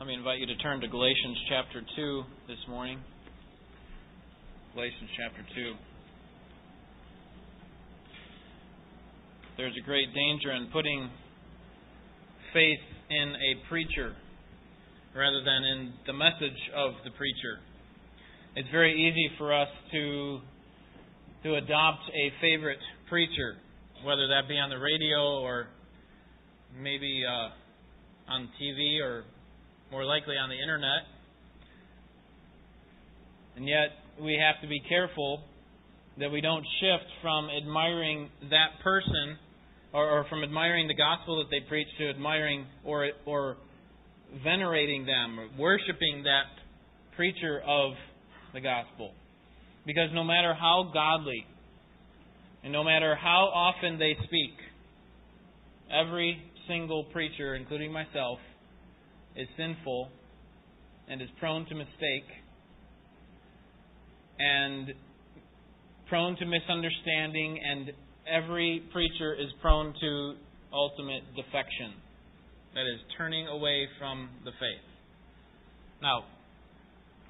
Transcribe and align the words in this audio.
Let 0.00 0.06
me 0.06 0.14
invite 0.14 0.38
you 0.38 0.46
to 0.46 0.56
turn 0.56 0.80
to 0.80 0.88
Galatians 0.88 1.36
chapter 1.50 1.82
2 1.94 2.22
this 2.48 2.56
morning. 2.70 3.00
Galatians 4.72 5.10
chapter 5.14 5.44
2. 5.54 5.74
There's 9.58 9.74
a 9.76 9.84
great 9.84 10.08
danger 10.14 10.52
in 10.52 10.70
putting 10.72 11.10
faith 12.54 12.80
in 13.10 13.28
a 13.28 13.68
preacher 13.68 14.16
rather 15.14 15.44
than 15.44 15.64
in 15.68 15.92
the 16.06 16.14
message 16.14 16.56
of 16.74 16.92
the 17.04 17.10
preacher. 17.10 17.60
It's 18.56 18.70
very 18.70 18.96
easy 18.96 19.36
for 19.36 19.52
us 19.52 19.68
to 19.92 20.38
to 21.42 21.56
adopt 21.56 22.08
a 22.08 22.32
favorite 22.40 22.80
preacher, 23.10 23.58
whether 24.02 24.28
that 24.28 24.48
be 24.48 24.56
on 24.56 24.70
the 24.70 24.78
radio 24.78 25.42
or 25.42 25.66
maybe 26.74 27.22
uh, 27.28 28.32
on 28.32 28.48
TV 28.58 28.98
or 29.04 29.24
more 29.90 30.04
likely 30.04 30.36
on 30.36 30.48
the 30.48 30.60
internet. 30.60 31.02
And 33.56 33.68
yet, 33.68 33.90
we 34.22 34.38
have 34.40 34.60
to 34.62 34.68
be 34.68 34.80
careful 34.88 35.42
that 36.18 36.30
we 36.30 36.40
don't 36.40 36.64
shift 36.80 37.10
from 37.22 37.48
admiring 37.50 38.28
that 38.50 38.80
person 38.82 39.36
or, 39.92 40.08
or, 40.08 40.26
from 40.28 40.42
admiring 40.44 40.86
the 40.86 40.94
gospel 40.94 41.42
that 41.42 41.50
they 41.50 41.66
preach 41.68 41.88
to 41.98 42.10
admiring 42.10 42.66
or, 42.84 43.08
or 43.26 43.56
venerating 44.44 45.04
them 45.04 45.40
or 45.40 45.48
worshiping 45.58 46.22
that 46.24 46.44
preacher 47.16 47.60
of 47.66 47.92
the 48.54 48.60
gospel. 48.60 49.12
Because 49.84 50.10
no 50.12 50.22
matter 50.22 50.54
how 50.54 50.90
godly 50.94 51.46
and 52.62 52.72
no 52.72 52.84
matter 52.84 53.16
how 53.16 53.50
often 53.52 53.98
they 53.98 54.16
speak, 54.24 54.54
every 55.90 56.40
single 56.68 57.04
preacher, 57.04 57.54
including 57.56 57.92
myself, 57.92 58.38
is 59.36 59.48
sinful 59.56 60.08
and 61.08 61.20
is 61.22 61.28
prone 61.38 61.66
to 61.66 61.74
mistake 61.74 62.28
and 64.38 64.94
prone 66.08 66.36
to 66.36 66.46
misunderstanding, 66.46 67.60
and 67.62 67.92
every 68.26 68.82
preacher 68.92 69.34
is 69.34 69.48
prone 69.60 69.94
to 70.00 70.34
ultimate 70.72 71.22
defection. 71.36 71.94
That 72.74 72.82
is, 72.82 73.00
turning 73.18 73.46
away 73.46 73.86
from 73.98 74.28
the 74.44 74.52
faith. 74.52 74.86
Now, 76.02 76.24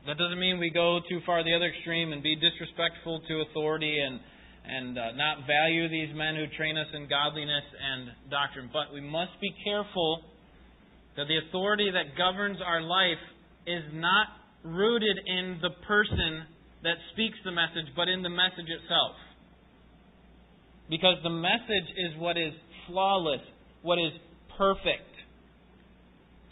that 0.07 0.17
doesn't 0.17 0.39
mean 0.39 0.59
we 0.59 0.71
go 0.71 1.01
too 1.09 1.21
far 1.27 1.45
the 1.45 1.55
other 1.55 1.67
extreme 1.67 2.13
and 2.13 2.23
be 2.23 2.37
disrespectful 2.37 3.21
to 3.29 3.45
authority 3.51 3.99
and 4.01 4.21
and 4.63 4.99
uh, 4.99 5.13
not 5.17 5.47
value 5.49 5.89
these 5.89 6.15
men 6.15 6.37
who 6.37 6.45
train 6.57 6.77
us 6.77 6.87
in 6.93 7.09
godliness 7.09 7.65
and 7.81 8.31
doctrine. 8.31 8.69
But 8.71 8.93
we 8.93 9.01
must 9.01 9.33
be 9.41 9.49
careful 9.65 10.21
that 11.21 11.29
the 11.29 11.37
authority 11.37 11.93
that 11.93 12.17
governs 12.17 12.57
our 12.65 12.81
life 12.81 13.21
is 13.69 13.85
not 13.93 14.41
rooted 14.65 15.21
in 15.29 15.61
the 15.61 15.69
person 15.85 16.49
that 16.81 16.97
speaks 17.13 17.37
the 17.45 17.53
message, 17.53 17.93
but 17.93 18.09
in 18.09 18.25
the 18.25 18.33
message 18.33 18.73
itself. 18.73 19.21
Because 20.89 21.21
the 21.23 21.29
message 21.29 21.89
is 21.93 22.17
what 22.17 22.41
is 22.41 22.57
flawless, 22.89 23.45
what 23.83 24.01
is 24.01 24.17
perfect. 24.57 25.13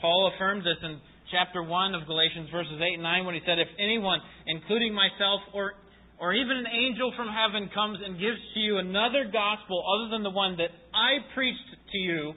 Paul 0.04 0.36
affirms 0.36 0.68
this 0.68 0.76
in 0.84 1.00
chapter 1.32 1.64
1 1.64 1.94
of 1.96 2.04
Galatians, 2.04 2.52
verses 2.52 2.76
8 2.76 3.00
and 3.00 3.02
9, 3.02 3.24
when 3.24 3.40
he 3.40 3.40
said, 3.48 3.56
If 3.56 3.72
anyone, 3.80 4.20
including 4.46 4.92
myself 4.92 5.40
or 5.54 5.72
or 6.20 6.34
even 6.34 6.56
an 6.56 6.66
angel 6.66 7.14
from 7.14 7.28
heaven 7.30 7.70
comes 7.72 8.00
and 8.04 8.18
gives 8.18 8.42
to 8.54 8.58
you 8.58 8.78
another 8.78 9.30
gospel 9.30 9.86
other 9.86 10.10
than 10.10 10.24
the 10.24 10.34
one 10.34 10.58
that 10.58 10.74
I 10.90 11.22
preached 11.32 11.70
to 11.92 11.98
you, 11.98 12.34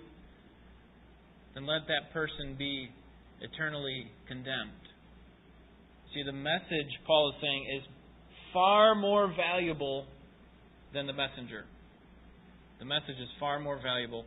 then 1.53 1.65
let 1.65 1.81
that 1.87 2.13
person 2.13 2.55
be 2.57 2.89
eternally 3.41 4.07
condemned. 4.27 4.71
See, 6.13 6.23
the 6.23 6.31
message, 6.31 6.91
Paul 7.07 7.33
is 7.35 7.41
saying, 7.41 7.65
is 7.77 7.83
far 8.53 8.95
more 8.95 9.33
valuable 9.35 10.05
than 10.93 11.07
the 11.07 11.13
messenger. 11.13 11.65
The 12.79 12.85
message 12.85 13.19
is 13.21 13.29
far 13.39 13.59
more 13.59 13.79
valuable 13.81 14.25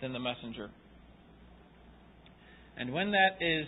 than 0.00 0.12
the 0.12 0.18
messenger. 0.18 0.70
And 2.76 2.92
when 2.92 3.12
that 3.12 3.36
is 3.40 3.66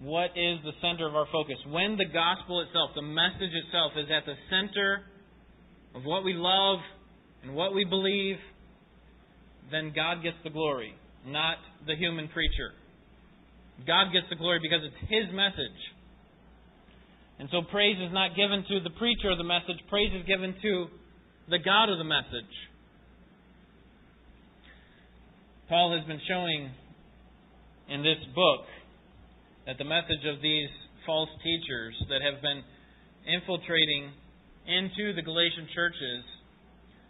what 0.00 0.30
is 0.34 0.58
the 0.64 0.72
center 0.80 1.06
of 1.06 1.14
our 1.14 1.26
focus. 1.30 1.56
When 1.68 1.96
the 1.96 2.06
gospel 2.06 2.60
itself, 2.60 2.90
the 2.94 3.02
message 3.02 3.52
itself, 3.52 3.92
is 3.96 4.06
at 4.10 4.24
the 4.24 4.34
center 4.48 5.02
of 5.94 6.04
what 6.04 6.24
we 6.24 6.32
love 6.34 6.78
and 7.42 7.54
what 7.54 7.74
we 7.74 7.84
believe, 7.84 8.36
then 9.70 9.92
God 9.94 10.22
gets 10.22 10.36
the 10.42 10.50
glory, 10.50 10.94
not 11.26 11.56
the 11.86 11.96
human 11.96 12.28
preacher. 12.28 12.72
God 13.86 14.12
gets 14.12 14.26
the 14.28 14.36
glory 14.36 14.60
because 14.60 14.80
it's 14.84 15.10
His 15.10 15.32
message. 15.34 15.80
And 17.38 17.48
so 17.50 17.62
praise 17.70 17.96
is 17.96 18.12
not 18.12 18.36
given 18.36 18.64
to 18.68 18.80
the 18.84 18.92
preacher 19.00 19.30
of 19.30 19.38
the 19.38 19.48
message, 19.48 19.80
praise 19.88 20.12
is 20.12 20.26
given 20.26 20.54
to 20.60 20.86
the 21.48 21.58
God 21.58 21.88
of 21.88 21.96
the 21.96 22.04
message. 22.04 22.52
Paul 25.68 25.96
has 25.96 26.06
been 26.06 26.20
showing 26.28 26.70
in 27.88 28.02
this 28.02 28.20
book 28.34 28.66
that 29.66 29.78
the 29.78 29.88
message 29.88 30.26
of 30.26 30.42
these 30.42 30.68
false 31.06 31.30
teachers 31.42 31.94
that 32.10 32.20
have 32.20 32.42
been 32.42 32.62
infiltrating 33.24 34.12
into 34.66 35.14
the 35.14 35.22
Galatian 35.22 35.66
churches 35.74 36.22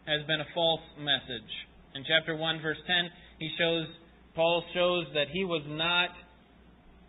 has 0.07 0.23
been 0.27 0.41
a 0.41 0.51
false 0.55 0.85
message. 0.99 1.51
In 1.95 2.05
chapter 2.07 2.37
1 2.37 2.63
verse 2.63 2.79
10, 2.87 3.11
he 3.41 3.49
shows 3.59 3.89
Paul 4.37 4.63
shows 4.77 5.09
that 5.17 5.33
he 5.33 5.43
was 5.43 5.65
not 5.67 6.13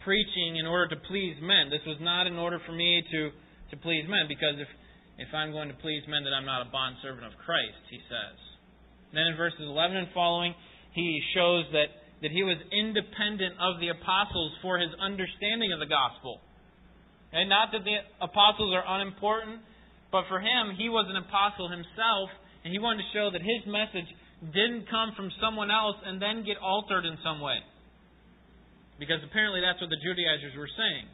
preaching 0.01 0.57
in 0.57 0.65
order 0.65 0.95
to 0.95 0.99
please 1.05 1.37
men. 1.43 1.69
This 1.69 1.85
was 1.85 1.99
not 2.01 2.25
in 2.25 2.39
order 2.39 2.57
for 2.65 2.71
me 2.71 3.03
to 3.11 3.29
to 3.69 3.75
please 3.77 4.07
men 4.07 4.25
because 4.27 4.57
if 4.57 4.67
if 5.19 5.29
I'm 5.35 5.51
going 5.51 5.69
to 5.69 5.77
please 5.83 6.01
men 6.07 6.23
then 6.23 6.33
I'm 6.33 6.47
not 6.47 6.65
a 6.65 6.71
bond 6.71 6.97
servant 7.03 7.27
of 7.27 7.37
Christ, 7.45 7.83
he 7.91 7.99
says. 8.09 8.39
Then 9.13 9.27
in 9.27 9.35
verses 9.35 9.61
11 9.61 9.97
and 9.97 10.07
following, 10.15 10.55
he 10.95 11.21
shows 11.35 11.67
that 11.75 11.91
that 12.23 12.31
he 12.31 12.47
was 12.47 12.57
independent 12.71 13.59
of 13.59 13.83
the 13.83 13.91
apostles 13.91 14.55
for 14.63 14.79
his 14.79 14.89
understanding 15.03 15.75
of 15.75 15.83
the 15.83 15.89
gospel. 15.89 16.39
And 17.33 17.49
not 17.49 17.75
that 17.75 17.83
the 17.83 17.97
apostles 18.23 18.71
are 18.71 18.85
unimportant, 18.87 19.61
but 20.11 20.27
for 20.27 20.39
him, 20.39 20.75
he 20.77 20.87
was 20.87 21.07
an 21.09 21.17
apostle 21.17 21.71
himself, 21.71 22.29
and 22.63 22.71
he 22.71 22.79
wanted 22.79 23.03
to 23.03 23.09
show 23.15 23.31
that 23.31 23.41
his 23.41 23.63
message 23.65 24.07
didn't 24.41 24.89
come 24.89 25.13
from 25.13 25.29
someone 25.37 25.69
else 25.69 25.97
and 26.01 26.17
then 26.17 26.41
get 26.41 26.57
altered 26.57 27.05
in 27.05 27.17
some 27.21 27.39
way. 27.39 27.61
Because 28.97 29.21
apparently 29.21 29.61
that's 29.61 29.77
what 29.77 29.89
the 29.93 30.01
Judaizers 30.01 30.57
were 30.57 30.69
saying. 30.73 31.05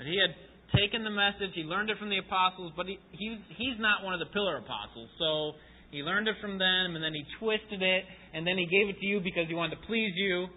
That 0.00 0.08
he 0.08 0.16
had 0.16 0.32
taken 0.72 1.04
the 1.04 1.12
message, 1.12 1.52
he 1.52 1.62
learned 1.62 1.92
it 1.92 2.00
from 2.00 2.08
the 2.08 2.18
apostles, 2.18 2.72
but 2.76 2.86
he, 2.88 2.96
he 3.12 3.36
he's 3.56 3.78
not 3.78 4.02
one 4.02 4.12
of 4.12 4.20
the 4.20 4.28
pillar 4.32 4.58
apostles. 4.58 5.08
So 5.20 5.56
he 5.92 6.02
learned 6.02 6.26
it 6.28 6.36
from 6.40 6.58
them, 6.58 6.96
and 6.96 7.04
then 7.04 7.14
he 7.14 7.24
twisted 7.38 7.80
it, 7.80 8.02
and 8.32 8.46
then 8.46 8.56
he 8.58 8.66
gave 8.66 8.88
it 8.88 8.98
to 8.98 9.06
you 9.06 9.20
because 9.20 9.46
he 9.48 9.54
wanted 9.54 9.76
to 9.76 9.82
please 9.86 10.12
you. 10.16 10.48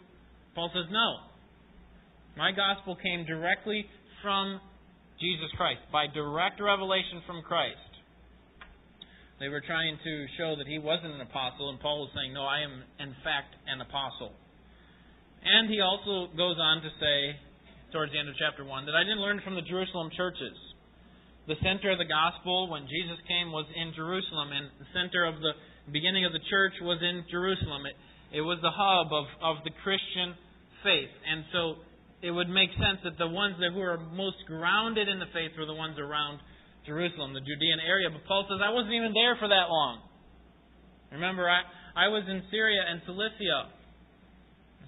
Paul 0.56 0.72
says, 0.74 0.88
No. 0.92 1.28
My 2.36 2.52
gospel 2.52 2.96
came 2.96 3.26
directly 3.26 3.86
from 4.22 4.60
Jesus 5.20 5.50
Christ, 5.58 5.82
by 5.92 6.06
direct 6.08 6.62
revelation 6.62 7.22
from 7.26 7.42
Christ. 7.42 7.82
They 9.40 9.50
were 9.50 9.62
trying 9.62 9.98
to 10.04 10.14
show 10.38 10.56
that 10.58 10.66
he 10.66 10.80
wasn't 10.80 11.14
an 11.14 11.22
apostle, 11.22 11.70
and 11.70 11.80
Paul 11.80 12.10
was 12.10 12.12
saying, 12.18 12.34
No, 12.34 12.42
I 12.42 12.62
am, 12.66 12.82
in 13.00 13.14
fact, 13.22 13.54
an 13.70 13.82
apostle. 13.82 14.34
And 15.46 15.70
he 15.70 15.80
also 15.80 16.34
goes 16.34 16.58
on 16.58 16.82
to 16.82 16.90
say, 17.00 17.38
towards 17.94 18.12
the 18.12 18.20
end 18.20 18.28
of 18.28 18.36
chapter 18.36 18.66
1, 18.66 18.86
that 18.90 18.96
I 18.98 19.04
didn't 19.06 19.22
learn 19.22 19.40
from 19.46 19.56
the 19.56 19.62
Jerusalem 19.62 20.10
churches 20.18 20.58
the 21.48 21.56
center 21.64 21.96
of 21.96 21.98
the 21.98 22.06
gospel 22.06 22.68
when 22.68 22.84
Jesus 22.92 23.16
came 23.24 23.56
was 23.56 23.66
in 23.72 23.96
Jerusalem, 23.96 24.52
and 24.52 24.68
the 24.84 24.90
center 24.92 25.24
of 25.24 25.40
the 25.40 25.56
beginning 25.96 26.28
of 26.28 26.36
the 26.36 26.44
church 26.52 26.76
was 26.84 27.00
in 27.00 27.24
Jerusalem. 27.32 27.88
It, 27.88 27.96
it 28.40 28.44
was 28.44 28.60
the 28.60 28.72
hub 28.76 29.08
of, 29.16 29.26
of 29.40 29.64
the 29.64 29.72
Christian 29.80 30.36
faith. 30.84 31.08
And 31.24 31.48
so 31.56 31.80
it 32.20 32.36
would 32.36 32.52
make 32.52 32.76
sense 32.76 33.00
that 33.08 33.16
the 33.16 33.32
ones 33.32 33.56
that 33.64 33.72
who 33.72 33.80
were 33.80 33.96
most 34.12 34.44
grounded 34.44 35.08
in 35.08 35.24
the 35.24 35.32
faith 35.32 35.56
were 35.56 35.66
the 35.66 35.80
ones 35.80 35.96
around 35.96 36.44
Jerusalem, 36.88 37.36
the 37.36 37.44
Judean 37.44 37.84
area. 37.84 38.08
But 38.10 38.26
Paul 38.26 38.48
says, 38.48 38.64
I 38.64 38.72
wasn't 38.72 38.96
even 38.96 39.14
there 39.14 39.36
for 39.36 39.52
that 39.52 39.68
long. 39.68 40.02
Remember, 41.12 41.52
I, 41.52 41.62
I 41.94 42.08
was 42.08 42.24
in 42.26 42.42
Syria 42.50 42.82
and 42.88 43.04
Cilicia. 43.06 43.70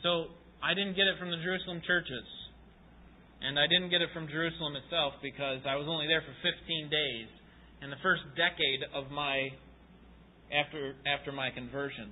So 0.02 0.32
I 0.64 0.74
didn't 0.74 0.96
get 0.96 1.12
it 1.12 1.20
from 1.20 1.30
the 1.30 1.40
Jerusalem 1.44 1.84
churches. 1.86 2.26
And 3.44 3.60
I 3.60 3.68
didn't 3.68 3.92
get 3.92 4.02
it 4.02 4.10
from 4.16 4.28
Jerusalem 4.28 4.76
itself 4.76 5.20
because 5.24 5.64
I 5.64 5.76
was 5.76 5.88
only 5.88 6.08
there 6.08 6.24
for 6.24 6.36
15 6.44 6.92
days 6.92 7.30
in 7.84 7.90
the 7.90 8.00
first 8.04 8.24
decade 8.36 8.84
of 8.92 9.12
my 9.12 9.48
after 10.52 10.96
after 11.08 11.32
my 11.32 11.48
conversion. 11.52 12.12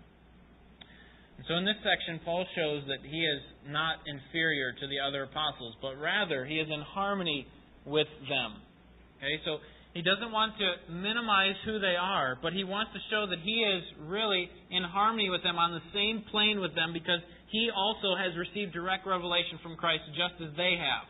And 1.35 1.45
so 1.47 1.59
in 1.59 1.65
this 1.65 1.75
section 1.83 2.23
Paul 2.23 2.45
shows 2.55 2.87
that 2.87 3.03
he 3.03 3.19
is 3.19 3.41
not 3.67 3.99
inferior 4.07 4.71
to 4.71 4.85
the 4.87 5.03
other 5.03 5.23
apostles, 5.23 5.75
but 5.81 5.99
rather 5.99 6.45
he 6.45 6.63
is 6.63 6.67
in 6.71 6.79
harmony 6.81 7.45
with 7.85 8.07
them. 8.29 8.63
Okay? 9.19 9.35
So 9.43 9.59
he 9.93 10.01
doesn't 10.01 10.31
want 10.31 10.53
to 10.59 10.91
minimize 10.91 11.55
who 11.65 11.79
they 11.79 11.95
are, 11.99 12.37
but 12.41 12.53
he 12.53 12.63
wants 12.63 12.91
to 12.93 12.99
show 13.09 13.25
that 13.25 13.39
he 13.43 13.63
is 13.63 13.83
really 14.05 14.49
in 14.69 14.83
harmony 14.83 15.29
with 15.29 15.43
them 15.43 15.57
on 15.57 15.71
the 15.71 15.81
same 15.93 16.23
plane 16.29 16.59
with 16.59 16.75
them 16.75 16.93
because 16.93 17.19
he 17.49 17.69
also 17.75 18.15
has 18.15 18.35
received 18.37 18.73
direct 18.73 19.07
revelation 19.07 19.57
from 19.63 19.75
Christ 19.75 20.03
just 20.13 20.37
as 20.43 20.55
they 20.55 20.77
have. 20.77 21.07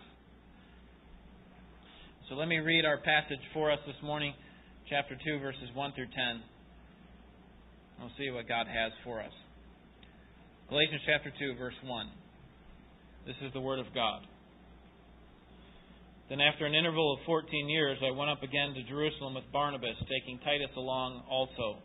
So 2.29 2.35
let 2.35 2.47
me 2.47 2.57
read 2.57 2.85
our 2.85 2.97
passage 2.97 3.41
for 3.53 3.71
us 3.71 3.79
this 3.88 3.95
morning, 4.03 4.33
chapter 4.89 5.15
2, 5.15 5.39
verses 5.39 5.69
1 5.73 5.94
through 5.95 6.12
10. 6.12 6.44
We'll 8.00 8.12
see 8.18 8.30
what 8.30 8.47
God 8.47 8.68
has 8.68 8.91
for 9.03 9.21
us. 9.21 9.31
Galatians 10.69 11.01
chapter 11.07 11.31
2, 11.39 11.56
verse 11.57 11.73
1. 11.83 12.07
This 13.25 13.35
is 13.41 13.51
the 13.53 13.62
Word 13.62 13.80
of 13.80 13.88
God. 13.94 14.21
Then, 16.29 16.41
after 16.41 16.65
an 16.65 16.75
interval 16.75 17.13
of 17.13 17.24
fourteen 17.25 17.69
years, 17.69 17.97
I 18.03 18.12
went 18.12 18.29
up 18.29 18.44
again 18.44 18.74
to 18.75 18.83
Jerusalem 18.83 19.35
with 19.35 19.47
Barnabas, 19.53 19.95
taking 20.12 20.39
Titus 20.44 20.75
along 20.75 21.24
also. 21.31 21.79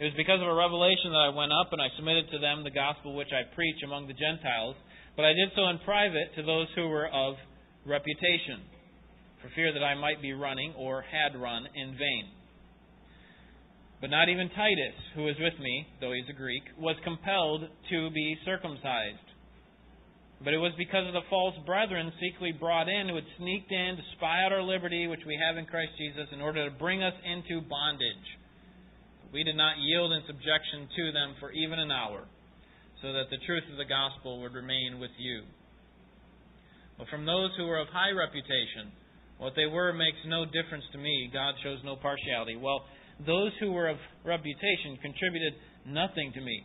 It 0.00 0.10
was 0.10 0.18
because 0.18 0.42
of 0.42 0.48
a 0.50 0.58
revelation 0.58 1.14
that 1.14 1.22
I 1.22 1.30
went 1.30 1.54
up, 1.54 1.70
and 1.70 1.80
I 1.80 1.86
submitted 1.94 2.26
to 2.34 2.42
them 2.42 2.64
the 2.64 2.74
gospel 2.74 3.14
which 3.14 3.30
I 3.30 3.46
preach 3.54 3.78
among 3.86 4.08
the 4.10 4.18
Gentiles, 4.18 4.74
but 5.14 5.24
I 5.24 5.38
did 5.38 5.54
so 5.54 5.70
in 5.70 5.78
private 5.86 6.34
to 6.34 6.42
those 6.42 6.66
who 6.74 6.88
were 6.90 7.06
of 7.06 7.38
reputation, 7.86 8.66
for 9.40 9.54
fear 9.54 9.72
that 9.72 9.86
I 9.86 9.94
might 9.94 10.20
be 10.20 10.34
running, 10.34 10.74
or 10.76 11.06
had 11.06 11.38
run, 11.38 11.64
in 11.72 11.94
vain. 11.94 12.26
But 14.00 14.10
not 14.10 14.28
even 14.28 14.50
Titus, 14.50 14.98
who 15.14 15.30
was 15.30 15.38
with 15.38 15.56
me, 15.62 15.86
though 16.02 16.12
he's 16.12 16.28
a 16.28 16.36
Greek, 16.36 16.64
was 16.76 16.96
compelled 17.04 17.70
to 17.90 18.10
be 18.10 18.36
circumcised 18.44 19.25
but 20.44 20.52
it 20.52 20.60
was 20.60 20.72
because 20.76 21.06
of 21.06 21.14
the 21.14 21.24
false 21.30 21.54
brethren 21.64 22.12
secretly 22.20 22.52
brought 22.52 22.88
in 22.88 23.08
who 23.08 23.16
had 23.16 23.28
sneaked 23.38 23.72
in 23.72 23.96
to 23.96 24.04
spy 24.16 24.44
out 24.44 24.52
our 24.52 24.62
liberty 24.62 25.06
which 25.06 25.24
we 25.26 25.38
have 25.40 25.56
in 25.56 25.64
Christ 25.64 25.92
Jesus 25.96 26.28
in 26.32 26.40
order 26.40 26.68
to 26.68 26.76
bring 26.76 27.02
us 27.02 27.14
into 27.24 27.64
bondage. 27.64 28.28
We 29.32 29.44
did 29.44 29.56
not 29.56 29.80
yield 29.80 30.12
in 30.12 30.22
subjection 30.26 30.88
to 30.92 31.04
them 31.12 31.36
for 31.40 31.50
even 31.52 31.78
an 31.78 31.90
hour, 31.90 32.24
so 33.02 33.12
that 33.12 33.28
the 33.30 33.40
truth 33.46 33.64
of 33.72 33.76
the 33.76 33.88
gospel 33.88 34.40
would 34.42 34.54
remain 34.54 35.00
with 35.00 35.12
you. 35.18 35.42
But 36.98 37.08
from 37.08 37.26
those 37.26 37.50
who 37.56 37.66
were 37.66 37.80
of 37.80 37.88
high 37.88 38.12
reputation, 38.12 38.92
what 39.38 39.52
they 39.56 39.66
were 39.66 39.92
makes 39.92 40.20
no 40.26 40.44
difference 40.44 40.84
to 40.92 40.98
me. 40.98 41.28
God 41.32 41.54
shows 41.62 41.78
no 41.84 41.96
partiality. 41.96 42.56
Well, 42.56 42.84
those 43.26 43.52
who 43.60 43.72
were 43.72 43.88
of 43.88 43.98
reputation 44.24 44.96
contributed 45.02 45.54
nothing 45.86 46.32
to 46.34 46.40
me. 46.40 46.64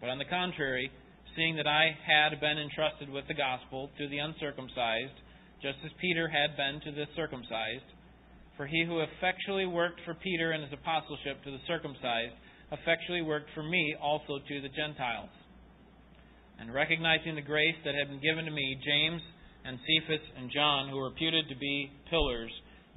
But 0.00 0.10
on 0.10 0.18
the 0.18 0.28
contrary, 0.28 0.90
seeing 1.36 1.56
that 1.56 1.68
I 1.68 1.92
had 2.00 2.40
been 2.40 2.58
entrusted 2.58 3.12
with 3.12 3.28
the 3.28 3.36
gospel 3.36 3.90
to 3.98 4.08
the 4.08 4.18
uncircumcised, 4.18 5.20
just 5.60 5.78
as 5.84 5.92
Peter 6.00 6.28
had 6.28 6.56
been 6.56 6.80
to 6.80 6.92
the 6.92 7.04
circumcised. 7.14 7.86
For 8.56 8.66
he 8.66 8.84
who 8.84 9.04
effectually 9.04 9.66
worked 9.66 10.00
for 10.04 10.14
Peter 10.14 10.52
in 10.52 10.62
his 10.62 10.72
apostleship 10.72 11.44
to 11.44 11.52
the 11.52 11.60
circumcised, 11.68 12.32
effectually 12.72 13.20
worked 13.20 13.50
for 13.54 13.62
me 13.62 13.94
also 14.00 14.40
to 14.40 14.60
the 14.64 14.72
Gentiles. 14.72 15.30
And 16.58 16.72
recognizing 16.72 17.36
the 17.36 17.44
grace 17.44 17.76
that 17.84 17.94
had 17.94 18.08
been 18.08 18.24
given 18.24 18.46
to 18.46 18.50
me, 18.50 18.80
James 18.80 19.20
and 19.64 19.78
Cephas 19.84 20.24
and 20.40 20.50
John, 20.50 20.88
who 20.88 20.96
were 20.96 21.12
reputed 21.12 21.48
to 21.48 21.56
be 21.56 21.92
pillars, 22.08 22.50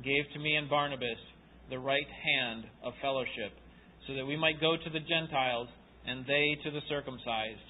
gave 0.04 0.24
to 0.32 0.40
me 0.40 0.56
and 0.56 0.70
Barnabas 0.70 1.20
the 1.70 1.78
right 1.78 2.08
hand 2.08 2.64
of 2.84 2.94
fellowship, 3.02 3.52
so 4.08 4.14
that 4.16 4.26
we 4.26 4.38
might 4.38 4.62
go 4.62 4.78
to 4.78 4.90
the 4.90 5.04
Gentiles 5.04 5.68
and 6.08 6.26
they 6.26 6.58
to 6.64 6.72
the 6.72 6.82
circumcised. 6.88 7.68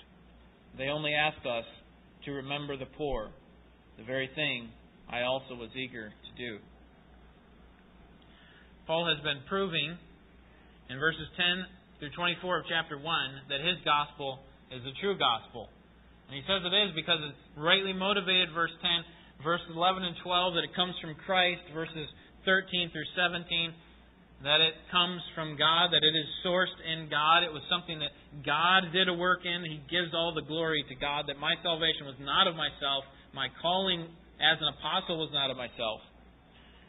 They 0.78 0.88
only 0.88 1.14
asked 1.14 1.46
us 1.46 1.66
to 2.26 2.32
remember 2.32 2.78
the 2.78 2.90
poor, 2.98 3.32
the 3.98 4.04
very 4.04 4.30
thing 4.36 4.70
I 5.10 5.24
also 5.24 5.56
was 5.56 5.70
eager 5.76 6.10
to 6.10 6.32
do. 6.38 6.60
Paul 8.86 9.06
has 9.06 9.22
been 9.24 9.42
proving 9.48 9.98
in 10.90 11.00
verses 11.00 11.28
10 11.38 12.02
through 12.02 12.14
24 12.16 12.60
of 12.60 12.66
chapter 12.70 12.98
1 12.98 13.06
that 13.50 13.62
his 13.62 13.78
gospel 13.86 14.40
is 14.72 14.82
the 14.82 14.94
true 15.02 15.18
gospel. 15.18 15.70
And 16.30 16.38
he 16.38 16.44
says 16.46 16.62
it 16.62 16.74
is 16.74 16.94
because 16.94 17.22
it's 17.26 17.44
rightly 17.58 17.94
motivated, 17.94 18.50
verse 18.54 18.74
10, 18.82 19.46
verses 19.46 19.70
11 19.74 20.06
and 20.06 20.16
12, 20.22 20.54
that 20.58 20.66
it 20.66 20.74
comes 20.78 20.94
from 21.02 21.18
Christ, 21.26 21.62
verses 21.74 22.06
13 22.46 22.94
through 22.94 23.10
17 23.18 23.74
that 24.44 24.64
it 24.64 24.72
comes 24.88 25.20
from 25.36 25.60
God, 25.60 25.92
that 25.92 26.00
it 26.00 26.16
is 26.16 26.30
sourced 26.46 26.80
in 26.88 27.12
God. 27.12 27.44
It 27.44 27.52
was 27.52 27.64
something 27.68 28.00
that 28.00 28.16
God 28.48 28.88
did 28.96 29.12
a 29.12 29.14
work 29.14 29.44
in. 29.44 29.68
He 29.68 29.84
gives 29.92 30.16
all 30.16 30.32
the 30.32 30.48
glory 30.48 30.84
to 30.88 30.96
God, 30.96 31.28
that 31.28 31.36
my 31.40 31.60
salvation 31.60 32.08
was 32.08 32.16
not 32.24 32.48
of 32.48 32.56
myself. 32.56 33.04
My 33.36 33.52
calling 33.62 34.08
as 34.40 34.56
an 34.64 34.72
apostle 34.80 35.20
was 35.20 35.30
not 35.36 35.52
of 35.52 35.60
myself. 35.60 36.00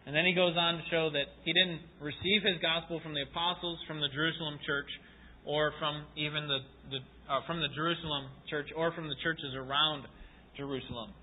And 0.06 0.14
then 0.14 0.24
he 0.24 0.32
goes 0.32 0.54
on 0.56 0.78
to 0.78 0.84
show 0.90 1.10
that 1.10 1.26
he 1.44 1.52
didn't 1.52 1.82
receive 1.98 2.46
his 2.46 2.62
gospel 2.62 3.02
from 3.02 3.14
the 3.14 3.26
apostles, 3.26 3.78
from 3.86 4.00
the 4.00 4.08
Jerusalem 4.08 4.58
church, 4.64 4.88
or 5.44 5.74
from 5.78 6.06
even 6.16 6.46
the, 6.46 6.60
the 6.94 7.00
uh, 7.30 7.46
from 7.46 7.60
the 7.60 7.70
Jerusalem 7.74 8.26
church, 8.48 8.70
or 8.74 8.90
from 8.90 9.06
the 9.06 9.18
churches 9.22 9.54
around 9.54 10.06
Jerusalem. 10.56 11.14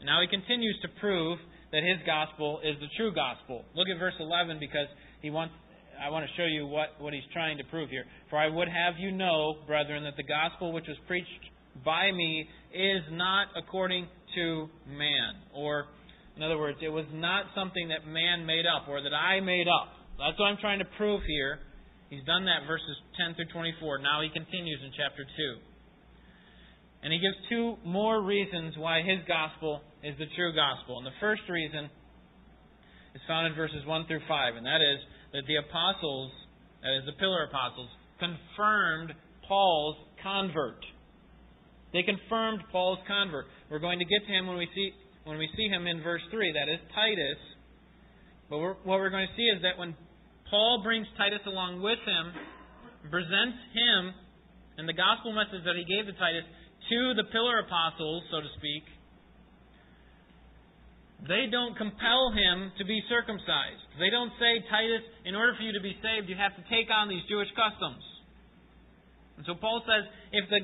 And 0.00 0.06
now 0.06 0.20
he 0.20 0.28
continues 0.28 0.76
to 0.82 0.88
prove 1.00 1.38
that 1.72 1.82
his 1.82 2.00
gospel 2.06 2.60
is 2.64 2.76
the 2.80 2.88
true 2.96 3.12
gospel. 3.12 3.64
Look 3.74 3.88
at 3.88 3.98
verse 3.98 4.16
11 4.20 4.60
because 4.60 4.88
he 5.22 5.30
wants 5.30 5.54
I 5.96 6.10
want 6.10 6.26
to 6.28 6.32
show 6.36 6.44
you 6.44 6.66
what, 6.66 7.00
what 7.00 7.14
he's 7.14 7.26
trying 7.32 7.56
to 7.58 7.64
prove 7.64 7.88
here. 7.88 8.04
For 8.28 8.38
I 8.38 8.48
would 8.48 8.68
have 8.68 8.94
you 8.98 9.12
know, 9.12 9.56
brethren, 9.66 10.04
that 10.04 10.16
the 10.16 10.28
gospel 10.28 10.72
which 10.72 10.84
was 10.86 10.96
preached 11.06 11.30
by 11.84 12.12
me 12.12 12.48
is 12.72 13.02
not 13.12 13.48
according 13.56 14.08
to 14.34 14.68
man. 14.88 15.40
Or, 15.54 15.86
in 16.36 16.42
other 16.42 16.58
words, 16.58 16.78
it 16.82 16.88
was 16.88 17.06
not 17.12 17.46
something 17.54 17.88
that 17.88 18.06
man 18.06 18.44
made 18.44 18.64
up 18.66 18.88
or 18.88 19.00
that 19.02 19.14
I 19.14 19.40
made 19.40 19.66
up. 19.68 19.88
That's 20.18 20.38
what 20.38 20.46
I'm 20.46 20.60
trying 20.60 20.80
to 20.80 20.88
prove 20.96 21.22
here. 21.26 21.60
He's 22.10 22.24
done 22.24 22.44
that 22.44 22.66
verses 22.66 22.96
10 23.16 23.34
through 23.34 23.52
24. 23.52 23.98
Now 23.98 24.22
he 24.22 24.28
continues 24.28 24.80
in 24.84 24.92
chapter 24.96 25.24
2. 25.24 25.30
And 27.02 27.12
he 27.12 27.18
gives 27.18 27.36
two 27.48 27.76
more 27.84 28.22
reasons 28.22 28.74
why 28.78 29.02
his 29.02 29.20
gospel 29.28 29.80
is 30.02 30.14
the 30.18 30.26
true 30.36 30.54
gospel. 30.54 30.98
And 30.98 31.06
the 31.06 31.18
first 31.20 31.42
reason 31.48 31.90
is 33.16 33.24
found 33.24 33.48
in 33.48 33.56
verses 33.56 33.80
1 33.88 34.04
through 34.04 34.20
5, 34.28 34.60
and 34.60 34.66
that 34.68 34.84
is 34.84 35.00
that 35.32 35.48
the 35.48 35.56
apostles, 35.56 36.28
that 36.84 36.92
is, 37.00 37.08
the 37.08 37.16
pillar 37.16 37.48
apostles, 37.48 37.88
confirmed 38.20 39.16
Paul's 39.48 39.96
convert. 40.20 40.84
They 41.96 42.04
confirmed 42.04 42.60
Paul's 42.68 43.00
convert. 43.08 43.48
We're 43.72 43.80
going 43.80 43.98
to 44.00 44.04
get 44.04 44.20
to 44.20 44.32
him 44.32 44.46
when 44.46 44.60
we 44.60 44.68
see 44.76 44.92
when 45.24 45.38
we 45.42 45.48
see 45.56 45.66
him 45.66 45.88
in 45.88 46.04
verse 46.06 46.22
3, 46.30 46.54
that 46.54 46.70
is 46.70 46.78
Titus. 46.94 47.40
But 48.46 48.62
we're, 48.62 48.78
what 48.86 49.02
we're 49.02 49.10
going 49.10 49.26
to 49.26 49.34
see 49.34 49.50
is 49.50 49.58
that 49.66 49.74
when 49.74 49.96
Paul 50.46 50.86
brings 50.86 51.08
Titus 51.18 51.42
along 51.50 51.82
with 51.82 51.98
him, 52.06 52.30
presents 53.10 53.58
him 53.74 54.14
and 54.78 54.86
the 54.86 54.94
gospel 54.94 55.34
message 55.34 55.66
that 55.66 55.74
he 55.74 55.82
gave 55.82 56.06
to 56.06 56.14
Titus 56.14 56.46
to 56.46 56.98
the 57.18 57.26
pillar 57.34 57.58
apostles, 57.58 58.22
so 58.30 58.38
to 58.38 58.50
speak, 58.62 58.86
they 61.24 61.48
don't 61.48 61.72
compel 61.80 62.28
him 62.36 62.70
to 62.76 62.84
be 62.84 63.00
circumcised. 63.08 63.82
They 63.96 64.12
don't 64.12 64.30
say, 64.36 64.60
Titus, 64.68 65.04
in 65.24 65.32
order 65.32 65.56
for 65.56 65.64
you 65.64 65.72
to 65.72 65.80
be 65.80 65.96
saved, 66.04 66.28
you 66.28 66.36
have 66.36 66.52
to 66.60 66.64
take 66.68 66.92
on 66.92 67.08
these 67.08 67.24
Jewish 67.24 67.48
customs. 67.56 68.04
And 69.40 69.44
so 69.48 69.56
Paul 69.56 69.80
says, 69.88 70.04
if 70.32 70.44
the, 70.52 70.60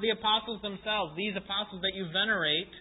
the 0.00 0.10
apostles 0.12 0.60
themselves, 0.60 1.16
these 1.16 1.36
apostles 1.36 1.80
that 1.80 1.96
you 1.96 2.04
venerate, 2.12 2.72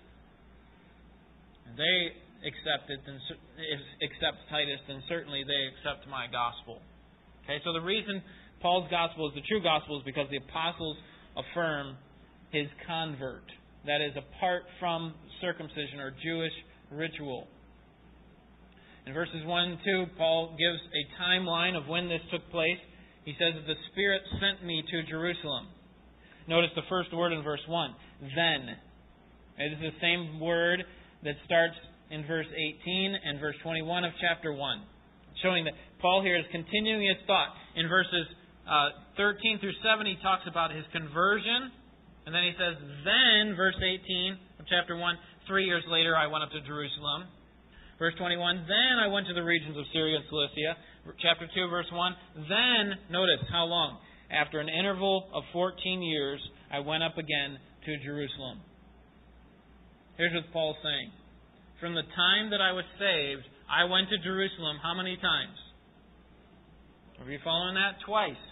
they 1.79 2.11
accept 2.43 2.91
it, 2.91 2.99
then 3.07 3.19
accept 4.03 4.37
Titus, 4.51 4.79
then 4.87 5.03
certainly 5.07 5.43
they 5.47 5.61
accept 5.71 6.07
my 6.11 6.27
gospel. 6.27 6.83
Okay, 7.43 7.59
so 7.63 7.71
the 7.71 7.83
reason 7.83 8.21
Paul's 8.59 8.87
gospel 8.91 9.27
is 9.31 9.35
the 9.35 9.47
true 9.47 9.63
gospel 9.63 9.99
is 9.99 10.03
because 10.03 10.27
the 10.31 10.43
apostles 10.43 10.99
affirm 11.35 11.95
his 12.51 12.67
convert. 12.87 13.47
That 13.85 14.03
is, 14.03 14.11
apart 14.15 14.63
from 14.79 15.15
circumcision 15.39 15.99
or 15.99 16.11
Jewish 16.23 16.55
ritual. 16.91 17.48
In 19.06 19.13
verses 19.13 19.46
1 19.46 19.63
and 19.63 19.77
2, 19.86 20.06
Paul 20.17 20.56
gives 20.60 20.79
a 20.91 21.22
timeline 21.22 21.77
of 21.77 21.88
when 21.88 22.10
this 22.10 22.22
took 22.32 22.50
place. 22.51 22.79
He 23.24 23.34
says 23.39 23.53
the 23.65 23.75
Spirit 23.91 24.22
sent 24.39 24.65
me 24.65 24.84
to 24.91 25.03
Jerusalem. 25.10 25.67
Notice 26.48 26.72
the 26.75 26.88
first 26.89 27.13
word 27.13 27.34
in 27.34 27.44
verse 27.44 27.63
1 27.67 27.96
then. 28.36 28.75
It 29.60 29.74
is 29.74 29.79
the 29.79 29.96
same 30.01 30.39
word 30.39 30.84
that 31.24 31.36
starts 31.46 31.75
in 32.12 32.25
verse 32.27 32.48
18 32.48 33.15
and 33.25 33.39
verse 33.39 33.56
21 33.63 34.03
of 34.06 34.12
chapter 34.22 34.53
1, 34.53 34.82
showing 35.41 35.65
that 35.65 35.74
Paul 36.00 36.22
here 36.22 36.38
is 36.38 36.46
continuing 36.51 37.08
his 37.08 37.17
thought. 37.25 37.51
In 37.75 37.89
verses 37.89 38.27
uh, 38.70 39.17
13 39.17 39.60
through 39.60 39.75
7, 39.84 40.06
he 40.06 40.15
talks 40.22 40.44
about 40.48 40.72
his 40.72 40.86
conversion. 40.91 41.72
And 42.27 42.36
then 42.36 42.44
he 42.44 42.51
says, 42.60 42.75
then, 43.08 43.56
verse 43.56 43.79
18 43.79 44.60
of 44.60 44.65
chapter 44.67 44.96
1, 45.00 45.15
Three 45.47 45.65
years 45.65 45.83
later, 45.87 46.15
I 46.15 46.27
went 46.27 46.43
up 46.43 46.51
to 46.51 46.61
Jerusalem. 46.61 47.31
Verse 47.99 48.13
21, 48.19 48.67
then 48.69 48.95
I 49.01 49.07
went 49.07 49.25
to 49.27 49.33
the 49.33 49.41
regions 49.41 49.75
of 49.75 49.83
Syria 49.91 50.21
and 50.21 50.25
Cilicia. 50.29 50.77
Chapter 51.17 51.49
2, 51.49 51.67
verse 51.67 51.89
1, 51.89 52.45
then, 52.45 52.83
notice 53.09 53.41
how 53.49 53.65
long? 53.65 53.97
After 54.29 54.59
an 54.59 54.69
interval 54.69 55.25
of 55.33 55.41
14 55.51 56.03
years, 56.03 56.39
I 56.71 56.79
went 56.79 57.01
up 57.01 57.17
again 57.17 57.57
to 57.57 57.91
Jerusalem. 58.03 58.59
Here's 60.17 60.33
what 60.33 60.51
Paul's 60.51 60.77
saying. 60.83 61.09
From 61.79 61.95
the 61.95 62.05
time 62.13 62.51
that 62.51 62.61
I 62.61 62.73
was 62.73 62.85
saved, 62.99 63.47
I 63.65 63.85
went 63.85 64.09
to 64.09 64.17
Jerusalem 64.21 64.77
how 64.83 64.93
many 64.93 65.15
times? 65.17 65.57
Are 67.17 67.31
you 67.31 67.39
following 67.43 67.73
that? 67.75 67.97
Twice. 68.05 68.43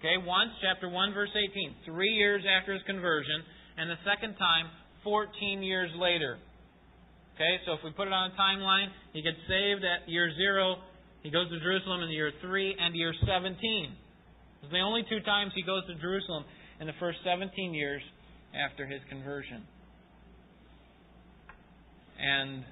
Okay, 0.00 0.18
once, 0.18 0.50
chapter 0.62 0.88
1, 0.88 1.14
verse 1.14 1.30
18. 1.34 1.86
Three 1.86 2.14
years 2.18 2.42
after 2.46 2.72
his 2.72 2.82
conversion, 2.86 3.46
and 3.78 3.90
the 3.90 4.00
second 4.02 4.34
time 4.38 4.70
14 5.08 5.62
years 5.62 5.90
later. 5.96 6.36
Okay, 7.34 7.56
so 7.64 7.72
if 7.72 7.80
we 7.82 7.90
put 7.92 8.08
it 8.08 8.12
on 8.12 8.30
a 8.30 8.34
timeline, 8.36 8.88
he 9.14 9.22
gets 9.22 9.38
saved 9.48 9.80
at 9.80 10.06
year 10.06 10.30
zero, 10.36 10.76
he 11.22 11.30
goes 11.30 11.48
to 11.48 11.58
Jerusalem 11.60 12.02
in 12.02 12.10
year 12.10 12.30
three 12.42 12.76
and 12.78 12.94
year 12.94 13.14
17. 13.24 13.56
It's 14.62 14.70
the 14.72 14.80
only 14.80 15.02
two 15.08 15.20
times 15.20 15.52
he 15.54 15.62
goes 15.62 15.86
to 15.86 15.94
Jerusalem 15.94 16.44
in 16.80 16.86
the 16.86 16.92
first 17.00 17.18
17 17.24 17.72
years 17.72 18.02
after 18.52 18.86
his 18.86 19.00
conversion. 19.08 19.64
And 22.20 22.64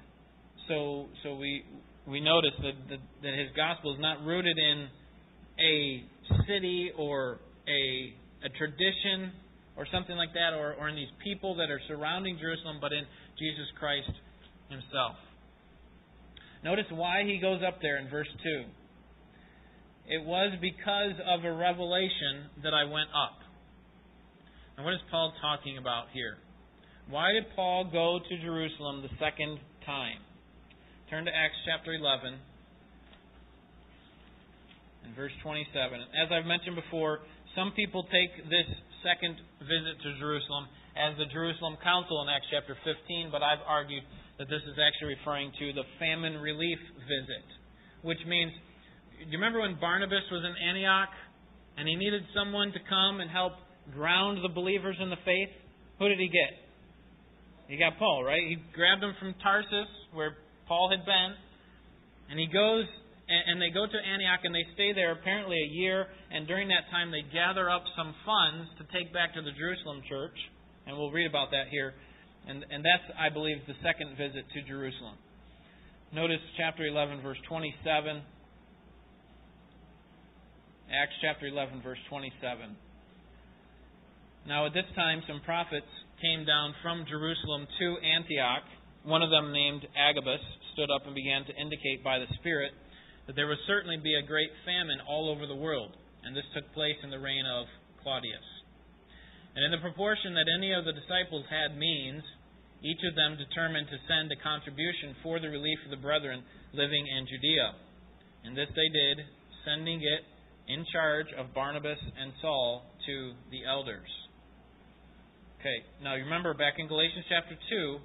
so, 0.67 1.07
so 1.23 1.35
we 1.35 1.65
we 2.05 2.21
notice 2.21 2.53
that, 2.61 2.77
that 2.89 2.99
that 3.23 3.33
his 3.33 3.49
gospel 3.55 3.95
is 3.95 3.99
not 3.99 4.23
rooted 4.23 4.57
in 4.57 4.87
a 5.59 6.03
city 6.45 6.91
or 6.99 7.39
a 7.67 8.13
a 8.45 8.49
tradition 8.59 9.31
or 9.77 9.85
something 9.91 10.15
like 10.15 10.33
that, 10.33 10.57
or, 10.57 10.73
or 10.73 10.89
in 10.89 10.95
these 10.95 11.13
people 11.23 11.55
that 11.55 11.69
are 11.69 11.81
surrounding 11.87 12.37
Jerusalem, 12.41 12.77
but 12.81 12.91
in 12.91 13.05
Jesus 13.37 13.69
Christ 13.79 14.11
himself. 14.69 15.15
Notice 16.63 16.89
why 16.89 17.23
he 17.23 17.37
goes 17.39 17.61
up 17.65 17.79
there 17.81 17.97
in 17.97 18.09
verse 18.09 18.27
2. 18.43 18.65
It 20.09 20.25
was 20.25 20.57
because 20.59 21.13
of 21.29 21.45
a 21.45 21.53
revelation 21.53 22.49
that 22.63 22.73
I 22.73 22.85
went 22.85 23.09
up. 23.13 23.37
And 24.75 24.85
what 24.85 24.93
is 24.93 25.01
Paul 25.11 25.33
talking 25.41 25.77
about 25.77 26.05
here? 26.13 26.37
Why 27.09 27.31
did 27.33 27.45
Paul 27.55 27.89
go 27.91 28.19
to 28.19 28.33
Jerusalem 28.41 29.01
the 29.01 29.13
second 29.19 29.59
time? 29.85 30.19
Turn 31.09 31.25
to 31.25 31.31
Acts 31.31 31.55
chapter 31.65 31.93
11 31.93 32.39
and 35.05 35.15
verse 35.15 35.31
27. 35.43 35.71
As 36.19 36.31
I've 36.31 36.45
mentioned 36.45 36.75
before, 36.75 37.19
some 37.55 37.71
people 37.75 38.03
take 38.11 38.43
this 38.49 38.67
second 39.07 39.39
visit 39.63 39.95
to 40.03 40.19
Jerusalem 40.19 40.67
as 40.99 41.15
the 41.15 41.31
Jerusalem 41.31 41.79
Council 41.79 42.19
in 42.23 42.27
Acts 42.27 42.51
chapter 42.51 42.75
15, 42.83 43.31
but 43.31 43.39
I've 43.39 43.63
argued 43.63 44.03
that 44.35 44.51
this 44.51 44.59
is 44.67 44.75
actually 44.75 45.15
referring 45.15 45.55
to 45.55 45.71
the 45.71 45.87
famine 45.95 46.35
relief 46.43 46.79
visit, 47.07 47.47
which 48.03 48.19
means, 48.27 48.51
do 49.23 49.31
you 49.31 49.39
remember 49.39 49.63
when 49.63 49.79
Barnabas 49.79 50.27
was 50.27 50.43
in 50.43 50.51
Antioch 50.59 51.13
and 51.79 51.87
he 51.87 51.95
needed 51.95 52.23
someone 52.35 52.75
to 52.75 52.81
come 52.89 53.23
and 53.23 53.31
help 53.31 53.53
ground 53.95 54.43
the 54.43 54.51
believers 54.51 54.97
in 54.99 55.09
the 55.09 55.21
faith? 55.23 55.55
Who 55.99 56.09
did 56.09 56.19
he 56.19 56.27
get? 56.27 56.51
He 57.71 57.77
got 57.77 57.97
Paul, 57.97 58.23
right? 58.27 58.43
He 58.43 58.59
grabbed 58.75 59.03
him 59.03 59.15
from 59.19 59.35
Tarsus, 59.39 59.87
where 60.11 60.35
Paul 60.67 60.91
had 60.91 61.05
been, 61.05 61.31
and 62.29 62.39
he 62.39 62.47
goes 62.51 62.85
and 63.27 63.61
they 63.61 63.69
go 63.69 63.83
to 63.83 63.99
Antioch 63.99 64.39
and 64.43 64.55
they 64.55 64.63
stay 64.73 64.95
there 64.95 65.11
apparently 65.11 65.59
a 65.59 65.71
year, 65.75 66.07
and 66.31 66.47
during 66.47 66.69
that 66.69 66.87
time 66.91 67.11
they 67.11 67.27
gather 67.33 67.69
up 67.69 67.83
some 67.95 68.15
funds 68.23 68.71
to 68.79 68.87
take 68.95 69.11
back 69.11 69.35
to 69.35 69.41
the 69.41 69.51
Jerusalem 69.51 69.99
church, 70.07 70.35
and 70.87 70.95
we'll 70.95 71.11
read 71.11 71.27
about 71.27 71.51
that 71.51 71.67
here. 71.69 71.93
And, 72.47 72.63
and 72.71 72.79
that's, 72.79 73.03
I 73.19 73.27
believe, 73.27 73.59
the 73.67 73.75
second 73.83 74.15
visit 74.15 74.47
to 74.47 74.59
Jerusalem. 74.63 75.19
Notice 76.15 76.39
chapter 76.55 76.87
11, 76.87 77.19
verse 77.19 77.37
27. 77.49 78.23
Acts 80.87 81.19
chapter 81.19 81.47
11, 81.51 81.83
verse 81.83 81.99
27. 82.07 82.31
Now, 84.47 84.65
at 84.65 84.73
this 84.73 84.87
time, 84.95 85.19
some 85.27 85.43
prophets 85.43 85.91
came 86.23 86.47
down 86.47 86.71
from 86.79 87.03
Jerusalem 87.11 87.67
to 87.67 87.87
Antioch. 87.99 88.63
One 89.03 89.19
of 89.19 89.29
them, 89.29 89.51
named 89.51 89.83
Agabus, 89.99 90.39
stood 90.71 90.87
up 90.87 91.03
and 91.03 91.11
began 91.11 91.43
to 91.43 91.53
indicate 91.59 91.99
by 92.07 92.23
the 92.23 92.31
Spirit 92.39 92.71
that 93.27 93.35
there 93.35 93.47
would 93.47 93.61
certainly 93.67 93.97
be 93.99 94.15
a 94.15 94.25
great 94.25 94.49
famine 94.63 95.03
all 95.07 95.29
over 95.29 95.45
the 95.45 95.55
world, 95.55 95.91
and 96.23 96.35
this 96.35 96.47
took 96.55 96.65
place 96.73 96.95
in 97.03 97.11
the 97.11 97.19
reign 97.19 97.43
of 97.45 97.67
Claudius. 98.01 98.47
And 99.55 99.65
in 99.65 99.71
the 99.71 99.83
proportion 99.83 100.33
that 100.33 100.47
any 100.47 100.71
of 100.71 100.85
the 100.85 100.95
disciples 100.95 101.43
had 101.51 101.77
means, 101.77 102.23
each 102.83 103.01
of 103.03 103.15
them 103.15 103.35
determined 103.35 103.89
to 103.89 104.05
send 104.07 104.31
a 104.31 104.39
contribution 104.39 105.17
for 105.23 105.39
the 105.39 105.49
relief 105.49 105.79
of 105.83 105.91
the 105.91 105.99
brethren 105.99 106.43
living 106.73 107.03
in 107.03 107.27
Judea. 107.27 107.73
And 108.45 108.55
this 108.55 108.69
they 108.71 108.89
did, 108.93 109.25
sending 109.65 109.99
it 109.99 110.23
in 110.71 110.85
charge 110.93 111.27
of 111.35 111.53
Barnabas 111.53 111.97
and 111.99 112.31
Saul 112.39 112.85
to 113.07 113.33
the 113.51 113.65
elders. 113.65 114.07
Okay, 115.59 115.83
now 116.03 116.13
you 116.15 116.23
remember 116.23 116.53
back 116.53 116.77
in 116.77 116.87
Galatians 116.87 117.25
chapter 117.27 117.57
2, 117.57 117.97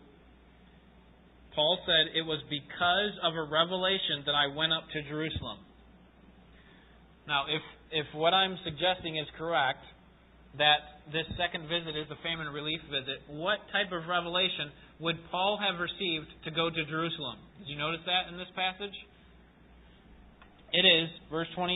Paul 1.54 1.78
said, 1.85 2.16
It 2.16 2.25
was 2.25 2.40
because 2.49 3.14
of 3.23 3.37
a 3.37 3.44
revelation 3.44 4.25
that 4.26 4.35
I 4.35 4.49
went 4.49 4.73
up 4.73 4.85
to 4.92 4.99
Jerusalem. 5.09 5.59
Now, 7.28 7.47
if, 7.47 7.62
if 7.92 8.06
what 8.14 8.35
I'm 8.35 8.59
suggesting 8.64 9.16
is 9.16 9.26
correct, 9.38 9.85
that 10.59 11.04
this 11.12 11.25
second 11.40 11.64
visit 11.68 11.97
is 11.97 12.09
a 12.12 12.18
famine 12.21 12.50
relief 12.52 12.80
visit, 12.92 13.25
what 13.30 13.62
type 13.73 13.88
of 13.92 14.04
revelation 14.04 14.68
would 15.00 15.16
Paul 15.30 15.56
have 15.56 15.80
received 15.80 16.28
to 16.44 16.50
go 16.52 16.68
to 16.68 16.80
Jerusalem? 16.88 17.40
Did 17.61 17.73
you 17.73 17.78
notice 17.78 18.04
that 18.04 18.28
in 18.28 18.37
this 18.37 18.50
passage? 18.52 18.94
It 20.73 20.85
is, 20.85 21.09
verse 21.30 21.49
28. 21.56 21.73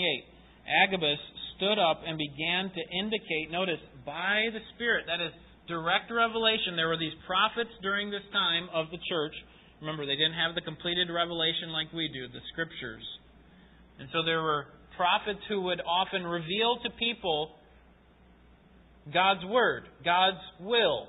Agabus 0.67 1.21
stood 1.57 1.79
up 1.79 2.01
and 2.05 2.19
began 2.19 2.69
to 2.73 2.83
indicate, 2.97 3.53
notice, 3.53 3.81
by 4.05 4.49
the 4.53 4.61
Spirit, 4.75 5.05
that 5.09 5.21
is 5.25 5.33
direct 5.69 6.13
revelation. 6.13 6.77
There 6.77 6.89
were 6.89 7.01
these 7.01 7.17
prophets 7.27 7.71
during 7.83 8.11
this 8.11 8.25
time 8.33 8.69
of 8.73 8.91
the 8.91 9.01
church 9.09 9.35
Remember, 9.81 10.07
they 10.07 10.17
didn't 10.17 10.41
have 10.41 10.55
the 10.55 10.63
completed 10.63 11.09
revelation 11.13 11.71
like 11.71 11.93
we 11.93 12.09
do, 12.09 12.29
the 12.29 12.41
scriptures. 12.53 13.05
And 13.99 14.09
so 14.13 14.25
there 14.25 14.43
were 14.43 14.67
prophets 14.97 15.41
who 15.49 15.63
would 15.69 15.81
often 15.85 16.25
reveal 16.25 16.81
to 16.83 16.91
people 16.99 17.53
God's 19.13 19.45
word, 19.45 19.85
God's 20.05 20.43
will. 20.61 21.09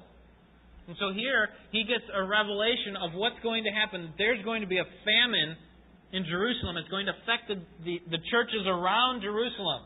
And 0.88 0.96
so 1.00 1.12
here 1.12 1.50
he 1.72 1.84
gets 1.84 2.04
a 2.14 2.24
revelation 2.24 2.96
of 2.96 3.12
what's 3.14 3.40
going 3.44 3.64
to 3.64 3.72
happen. 3.72 4.14
There's 4.18 4.44
going 4.44 4.62
to 4.62 4.68
be 4.68 4.80
a 4.80 4.88
famine 5.04 5.56
in 6.14 6.24
Jerusalem. 6.30 6.78
It's 6.78 6.88
going 6.90 7.08
to 7.08 7.16
affect 7.24 7.52
the, 7.52 7.60
the, 7.84 8.00
the 8.08 8.22
churches 8.32 8.64
around 8.68 9.22
Jerusalem. 9.22 9.84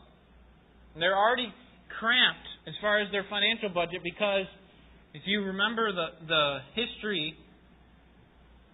And 0.94 1.02
they're 1.02 1.18
already 1.18 1.50
cramped 1.98 2.46
as 2.66 2.74
far 2.80 3.00
as 3.00 3.10
their 3.10 3.26
financial 3.28 3.70
budget 3.70 4.02
because 4.04 4.46
if 5.14 5.22
you 5.26 5.42
remember 5.42 5.90
the, 5.90 6.06
the 6.26 6.44
history 6.74 7.34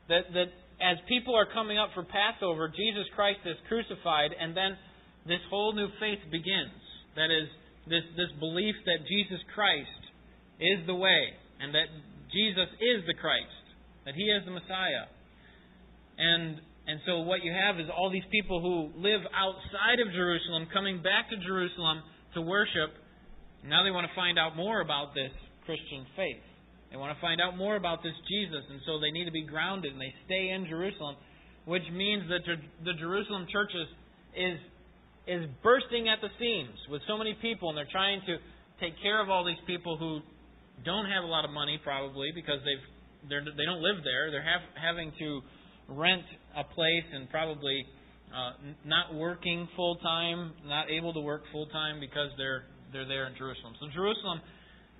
that, 0.09 0.33
that 0.33 0.51
as 0.81 0.97
people 1.09 1.35
are 1.37 1.47
coming 1.53 1.79
up 1.79 1.91
for 1.95 2.05
Passover, 2.05 2.69
Jesus 2.69 3.07
Christ 3.15 3.41
is 3.45 3.57
crucified, 3.69 4.31
and 4.33 4.57
then 4.57 4.79
this 5.27 5.43
whole 5.51 5.75
new 5.75 5.89
faith 6.01 6.23
begins. 6.31 6.75
That 7.17 7.35
is, 7.35 7.49
this, 7.91 8.07
this 8.17 8.33
belief 8.39 8.75
that 8.87 9.03
Jesus 9.09 9.43
Christ 9.55 10.03
is 10.61 10.87
the 10.87 10.95
way, 10.95 11.35
and 11.61 11.75
that 11.75 11.91
Jesus 12.33 12.71
is 12.79 13.05
the 13.07 13.15
Christ, 13.15 13.65
that 14.07 14.15
He 14.15 14.31
is 14.31 14.45
the 14.47 14.55
Messiah. 14.55 15.11
And, 16.19 16.61
and 16.87 17.01
so 17.07 17.27
what 17.27 17.43
you 17.43 17.53
have 17.53 17.79
is 17.79 17.87
all 17.91 18.11
these 18.11 18.27
people 18.31 18.63
who 18.63 18.95
live 18.99 19.21
outside 19.35 19.99
of 20.01 20.13
Jerusalem 20.15 20.69
coming 20.73 21.03
back 21.03 21.31
to 21.31 21.37
Jerusalem 21.43 22.03
to 22.35 22.41
worship. 22.43 22.95
Now 23.67 23.83
they 23.83 23.91
want 23.91 24.07
to 24.07 24.15
find 24.15 24.39
out 24.39 24.57
more 24.57 24.81
about 24.81 25.15
this 25.15 25.35
Christian 25.67 26.07
faith. 26.17 26.48
They 26.91 26.97
want 26.97 27.15
to 27.17 27.21
find 27.21 27.41
out 27.41 27.57
more 27.57 27.77
about 27.77 28.03
this 28.03 28.17
Jesus, 28.29 28.65
and 28.71 28.81
so 28.87 28.99
they 28.99 29.11
need 29.11 29.27
to 29.27 29.35
be 29.35 29.45
grounded, 29.45 29.93
and 29.93 30.01
they 30.01 30.15
stay 30.25 30.51
in 30.51 30.67
Jerusalem, 30.67 31.17
which 31.67 31.85
means 31.93 32.25
that 32.29 32.41
the 32.85 32.95
Jerusalem 32.99 33.47
church 33.53 33.71
is, 33.77 33.89
is, 34.33 34.59
is 35.29 35.43
bursting 35.63 36.09
at 36.09 36.21
the 36.25 36.33
seams 36.41 36.79
with 36.89 37.03
so 37.07 37.19
many 37.19 37.37
people, 37.43 37.69
and 37.69 37.77
they're 37.77 37.93
trying 37.93 38.21
to 38.25 38.41
take 38.81 38.97
care 39.03 39.21
of 39.21 39.29
all 39.29 39.45
these 39.45 39.61
people 39.67 39.99
who 39.99 40.21
don't 40.85 41.07
have 41.11 41.25
a 41.25 41.27
lot 41.27 41.45
of 41.45 41.51
money, 41.51 41.79
probably, 41.83 42.33
because 42.35 42.61
they've 42.65 42.87
they're, 43.29 43.43
they 43.43 43.67
don't 43.67 43.83
live 43.83 44.05
there. 44.05 44.31
They're 44.31 44.47
have, 44.47 44.63
having 44.79 45.13
to 45.19 45.41
rent 45.89 46.23
a 46.57 46.63
place 46.63 47.09
and 47.13 47.29
probably 47.31 47.85
uh, 48.31 48.53
not 48.85 49.15
working 49.15 49.69
full 49.75 49.97
time, 49.97 50.53
not 50.65 50.91
able 50.91 51.13
to 51.15 51.21
work 51.21 51.43
full 51.51 51.67
time 51.67 51.99
because 52.01 52.31
they're 52.37 52.65
they're 52.93 53.09
there 53.09 53.27
in 53.27 53.35
Jerusalem. 53.37 53.75
So 53.81 53.89
Jerusalem 53.93 54.41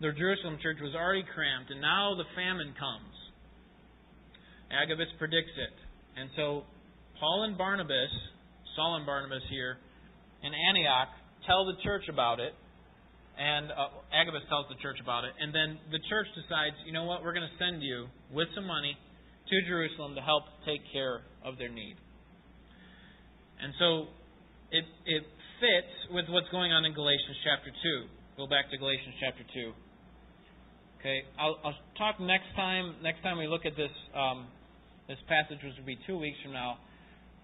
the 0.01 0.13
Jerusalem 0.15 0.59
church 0.63 0.79
was 0.81 0.95
already 0.95 1.25
cramped, 1.27 1.71
and 1.71 1.81
now 1.81 2.15
the 2.15 2.29
famine 2.39 2.75
comes. 2.79 3.15
Agabus 4.71 5.09
predicts 5.19 5.57
it. 5.57 5.75
And 6.19 6.31
so 6.37 6.63
Paul 7.19 7.45
and 7.49 7.59
Barnabas, 7.59 8.13
Saul 8.77 8.97
and 8.97 9.07
Barnabas 9.07 9.43
here, 9.51 9.79
in 10.43 10.53
Antioch, 10.55 11.09
tell 11.47 11.67
the 11.67 11.75
church 11.83 12.07
about 12.09 12.39
it. 12.39 12.55
And 13.39 13.71
uh, 13.71 14.03
Agabus 14.11 14.43
tells 14.51 14.67
the 14.67 14.79
church 14.83 14.99
about 15.03 15.23
it. 15.23 15.31
And 15.39 15.55
then 15.55 15.79
the 15.91 16.03
church 16.11 16.27
decides, 16.35 16.75
you 16.87 16.93
know 16.93 17.07
what, 17.07 17.23
we're 17.23 17.35
going 17.35 17.47
to 17.47 17.59
send 17.59 17.83
you 17.83 18.07
with 18.35 18.51
some 18.55 18.67
money 18.67 18.95
to 18.95 19.55
Jerusalem 19.67 20.15
to 20.15 20.23
help 20.23 20.45
take 20.67 20.83
care 20.93 21.23
of 21.47 21.57
their 21.57 21.71
need. 21.71 21.95
And 23.63 23.73
so 23.79 24.11
it, 24.71 24.85
it 25.07 25.23
fits 25.63 25.95
with 26.11 26.27
what's 26.29 26.51
going 26.51 26.71
on 26.71 26.85
in 26.85 26.95
Galatians 26.95 27.39
chapter 27.47 27.71
2. 27.71 28.43
Go 28.43 28.47
back 28.47 28.71
to 28.71 28.77
Galatians 28.79 29.15
chapter 29.19 29.43
2. 29.55 29.88
Okay, 31.01 31.23
I'll, 31.39 31.57
I'll, 31.63 31.79
talk 31.97 32.19
next 32.19 32.51
time. 32.57 32.97
Next 33.05 33.23
time 33.23 33.39
we 33.39 33.47
look 33.47 33.65
at 33.65 33.77
this 33.77 33.95
um, 34.19 34.49
this 35.07 35.19
passage, 35.29 35.63
which 35.63 35.79
will 35.79 35.87
be 35.87 35.99
two 36.09 36.19
weeks 36.19 36.37
from 36.43 36.53
now, 36.53 36.79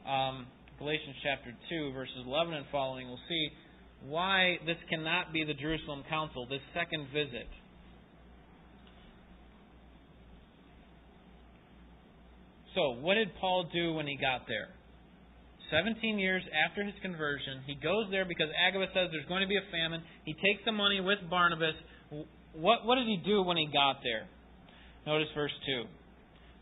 um, 0.03 0.47
Galatians 0.81 1.15
chapter 1.23 1.55
two, 1.71 1.93
verses 1.93 2.19
eleven 2.27 2.55
and 2.55 2.67
following. 2.73 3.07
We'll 3.07 3.23
see 3.29 3.49
why 4.11 4.59
this 4.67 4.77
cannot 4.91 5.33
be 5.33 5.45
the 5.45 5.55
Jerusalem 5.55 6.03
Council, 6.11 6.47
this 6.51 6.67
second 6.75 7.07
visit. 7.15 7.47
So, 12.75 12.99
what 12.99 13.15
did 13.15 13.31
Paul 13.41 13.71
do 13.73 13.95
when 13.95 14.09
he 14.09 14.19
got 14.19 14.49
there? 14.49 14.75
17 15.71 16.19
years 16.19 16.43
after 16.67 16.85
his 16.85 16.95
conversion, 17.03 17.63
he 17.67 17.75
goes 17.75 18.11
there 18.11 18.27
because 18.27 18.51
Agabus 18.67 18.91
says 18.93 19.09
there's 19.15 19.27
going 19.31 19.43
to 19.43 19.49
be 19.49 19.57
a 19.57 19.67
famine. 19.71 20.03
He 20.27 20.35
takes 20.35 20.61
the 20.67 20.73
money 20.73 21.01
with 21.01 21.19
Barnabas 21.31 21.75
what, 22.55 22.87
what 22.87 22.97
did 22.97 23.07
he 23.07 23.19
do 23.25 23.43
when 23.43 23.57
he 23.57 23.67
got 23.67 23.99
there? 24.03 24.27
Notice 25.07 25.29
verse 25.35 25.53
2. 25.67 25.85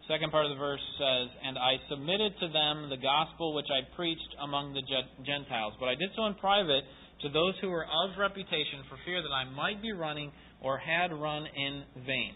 Second 0.08 0.32
part 0.32 0.46
of 0.46 0.50
the 0.50 0.58
verse 0.58 0.82
says, 0.98 1.30
And 1.46 1.56
I 1.56 1.78
submitted 1.88 2.34
to 2.40 2.48
them 2.48 2.90
the 2.90 2.98
gospel 2.98 3.54
which 3.54 3.70
I 3.70 3.86
preached 3.94 4.34
among 4.42 4.74
the 4.74 4.82
Gentiles. 5.24 5.74
But 5.78 5.86
I 5.86 5.94
did 5.94 6.10
so 6.16 6.26
in 6.26 6.34
private 6.34 6.82
to 7.22 7.28
those 7.28 7.54
who 7.60 7.70
were 7.70 7.86
of 7.86 8.18
reputation 8.18 8.82
for 8.90 8.98
fear 9.06 9.22
that 9.22 9.30
I 9.30 9.46
might 9.54 9.80
be 9.80 9.92
running 9.92 10.32
or 10.60 10.78
had 10.78 11.12
run 11.14 11.46
in 11.46 11.84
vain. 12.04 12.34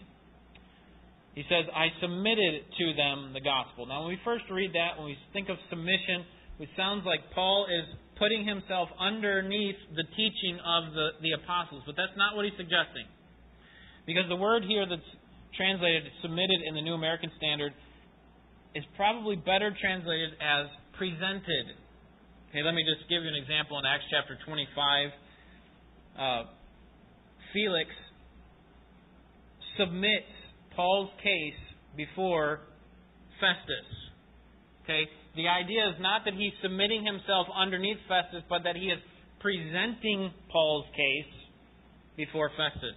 He 1.35 1.43
says, 1.51 1.69
I 1.69 1.93
submitted 2.01 2.65
to 2.65 2.85
them 2.97 3.33
the 3.33 3.43
gospel. 3.43 3.85
Now, 3.85 4.07
when 4.07 4.15
we 4.15 4.19
first 4.23 4.45
read 4.49 4.71
that, 4.73 4.97
when 4.97 5.11
we 5.11 5.17
think 5.33 5.49
of 5.49 5.57
submission, 5.69 6.25
it 6.57 6.69
sounds 6.73 7.05
like 7.05 7.19
Paul 7.35 7.67
is 7.69 7.85
putting 8.17 8.47
himself 8.47 8.89
underneath 8.97 9.77
the 9.93 10.07
teaching 10.17 10.57
of 10.57 10.93
the, 10.97 11.07
the 11.21 11.37
apostles. 11.43 11.83
But 11.85 11.93
that's 11.93 12.15
not 12.17 12.33
what 12.33 12.45
he's 12.45 12.57
suggesting. 12.57 13.05
Because 14.07 14.23
the 14.29 14.39
word 14.39 14.63
here 14.63 14.87
that's 14.89 15.03
translated 15.55 16.03
submitted 16.21 16.63
in 16.65 16.73
the 16.73 16.81
New 16.81 16.95
American 16.95 17.29
Standard 17.37 17.73
is 18.73 18.83
probably 18.95 19.35
better 19.35 19.75
translated 19.79 20.31
as 20.39 20.71
presented. 20.97 21.75
Okay, 22.49 22.63
let 22.63 22.73
me 22.73 22.87
just 22.87 23.07
give 23.09 23.21
you 23.21 23.29
an 23.29 23.35
example 23.35 23.77
in 23.77 23.85
Acts 23.85 24.07
chapter 24.09 24.39
25. 24.47 25.11
Uh, 26.17 26.43
Felix 27.51 27.91
submits 29.77 30.31
Paul's 30.75 31.11
case 31.21 31.59
before 31.97 32.61
Festus. 33.43 33.89
Okay? 34.83 35.03
The 35.35 35.47
idea 35.49 35.89
is 35.89 35.95
not 35.99 36.21
that 36.25 36.33
he's 36.33 36.53
submitting 36.63 37.05
himself 37.05 37.47
underneath 37.53 37.99
Festus, 38.07 38.41
but 38.47 38.63
that 38.63 38.75
he 38.75 38.87
is 38.87 38.99
presenting 39.39 40.31
Paul's 40.49 40.85
case 40.95 41.33
before 42.15 42.49
Festus. 42.55 42.95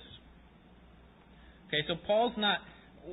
Okay, 1.71 1.87
so 1.87 1.95
Paul's 2.03 2.35
not 2.35 2.59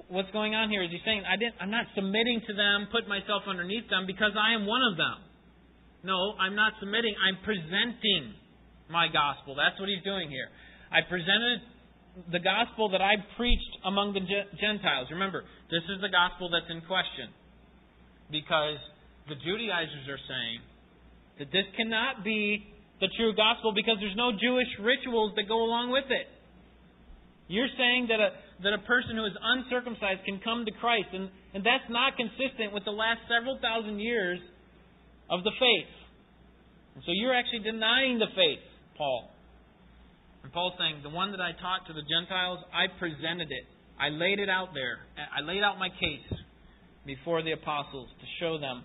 what's 0.10 0.34
going 0.34 0.58
on 0.58 0.74
here 0.74 0.82
is 0.82 0.90
he's 0.90 1.06
saying 1.06 1.22
I 1.30 1.38
didn't 1.38 1.62
I'm 1.62 1.70
not 1.70 1.86
submitting 1.94 2.42
to 2.50 2.54
them, 2.58 2.90
put 2.90 3.06
myself 3.06 3.46
underneath 3.46 3.86
them 3.94 4.10
because 4.10 4.34
I 4.34 4.58
am 4.58 4.66
one 4.66 4.82
of 4.82 4.98
them. 4.98 5.22
No, 6.02 6.34
I'm 6.42 6.58
not 6.58 6.74
submitting, 6.82 7.14
I'm 7.22 7.38
presenting 7.46 8.34
my 8.90 9.14
gospel. 9.14 9.54
That's 9.54 9.78
what 9.78 9.90
he's 9.90 10.02
doing 10.02 10.34
here. 10.34 10.50
I 10.90 11.06
presented 11.06 11.62
the 12.34 12.42
gospel 12.42 12.90
that 12.98 13.02
I 13.02 13.22
preached 13.38 13.74
among 13.86 14.18
the 14.18 14.26
Gentiles. 14.58 15.14
Remember, 15.14 15.46
this 15.70 15.86
is 15.86 16.02
the 16.02 16.10
gospel 16.10 16.50
that's 16.50 16.70
in 16.74 16.82
question. 16.90 17.30
Because 18.34 18.82
the 19.30 19.38
Judaizers 19.38 20.10
are 20.10 20.22
saying 20.26 20.60
that 21.40 21.50
this 21.54 21.68
cannot 21.78 22.26
be 22.26 22.66
the 23.00 23.08
true 23.14 23.38
gospel 23.38 23.72
because 23.76 24.02
there's 24.02 24.18
no 24.18 24.34
Jewish 24.34 24.68
rituals 24.82 25.38
that 25.38 25.46
go 25.46 25.62
along 25.62 25.94
with 25.94 26.10
it. 26.10 26.28
You're 27.48 27.72
saying 27.78 28.10
that 28.10 28.20
a, 28.20 28.30
that 28.64 28.74
a 28.74 28.82
person 28.90 29.16
who 29.16 29.26
is 29.26 29.38
uncircumcised 29.38 30.26
can 30.26 30.42
come 30.42 30.66
to 30.66 30.74
Christ, 30.82 31.14
and, 31.14 31.30
and 31.54 31.62
that's 31.62 31.86
not 31.90 32.18
consistent 32.18 32.74
with 32.74 32.86
the 32.86 32.96
last 32.96 33.22
several 33.30 33.60
thousand 33.62 34.00
years 34.00 34.40
of 35.30 35.44
the 35.44 35.52
faith. 35.60 35.94
And 36.96 37.04
so 37.06 37.12
you're 37.14 37.36
actually 37.36 37.62
denying 37.62 38.18
the 38.18 38.32
faith, 38.34 38.66
Paul. 38.98 39.30
And 40.44 40.52
Paul's 40.52 40.74
saying, 40.80 41.04
the 41.04 41.14
one 41.14 41.32
that 41.32 41.42
I 41.42 41.52
taught 41.62 41.86
to 41.88 41.94
the 41.94 42.02
Gentiles, 42.10 42.60
I 42.74 42.88
presented 42.98 43.52
it. 43.52 43.66
I 44.00 44.10
laid 44.10 44.40
it 44.40 44.50
out 44.50 44.70
there. 44.74 45.06
I 45.18 45.42
laid 45.42 45.62
out 45.62 45.78
my 45.78 45.90
case 45.90 46.40
before 47.06 47.44
the 47.44 47.52
apostles 47.52 48.10
to 48.20 48.26
show 48.40 48.58
them. 48.58 48.84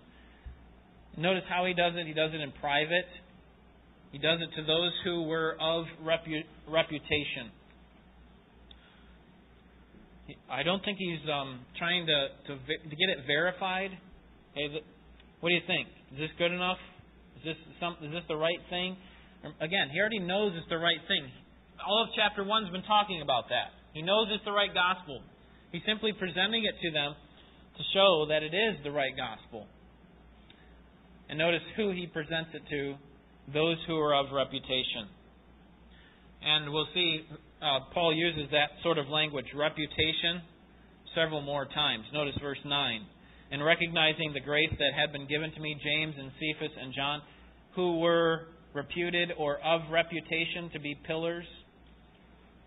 Notice 1.16 1.44
how 1.48 1.64
he 1.64 1.74
does 1.74 1.92
it. 1.96 2.06
He 2.06 2.14
does 2.14 2.30
it 2.32 2.40
in 2.40 2.52
private. 2.60 3.08
He 4.12 4.18
does 4.18 4.40
it 4.40 4.54
to 4.60 4.66
those 4.66 4.92
who 5.04 5.22
were 5.22 5.56
of 5.60 5.84
repu- 6.04 6.44
reputation. 6.68 7.52
I 10.50 10.62
don't 10.62 10.84
think 10.84 10.98
he's 10.98 11.22
um, 11.28 11.60
trying 11.78 12.06
to, 12.06 12.18
to, 12.46 12.52
to 12.56 12.96
get 12.96 13.08
it 13.10 13.26
verified. 13.26 13.90
Hey, 14.54 14.68
what 15.40 15.48
do 15.48 15.54
you 15.54 15.66
think? 15.66 15.88
Is 16.12 16.18
this 16.18 16.30
good 16.38 16.52
enough? 16.52 16.78
Is 17.38 17.52
this 17.52 17.58
some, 17.80 17.96
is 18.02 18.12
this 18.12 18.22
the 18.28 18.36
right 18.36 18.62
thing? 18.70 18.96
Again, 19.60 19.90
he 19.90 19.98
already 19.98 20.20
knows 20.20 20.52
it's 20.54 20.68
the 20.70 20.78
right 20.78 21.02
thing 21.08 21.26
all 21.86 22.04
of 22.04 22.08
chapter 22.14 22.44
1 22.44 22.64
has 22.64 22.72
been 22.72 22.86
talking 22.86 23.22
about 23.22 23.48
that. 23.50 23.74
He 23.92 24.02
knows 24.02 24.28
it's 24.30 24.44
the 24.44 24.52
right 24.52 24.72
gospel. 24.72 25.22
He's 25.70 25.82
simply 25.86 26.12
presenting 26.12 26.64
it 26.64 26.76
to 26.80 26.90
them 26.92 27.14
to 27.76 27.82
show 27.94 28.26
that 28.28 28.42
it 28.42 28.54
is 28.54 28.82
the 28.84 28.90
right 28.90 29.12
gospel. 29.16 29.66
And 31.28 31.38
notice 31.38 31.64
who 31.76 31.90
he 31.92 32.06
presents 32.06 32.50
it 32.52 32.62
to 32.68 32.94
those 33.52 33.76
who 33.86 33.96
are 33.98 34.14
of 34.14 34.32
reputation. 34.32 35.08
And 36.42 36.72
we'll 36.72 36.88
see 36.94 37.24
uh, 37.62 37.80
Paul 37.94 38.14
uses 38.14 38.50
that 38.50 38.70
sort 38.82 38.98
of 38.98 39.08
language, 39.08 39.46
reputation, 39.54 40.42
several 41.14 41.40
more 41.40 41.66
times. 41.66 42.04
Notice 42.12 42.34
verse 42.40 42.58
9. 42.64 43.00
In 43.52 43.62
recognizing 43.62 44.32
the 44.32 44.40
grace 44.40 44.72
that 44.78 44.92
had 44.96 45.12
been 45.12 45.28
given 45.28 45.52
to 45.52 45.60
me, 45.60 45.76
James 45.82 46.14
and 46.18 46.32
Cephas 46.40 46.74
and 46.80 46.94
John, 46.94 47.20
who 47.76 48.00
were 48.00 48.48
reputed 48.74 49.32
or 49.38 49.58
of 49.60 49.82
reputation 49.90 50.70
to 50.72 50.80
be 50.80 50.96
pillars 51.06 51.44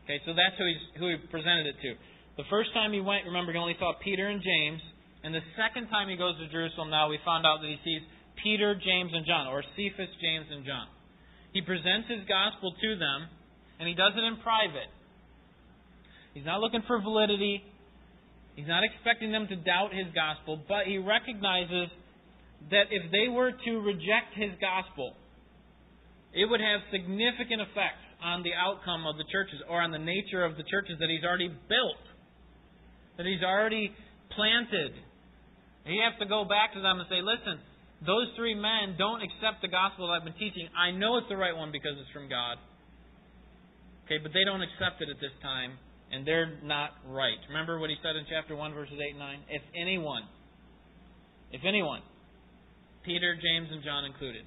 Okay, 0.05 0.21
so 0.21 0.37
that's 0.37 0.53
who, 0.61 0.69
who 1.01 1.05
he 1.09 1.17
presented 1.33 1.65
it 1.65 1.81
to. 1.81 1.97
The 2.37 2.45
first 2.53 2.69
time 2.77 2.93
he 2.93 3.01
went, 3.01 3.25
remember, 3.25 3.49
he 3.49 3.57
only 3.57 3.73
saw 3.81 3.97
Peter 4.05 4.29
and 4.29 4.37
James. 4.37 4.81
And 5.25 5.33
the 5.33 5.41
second 5.57 5.89
time 5.89 6.13
he 6.13 6.15
goes 6.15 6.37
to 6.37 6.45
Jerusalem 6.53 6.93
now, 6.93 7.09
we 7.09 7.17
found 7.25 7.41
out 7.41 7.65
that 7.65 7.69
he 7.73 7.81
sees 7.81 8.05
Peter, 8.37 8.77
James, 8.77 9.09
and 9.17 9.25
John, 9.25 9.49
or 9.49 9.65
Cephas, 9.73 10.13
James, 10.21 10.45
and 10.53 10.61
John. 10.61 10.85
He 11.57 11.65
presents 11.65 12.05
his 12.05 12.21
gospel 12.29 12.69
to 12.69 12.89
them, 13.01 13.33
and 13.79 13.87
he 13.87 13.95
does 13.95 14.13
it 14.15 14.23
in 14.23 14.37
private. 14.41 14.89
He's 16.33 16.45
not 16.45 16.59
looking 16.59 16.83
for 16.87 17.01
validity. 17.01 17.63
He's 18.55 18.67
not 18.67 18.83
expecting 18.83 19.31
them 19.31 19.47
to 19.47 19.55
doubt 19.55 19.91
his 19.91 20.07
gospel, 20.15 20.59
but 20.67 20.87
he 20.87 20.97
recognizes 20.97 21.91
that 22.71 22.87
if 22.91 23.11
they 23.11 23.27
were 23.27 23.51
to 23.51 23.71
reject 23.79 24.35
his 24.35 24.51
gospel, 24.59 25.13
it 26.33 26.47
would 26.47 26.59
have 26.59 26.81
significant 26.91 27.61
effects 27.61 28.03
on 28.23 28.43
the 28.43 28.51
outcome 28.55 29.07
of 29.07 29.15
the 29.17 29.27
churches 29.31 29.59
or 29.69 29.81
on 29.81 29.91
the 29.91 29.99
nature 29.99 30.43
of 30.43 30.57
the 30.57 30.63
churches 30.67 30.99
that 30.99 31.07
he's 31.07 31.23
already 31.23 31.47
built, 31.47 32.03
that 33.17 33.25
he's 33.25 33.43
already 33.43 33.91
planted. 34.35 34.91
He 35.85 35.99
has 36.03 36.17
to 36.19 36.25
go 36.25 36.43
back 36.43 36.73
to 36.73 36.81
them 36.81 36.99
and 36.99 37.07
say, 37.07 37.21
listen, 37.21 37.59
those 38.03 38.27
three 38.35 38.55
men 38.55 38.95
don't 38.97 39.21
accept 39.21 39.61
the 39.61 39.71
gospel 39.71 40.07
that 40.07 40.19
I've 40.19 40.27
been 40.27 40.39
teaching. 40.39 40.67
I 40.75 40.91
know 40.91 41.17
it's 41.17 41.29
the 41.29 41.37
right 41.37 41.55
one 41.55 41.71
because 41.71 41.95
it's 41.99 42.11
from 42.11 42.27
God. 42.27 42.57
Okay, 44.05 44.21
but 44.21 44.31
they 44.33 44.45
don't 44.45 44.61
accept 44.61 45.01
it 45.01 45.09
at 45.09 45.17
this 45.17 45.33
time, 45.41 45.81
and 46.13 46.21
they're 46.25 46.61
not 46.61 46.93
right. 47.09 47.41
Remember 47.49 47.81
what 47.81 47.89
he 47.89 47.97
said 48.05 48.13
in 48.15 48.25
chapter 48.29 48.55
1, 48.55 48.73
verses 48.73 48.93
8 48.93 49.17
and 49.17 49.19
9? 49.19 49.39
If 49.49 49.65
anyone, 49.73 50.23
if 51.49 51.65
anyone, 51.65 52.05
Peter, 53.01 53.33
James, 53.33 53.69
and 53.73 53.81
John 53.81 54.05
included, 54.05 54.45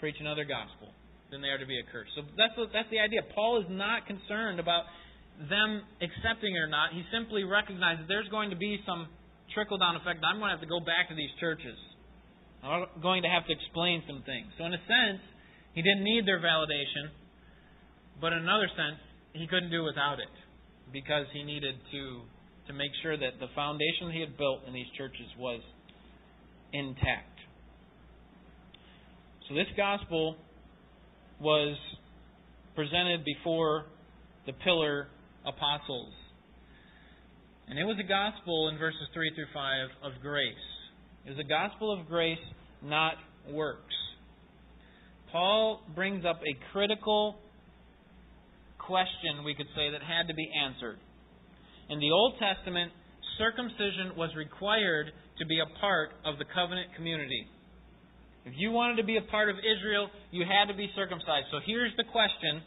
preach 0.00 0.16
another 0.20 0.44
gospel, 0.44 0.92
then 1.32 1.40
they 1.40 1.48
are 1.48 1.56
to 1.56 1.68
be 1.68 1.80
accursed. 1.80 2.12
So 2.16 2.28
that's 2.36 2.52
what, 2.56 2.68
that's 2.72 2.88
the 2.92 3.00
idea. 3.00 3.24
Paul 3.32 3.60
is 3.60 3.68
not 3.72 4.04
concerned 4.04 4.60
about 4.60 4.84
them 5.48 5.84
accepting 6.04 6.56
it 6.56 6.60
or 6.60 6.68
not. 6.68 6.92
He 6.92 7.04
simply 7.08 7.44
recognizes 7.44 8.04
there's 8.08 8.28
going 8.28 8.50
to 8.50 8.58
be 8.58 8.80
some 8.84 9.08
trickle 9.54 9.78
down 9.78 9.96
effect. 9.96 10.20
I'm 10.20 10.40
going 10.40 10.50
to 10.52 10.56
have 10.60 10.64
to 10.64 10.68
go 10.68 10.80
back 10.80 11.08
to 11.08 11.16
these 11.16 11.30
churches. 11.40 11.76
I'm 12.60 12.84
going 13.00 13.22
to 13.22 13.30
have 13.30 13.46
to 13.46 13.52
explain 13.54 14.02
some 14.04 14.20
things. 14.26 14.50
So 14.58 14.66
in 14.66 14.74
a 14.74 14.82
sense, 14.84 15.22
he 15.72 15.80
didn't 15.80 16.02
need 16.02 16.26
their 16.26 16.42
validation, 16.42 17.14
but 18.20 18.32
in 18.32 18.40
another 18.40 18.68
sense, 18.68 19.00
he 19.32 19.46
couldn't 19.46 19.70
do 19.70 19.84
without 19.84 20.18
it 20.18 20.32
because 20.92 21.26
he 21.32 21.42
needed 21.42 21.74
to 21.92 22.20
to 22.66 22.74
make 22.74 22.90
sure 23.02 23.16
that 23.16 23.40
the 23.40 23.46
foundation 23.54 24.12
he 24.12 24.20
had 24.20 24.36
built 24.36 24.60
in 24.66 24.74
these 24.74 24.86
churches 24.96 25.26
was 25.38 25.62
intact. 26.72 27.38
So 29.48 29.54
this 29.54 29.66
gospel 29.74 30.36
was 31.40 31.78
presented 32.74 33.24
before 33.24 33.86
the 34.46 34.52
pillar 34.52 35.08
apostles. 35.46 36.12
And 37.68 37.78
it 37.78 37.84
was 37.84 37.96
a 37.98 38.06
gospel 38.06 38.68
in 38.68 38.78
verses 38.78 39.00
3 39.14 39.32
through 39.34 39.46
5 39.54 39.88
of 40.04 40.20
grace. 40.20 40.54
It 41.26 41.30
was 41.30 41.38
a 41.38 41.48
gospel 41.48 41.92
of 41.98 42.06
grace, 42.06 42.38
not 42.82 43.14
works. 43.50 43.94
Paul 45.32 45.82
brings 45.94 46.24
up 46.24 46.40
a 46.42 46.72
critical 46.72 47.38
question, 48.88 49.44
we 49.44 49.54
could 49.54 49.68
say, 49.76 49.92
that 49.92 50.00
had 50.00 50.26
to 50.26 50.34
be 50.34 50.48
answered. 50.48 50.96
In 51.92 52.00
the 52.00 52.10
Old 52.10 52.40
Testament, 52.40 52.90
circumcision 53.36 54.16
was 54.16 54.32
required 54.34 55.12
to 55.38 55.44
be 55.46 55.60
a 55.60 55.68
part 55.78 56.10
of 56.24 56.40
the 56.40 56.48
covenant 56.48 56.96
community. 56.96 57.46
If 58.48 58.54
you 58.56 58.72
wanted 58.72 58.96
to 58.96 59.04
be 59.04 59.20
a 59.20 59.26
part 59.28 59.52
of 59.52 59.56
Israel, 59.60 60.08
you 60.32 60.48
had 60.48 60.72
to 60.72 60.76
be 60.76 60.88
circumcised. 60.96 61.52
So 61.52 61.60
here's 61.68 61.92
the 62.00 62.04
question 62.08 62.64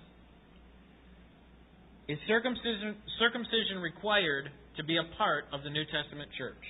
Is 2.07 2.17
circumcision, 2.29 2.95
circumcision 3.17 3.81
required 3.81 4.53
to 4.77 4.83
be 4.85 4.97
a 4.97 5.17
part 5.17 5.45
of 5.51 5.63
the 5.63 5.69
New 5.69 5.83
Testament 5.89 6.29
church? 6.37 6.63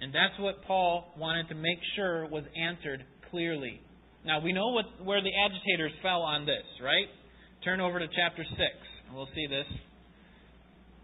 And 0.00 0.14
that's 0.14 0.38
what 0.38 0.62
Paul 0.64 1.12
wanted 1.18 1.48
to 1.48 1.54
make 1.54 1.82
sure 1.96 2.26
was 2.30 2.44
answered 2.54 3.04
clearly. 3.30 3.82
Now, 4.24 4.40
we 4.40 4.52
know 4.52 4.68
what, 4.68 4.86
where 5.02 5.20
the 5.20 5.30
agitators 5.34 5.92
fell 6.02 6.22
on 6.22 6.46
this, 6.46 6.64
right? 6.82 7.10
Turn 7.64 7.80
over 7.80 7.98
to 7.98 8.06
chapter 8.14 8.46
6, 8.46 8.54
and 8.54 9.16
we'll 9.18 9.30
see 9.34 9.50
this. 9.50 9.66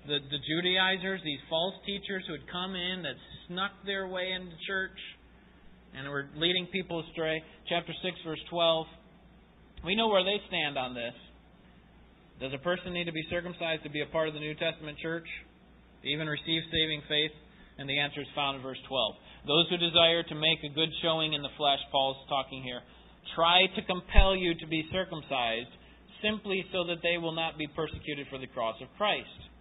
The, 0.06 0.22
the 0.22 0.38
Judaizers, 0.38 1.18
these 1.24 1.42
false 1.50 1.74
teachers 1.82 2.22
who 2.30 2.38
had 2.38 2.46
come 2.46 2.78
in 2.78 3.02
that 3.02 3.18
snuck 3.48 3.72
their 3.82 4.06
way 4.06 4.30
into 4.30 4.54
church 4.62 4.94
and 5.98 6.06
were 6.06 6.30
leading 6.38 6.70
people 6.70 7.02
astray. 7.02 7.42
Chapter 7.68 7.90
6, 7.90 8.14
verse 8.22 8.38
12. 8.50 8.86
We 9.82 9.96
know 9.98 10.06
where 10.06 10.22
they 10.22 10.38
stand 10.46 10.78
on 10.78 10.94
this. 10.94 11.14
Does 12.38 12.54
a 12.54 12.62
person 12.62 12.94
need 12.94 13.10
to 13.10 13.16
be 13.16 13.26
circumcised 13.30 13.82
to 13.82 13.90
be 13.90 14.02
a 14.02 14.10
part 14.14 14.28
of 14.28 14.34
the 14.34 14.40
New 14.40 14.54
Testament 14.54 14.98
church? 15.02 15.26
To 16.02 16.06
even 16.06 16.30
receive 16.30 16.62
saving 16.70 17.02
faith? 17.10 17.34
And 17.78 17.90
the 17.90 17.98
answer 17.98 18.22
is 18.22 18.30
found 18.38 18.58
in 18.58 18.62
verse 18.62 18.78
12. 18.86 19.50
Those 19.50 19.66
who 19.74 19.76
desire 19.82 20.22
to 20.22 20.34
make 20.38 20.62
a 20.62 20.70
good 20.70 20.90
showing 21.02 21.34
in 21.34 21.42
the 21.42 21.50
flesh, 21.58 21.82
Paul's 21.90 22.22
talking 22.30 22.62
here, 22.62 22.78
try 23.34 23.66
to 23.74 23.82
compel 23.90 24.36
you 24.38 24.54
to 24.54 24.66
be 24.70 24.86
circumcised 24.94 25.74
simply 26.24 26.64
so 26.72 26.88
that 26.88 27.04
they 27.04 27.20
will 27.20 27.36
not 27.36 27.60
be 27.60 27.68
persecuted 27.76 28.26
for 28.32 28.40
the 28.40 28.48
cross 28.48 28.80
of 28.80 28.88
Christ. 28.96 29.52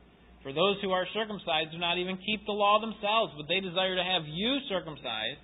For 0.43 0.55
those 0.55 0.79
who 0.81 0.91
are 0.91 1.07
circumcised 1.11 1.75
do 1.75 1.77
not 1.77 1.99
even 1.99 2.15
keep 2.23 2.45
the 2.45 2.55
law 2.55 2.79
themselves, 2.79 3.35
but 3.35 3.51
they 3.51 3.59
desire 3.59 3.95
to 3.95 4.03
have 4.03 4.23
you 4.23 4.59
circumcised 4.71 5.43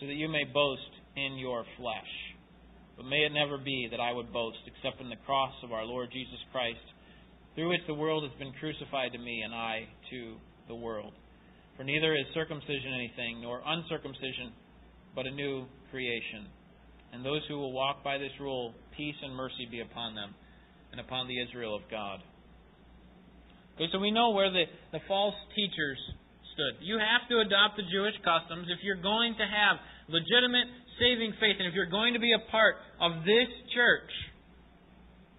so 0.00 0.06
that 0.06 0.20
you 0.20 0.28
may 0.28 0.44
boast 0.44 0.92
in 1.16 1.36
your 1.40 1.64
flesh. 1.76 2.12
But 2.96 3.06
may 3.06 3.24
it 3.24 3.32
never 3.32 3.58
be 3.58 3.88
that 3.90 4.00
I 4.00 4.12
would 4.12 4.32
boast 4.32 4.60
except 4.68 5.00
in 5.00 5.08
the 5.08 5.20
cross 5.26 5.52
of 5.64 5.72
our 5.72 5.84
Lord 5.84 6.10
Jesus 6.12 6.40
Christ, 6.52 6.84
through 7.54 7.70
which 7.70 7.86
the 7.86 7.94
world 7.94 8.24
has 8.24 8.32
been 8.38 8.52
crucified 8.60 9.12
to 9.12 9.18
me 9.18 9.42
and 9.44 9.54
I 9.54 9.88
to 10.10 10.36
the 10.68 10.74
world. 10.74 11.12
For 11.76 11.84
neither 11.84 12.14
is 12.14 12.26
circumcision 12.34 12.94
anything, 12.94 13.42
nor 13.42 13.60
uncircumcision, 13.66 14.52
but 15.14 15.26
a 15.26 15.30
new 15.30 15.66
creation. 15.90 16.46
And 17.12 17.24
those 17.24 17.42
who 17.48 17.58
will 17.58 17.72
walk 17.72 18.02
by 18.02 18.18
this 18.18 18.32
rule, 18.40 18.74
peace 18.96 19.16
and 19.22 19.34
mercy 19.34 19.66
be 19.70 19.80
upon 19.80 20.14
them, 20.14 20.34
and 20.92 21.00
upon 21.00 21.28
the 21.28 21.40
Israel 21.40 21.74
of 21.74 21.82
God. 21.90 22.20
Okay, 23.74 23.90
so 23.90 23.98
we 23.98 24.10
know 24.10 24.30
where 24.30 24.50
the, 24.50 24.64
the 24.92 25.00
false 25.08 25.34
teachers 25.54 25.98
stood. 26.54 26.78
You 26.80 26.98
have 27.02 27.26
to 27.28 27.42
adopt 27.42 27.76
the 27.76 27.86
Jewish 27.90 28.14
customs 28.22 28.70
if 28.70 28.78
you're 28.86 29.02
going 29.02 29.34
to 29.34 29.46
have 29.46 29.82
legitimate 30.06 30.70
saving 31.02 31.34
faith, 31.42 31.58
and 31.58 31.66
if 31.66 31.74
you're 31.74 31.90
going 31.90 32.14
to 32.14 32.22
be 32.22 32.32
a 32.32 32.42
part 32.50 32.78
of 33.02 33.26
this 33.26 33.50
church, 33.74 34.10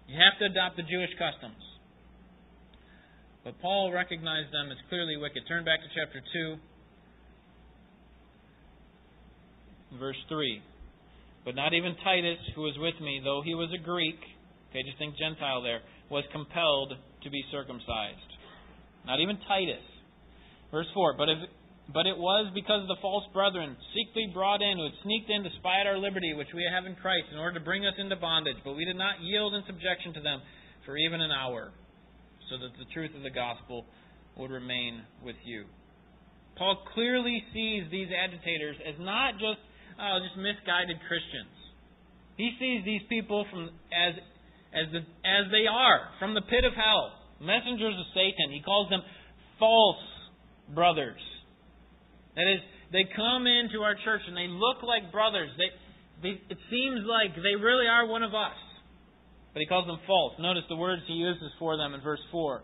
you 0.08 0.20
have 0.20 0.36
to 0.38 0.52
adopt 0.52 0.76
the 0.76 0.84
Jewish 0.84 1.10
customs. 1.16 1.58
But 3.42 3.56
Paul 3.62 3.92
recognized 3.92 4.52
them 4.52 4.70
as 4.70 4.76
clearly 4.88 5.16
wicked. 5.16 5.48
Turn 5.48 5.64
back 5.64 5.80
to 5.80 5.88
chapter 5.96 6.20
2, 9.92 9.98
verse 9.98 10.20
3. 10.28 10.60
But 11.46 11.54
not 11.54 11.72
even 11.72 11.94
Titus, 12.02 12.42
who 12.58 12.66
was 12.66 12.74
with 12.82 12.98
me, 13.00 13.22
though 13.22 13.40
he 13.40 13.54
was 13.54 13.70
a 13.70 13.78
Greek, 13.78 14.18
okay, 14.68 14.82
just 14.82 14.98
think 14.98 15.14
Gentile 15.14 15.62
there, 15.62 15.78
was 16.10 16.26
compelled 16.34 16.90
to 17.22 17.28
be 17.30 17.38
circumcised. 17.54 18.30
Not 19.06 19.22
even 19.22 19.38
Titus. 19.46 19.86
Verse 20.74 20.90
4 20.92 21.14
But 21.14 21.30
if 21.30 21.38
but 21.94 22.02
it 22.02 22.18
was 22.18 22.50
because 22.50 22.82
of 22.82 22.90
the 22.90 22.98
false 22.98 23.22
brethren, 23.30 23.78
secretly 23.94 24.26
brought 24.34 24.58
in, 24.58 24.74
who 24.74 24.90
had 24.90 24.98
sneaked 25.06 25.30
in 25.30 25.46
to 25.46 25.50
spy 25.62 25.78
at 25.78 25.86
our 25.86 26.02
liberty, 26.02 26.34
which 26.34 26.50
we 26.50 26.66
have 26.66 26.82
in 26.82 26.98
Christ, 26.98 27.30
in 27.30 27.38
order 27.38 27.60
to 27.60 27.64
bring 27.64 27.86
us 27.86 27.94
into 27.94 28.18
bondage. 28.18 28.58
But 28.66 28.74
we 28.74 28.84
did 28.84 28.98
not 28.98 29.22
yield 29.22 29.54
in 29.54 29.62
subjection 29.70 30.10
to 30.18 30.20
them 30.20 30.42
for 30.82 30.98
even 30.98 31.22
an 31.22 31.30
hour 31.30 31.70
so 32.50 32.58
that 32.58 32.74
the 32.74 32.90
truth 32.90 33.14
of 33.14 33.22
the 33.22 33.30
gospel 33.30 33.86
would 34.34 34.50
remain 34.50 35.06
with 35.22 35.38
you. 35.46 35.70
Paul 36.58 36.82
clearly 36.92 37.38
sees 37.54 37.84
these 37.90 38.08
agitators 38.10 38.76
as 38.82 38.98
not 38.98 39.38
just 39.38 39.62
oh, 40.00 40.18
just 40.22 40.36
misguided 40.36 40.96
Christians. 41.08 41.52
He 42.36 42.52
sees 42.60 42.84
these 42.84 43.02
people 43.08 43.46
from 43.50 43.70
as 43.92 44.14
as 44.76 44.92
the, 44.92 45.00
as 45.24 45.48
they 45.48 45.64
are 45.64 46.12
from 46.20 46.34
the 46.34 46.44
pit 46.44 46.64
of 46.64 46.76
hell, 46.76 47.16
messengers 47.40 47.96
of 47.96 48.06
Satan. 48.12 48.52
He 48.52 48.60
calls 48.60 48.90
them 48.90 49.00
false 49.58 50.04
brothers. 50.74 51.20
That 52.36 52.44
is, 52.44 52.60
they 52.92 53.08
come 53.16 53.48
into 53.48 53.80
our 53.80 53.96
church 54.04 54.20
and 54.28 54.36
they 54.36 54.48
look 54.48 54.84
like 54.84 55.10
brothers. 55.10 55.48
They, 55.56 55.72
they, 56.20 56.34
it 56.52 56.60
seems 56.68 57.08
like 57.08 57.32
they 57.36 57.56
really 57.56 57.88
are 57.88 58.06
one 58.06 58.22
of 58.22 58.34
us. 58.34 58.56
But 59.54 59.60
he 59.60 59.66
calls 59.66 59.86
them 59.86 59.98
false. 60.06 60.34
Notice 60.38 60.64
the 60.68 60.76
words 60.76 61.00
he 61.06 61.14
uses 61.14 61.48
for 61.58 61.78
them 61.78 61.94
in 61.94 62.02
verse 62.02 62.20
4. 62.30 62.62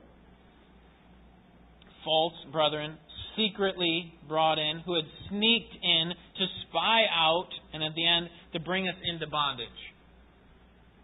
False 2.05 2.35
brethren, 2.53 2.99
secretly 3.37 4.12
brought 4.29 4.59
in, 4.59 4.81
who 4.85 4.95
had 4.95 5.05
sneaked 5.29 5.75
in 5.83 6.12
to 6.38 6.47
spy 6.68 7.05
out, 7.14 7.49
and 7.73 7.83
at 7.83 7.95
the 7.95 8.07
end, 8.07 8.29
to 8.53 8.61
bring 8.61 8.88
us 8.88 8.95
into 9.05 9.27
bondage. 9.27 9.68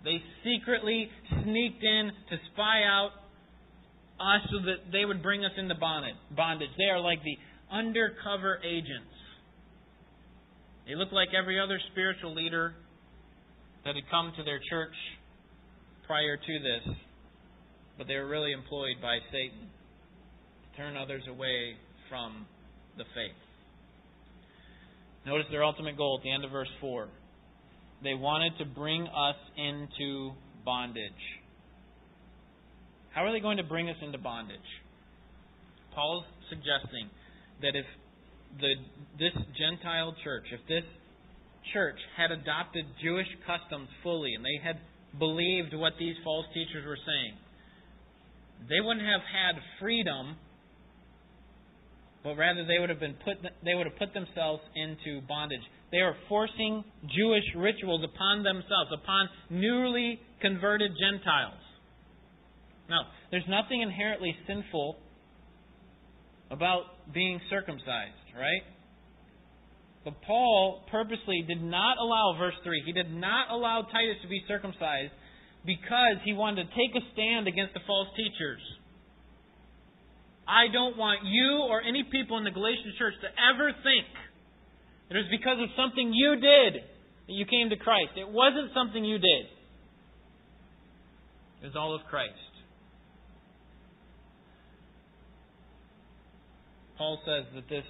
They 0.05 0.23
secretly 0.45 1.09
sneaked 1.43 1.83
in 1.83 2.11
to 2.31 2.37
spy 2.53 2.83
out 2.85 3.11
us 4.21 4.43
so 4.51 4.59
that 4.67 4.91
they 4.93 5.05
would 5.05 5.23
bring 5.23 5.45
us 5.45 5.53
into 5.57 5.75
bondage. 5.75 6.71
They 6.77 6.91
are 6.91 7.01
like 7.01 7.23
the 7.23 7.38
undercover 7.71 8.59
agents. 8.64 9.14
They 10.87 10.95
look 10.95 11.12
like 11.12 11.29
every 11.38 11.61
other 11.61 11.79
spiritual 11.93 12.35
leader 12.35 12.75
that 13.85 13.95
had 13.95 14.05
come 14.11 14.33
to 14.37 14.43
their 14.43 14.61
church 14.71 14.95
prior 16.07 16.37
to 16.37 16.59
this, 16.59 16.95
but 17.99 18.07
they 18.07 18.17
were 18.17 18.29
really 18.29 18.53
employed 18.53 18.97
by 19.03 19.19
Satan 19.31 19.69
to 19.69 20.77
turn 20.77 20.97
others 20.97 21.23
away 21.29 21.77
from 22.09 22.47
the 22.97 23.05
faith. 23.14 23.37
Notice 25.27 25.47
their 25.51 25.64
ultimate 25.64 25.97
goal 25.97 26.18
at 26.18 26.25
the 26.25 26.33
end 26.33 26.44
of 26.44 26.51
verse 26.51 26.71
4. 26.81 27.09
They 28.03 28.14
wanted 28.14 28.57
to 28.59 28.64
bring 28.64 29.03
us 29.03 29.37
into 29.57 30.33
bondage. 30.64 31.12
How 33.14 33.25
are 33.25 33.33
they 33.33 33.40
going 33.40 33.57
to 33.57 33.64
bring 33.64 33.88
us 33.88 33.97
into 34.03 34.18
bondage? 34.18 34.71
Paul's 35.94 36.25
suggesting 36.49 37.11
that 37.62 37.75
if 37.75 37.85
the 38.61 38.75
this 39.18 39.35
Gentile 39.59 40.14
church, 40.25 40.44
if 40.53 40.61
this 40.68 40.87
church 41.73 41.99
had 42.16 42.31
adopted 42.31 42.85
Jewish 43.03 43.27
customs 43.44 43.88
fully 44.03 44.33
and 44.35 44.44
they 44.44 44.62
had 44.62 44.79
believed 45.18 45.75
what 45.75 45.94
these 45.99 46.14
false 46.23 46.47
teachers 46.55 46.87
were 46.87 46.99
saying, 47.05 47.35
they 48.68 48.81
wouldn't 48.81 49.05
have 49.05 49.25
had 49.27 49.61
freedom, 49.81 50.37
but 52.25 52.37
rather 52.37 52.65
they 52.67 52.79
would 52.79 52.91
have 52.91 53.01
been 53.01 53.17
put 53.25 53.39
they 53.65 53.75
would 53.75 53.87
have 53.87 53.99
put 53.99 54.13
themselves 54.15 54.63
into 54.75 55.21
bondage. 55.27 55.63
They 55.91 55.99
are 55.99 56.15
forcing 56.29 56.85
Jewish 57.03 57.45
rituals 57.57 58.05
upon 58.05 58.43
themselves, 58.43 58.91
upon 58.93 59.29
newly 59.51 60.21
converted 60.41 60.93
Gentiles. 61.01 61.61
Now, 62.89 63.03
there's 63.31 63.47
nothing 63.49 63.83
inherently 63.83 64.35
sinful 64.47 64.97
about 66.51 67.13
being 67.13 67.41
circumcised, 67.51 68.29
right? 68.37 68.63
But 70.05 70.23
Paul 70.23 70.85
purposely 70.91 71.45
did 71.47 71.63
not 71.63 71.99
allow, 71.99 72.37
verse 72.39 72.55
3, 72.65 72.83
he 72.87 72.93
did 72.93 73.13
not 73.13 73.51
allow 73.51 73.83
Titus 73.83 74.17
to 74.23 74.29
be 74.29 74.41
circumcised 74.49 75.13
because 75.67 76.17
he 76.25 76.33
wanted 76.33 76.65
to 76.65 76.71
take 76.71 76.97
a 76.97 77.05
stand 77.13 77.49
against 77.49 77.75
the 77.75 77.81
false 77.87 78.09
teachers. 78.17 78.61
I 80.49 80.73
don't 80.73 80.97
want 80.97 81.21
you 81.25 81.69
or 81.69 81.83
any 81.83 82.03
people 82.11 82.39
in 82.39 82.45
the 82.45 82.51
Galatian 82.51 82.95
church 82.99 83.15
to 83.21 83.29
ever 83.29 83.69
think 83.85 84.09
that 85.09 85.17
it 85.17 85.29
was 85.29 85.31
because 85.31 85.61
of 85.61 85.69
something 85.77 86.13
you 86.13 86.41
did 86.41 86.81
that 87.29 87.35
you 87.37 87.45
came 87.45 87.69
to 87.69 87.77
Christ. 87.77 88.17
It 88.17 88.29
wasn't 88.29 88.73
something 88.73 89.05
you 89.05 89.19
did, 89.19 89.45
it 91.63 91.67
was 91.69 91.77
all 91.77 91.95
of 91.95 92.01
Christ. 92.09 92.33
Paul 96.97 97.21
says 97.25 97.47
that 97.55 97.69
this 97.69 97.87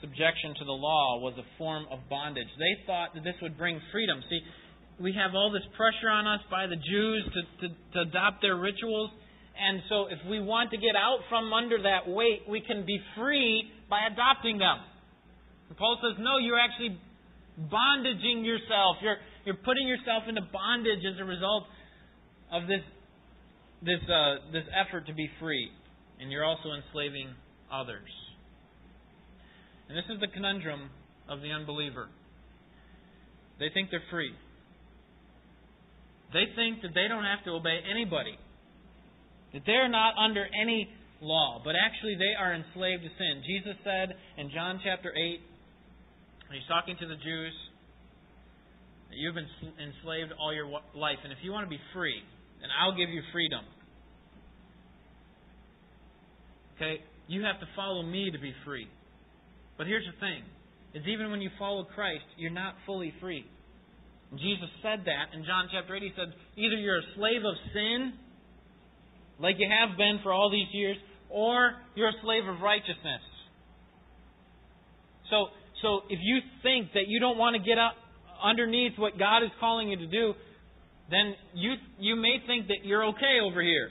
subjection 0.00 0.54
to 0.58 0.64
the 0.64 0.74
law 0.74 1.20
was 1.20 1.34
a 1.38 1.46
form 1.56 1.86
of 1.92 2.00
bondage. 2.08 2.48
They 2.58 2.82
thought 2.86 3.14
that 3.14 3.22
this 3.22 3.36
would 3.42 3.56
bring 3.56 3.80
freedom. 3.92 4.18
See, 4.28 4.40
we 4.98 5.12
have 5.12 5.34
all 5.34 5.52
this 5.52 5.62
pressure 5.76 6.10
on 6.10 6.26
us 6.26 6.40
by 6.50 6.66
the 6.66 6.76
Jews 6.76 7.24
to, 7.30 7.68
to, 7.68 7.74
to 7.94 7.98
adopt 8.08 8.42
their 8.42 8.56
rituals. 8.56 9.10
And 9.60 9.82
so, 9.90 10.06
if 10.08 10.18
we 10.24 10.40
want 10.40 10.70
to 10.70 10.78
get 10.78 10.96
out 10.96 11.20
from 11.28 11.52
under 11.52 11.82
that 11.82 12.08
weight, 12.08 12.48
we 12.48 12.62
can 12.62 12.86
be 12.86 12.98
free 13.14 13.68
by 13.90 14.08
adopting 14.10 14.56
them. 14.56 14.78
And 15.68 15.76
Paul 15.76 16.00
says, 16.00 16.16
no, 16.18 16.38
you're 16.38 16.58
actually 16.58 16.98
bondaging 17.68 18.42
yourself. 18.44 18.96
You're, 19.02 19.16
you're 19.44 19.60
putting 19.60 19.86
yourself 19.86 20.24
into 20.28 20.40
bondage 20.50 21.04
as 21.04 21.20
a 21.20 21.24
result 21.24 21.64
of 22.50 22.66
this, 22.66 22.80
this, 23.82 24.00
uh, 24.08 24.48
this 24.50 24.64
effort 24.72 25.06
to 25.08 25.14
be 25.14 25.28
free. 25.38 25.68
And 26.20 26.32
you're 26.32 26.44
also 26.44 26.72
enslaving 26.72 27.34
others. 27.70 28.08
And 29.88 29.98
this 29.98 30.08
is 30.08 30.20
the 30.20 30.28
conundrum 30.28 30.88
of 31.28 31.42
the 31.42 31.50
unbeliever. 31.50 32.08
They 33.58 33.68
think 33.74 33.90
they're 33.90 34.08
free. 34.10 34.32
They 36.32 36.44
think 36.56 36.80
that 36.82 36.94
they 36.94 37.08
don't 37.08 37.24
have 37.24 37.44
to 37.44 37.50
obey 37.50 37.80
anybody. 37.90 38.38
That 39.52 39.62
they're 39.66 39.88
not 39.88 40.14
under 40.16 40.46
any 40.60 40.88
law, 41.20 41.60
but 41.64 41.74
actually 41.74 42.16
they 42.16 42.34
are 42.38 42.54
enslaved 42.54 43.02
to 43.02 43.10
sin. 43.18 43.42
Jesus 43.46 43.76
said 43.84 44.14
in 44.38 44.50
John 44.54 44.80
chapter 44.84 45.10
8, 45.10 45.40
when 46.48 46.58
he's 46.58 46.68
talking 46.68 46.96
to 46.98 47.06
the 47.06 47.16
Jews, 47.16 47.54
that 49.10 49.16
you've 49.18 49.34
been 49.34 49.50
enslaved 49.78 50.32
all 50.38 50.54
your 50.54 50.70
life, 50.94 51.18
and 51.24 51.32
if 51.32 51.38
you 51.42 51.50
want 51.50 51.66
to 51.66 51.70
be 51.70 51.82
free, 51.92 52.22
then 52.60 52.70
I'll 52.70 52.96
give 52.96 53.10
you 53.10 53.22
freedom. 53.32 53.64
Okay? 56.76 57.02
You 57.26 57.42
have 57.42 57.60
to 57.60 57.66
follow 57.76 58.02
me 58.02 58.30
to 58.30 58.38
be 58.38 58.54
free. 58.64 58.86
But 59.76 59.86
here's 59.86 60.06
the 60.06 60.18
thing 60.20 60.42
is 60.94 61.06
even 61.06 61.30
when 61.30 61.40
you 61.40 61.50
follow 61.58 61.84
Christ, 61.84 62.26
you're 62.36 62.50
not 62.50 62.74
fully 62.86 63.14
free. 63.20 63.46
Jesus 64.34 64.70
said 64.82 65.06
that 65.06 65.34
in 65.34 65.44
John 65.44 65.68
chapter 65.70 65.94
8. 65.94 66.02
He 66.02 66.10
said, 66.14 66.34
either 66.56 66.76
you're 66.76 66.98
a 66.98 67.08
slave 67.14 67.42
of 67.46 67.54
sin, 67.74 68.12
like 69.40 69.56
you 69.58 69.68
have 69.68 69.96
been 69.96 70.20
for 70.22 70.32
all 70.32 70.50
these 70.50 70.68
years, 70.72 70.96
or 71.30 71.72
you're 71.94 72.08
a 72.08 72.20
slave 72.22 72.46
of 72.46 72.60
righteousness. 72.60 73.22
So, 75.30 75.46
so 75.82 76.00
if 76.10 76.18
you 76.22 76.40
think 76.62 76.92
that 76.94 77.08
you 77.08 77.20
don't 77.20 77.38
want 77.38 77.56
to 77.56 77.62
get 77.62 77.78
up 77.78 77.94
underneath 78.42 78.92
what 78.98 79.18
God 79.18 79.42
is 79.42 79.50
calling 79.60 79.88
you 79.88 79.96
to 79.96 80.06
do, 80.06 80.34
then 81.10 81.34
you 81.54 81.74
you 81.98 82.16
may 82.16 82.38
think 82.46 82.68
that 82.68 82.84
you're 82.84 83.04
okay 83.14 83.40
over 83.42 83.62
here. 83.62 83.90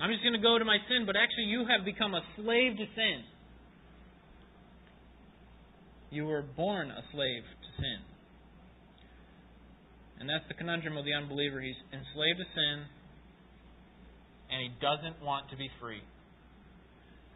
I'm 0.00 0.10
just 0.10 0.22
going 0.22 0.32
to 0.32 0.40
go 0.40 0.58
to 0.58 0.64
my 0.64 0.78
sin, 0.88 1.04
but 1.04 1.14
actually 1.14 1.52
you 1.52 1.66
have 1.68 1.84
become 1.84 2.14
a 2.14 2.22
slave 2.36 2.76
to 2.78 2.86
sin. 2.96 3.20
You 6.10 6.24
were 6.24 6.42
born 6.42 6.90
a 6.90 7.02
slave 7.12 7.44
to 7.44 7.70
sin. 7.76 8.00
And 10.18 10.28
that's 10.28 10.44
the 10.48 10.54
conundrum 10.54 10.96
of 10.96 11.04
the 11.04 11.12
unbeliever. 11.12 11.60
He's 11.60 11.78
enslaved 11.92 12.40
to 12.40 12.48
sin, 12.52 12.84
and 14.50 14.60
he 14.62 14.70
doesn't 14.80 15.24
want 15.24 15.50
to 15.50 15.56
be 15.56 15.68
free. 15.80 16.02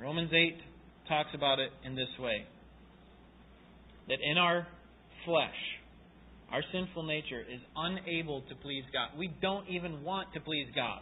Romans 0.00 0.30
8 0.32 0.56
talks 1.08 1.30
about 1.34 1.58
it 1.58 1.70
in 1.84 1.94
this 1.94 2.08
way 2.18 2.46
that 4.08 4.18
in 4.22 4.38
our 4.38 4.66
flesh, 5.24 5.60
our 6.50 6.62
sinful 6.72 7.04
nature 7.04 7.40
is 7.40 7.60
unable 7.76 8.42
to 8.42 8.54
please 8.56 8.84
God. 8.92 9.18
We 9.18 9.32
don't 9.40 9.68
even 9.68 10.02
want 10.02 10.32
to 10.34 10.40
please 10.40 10.66
God. 10.74 11.00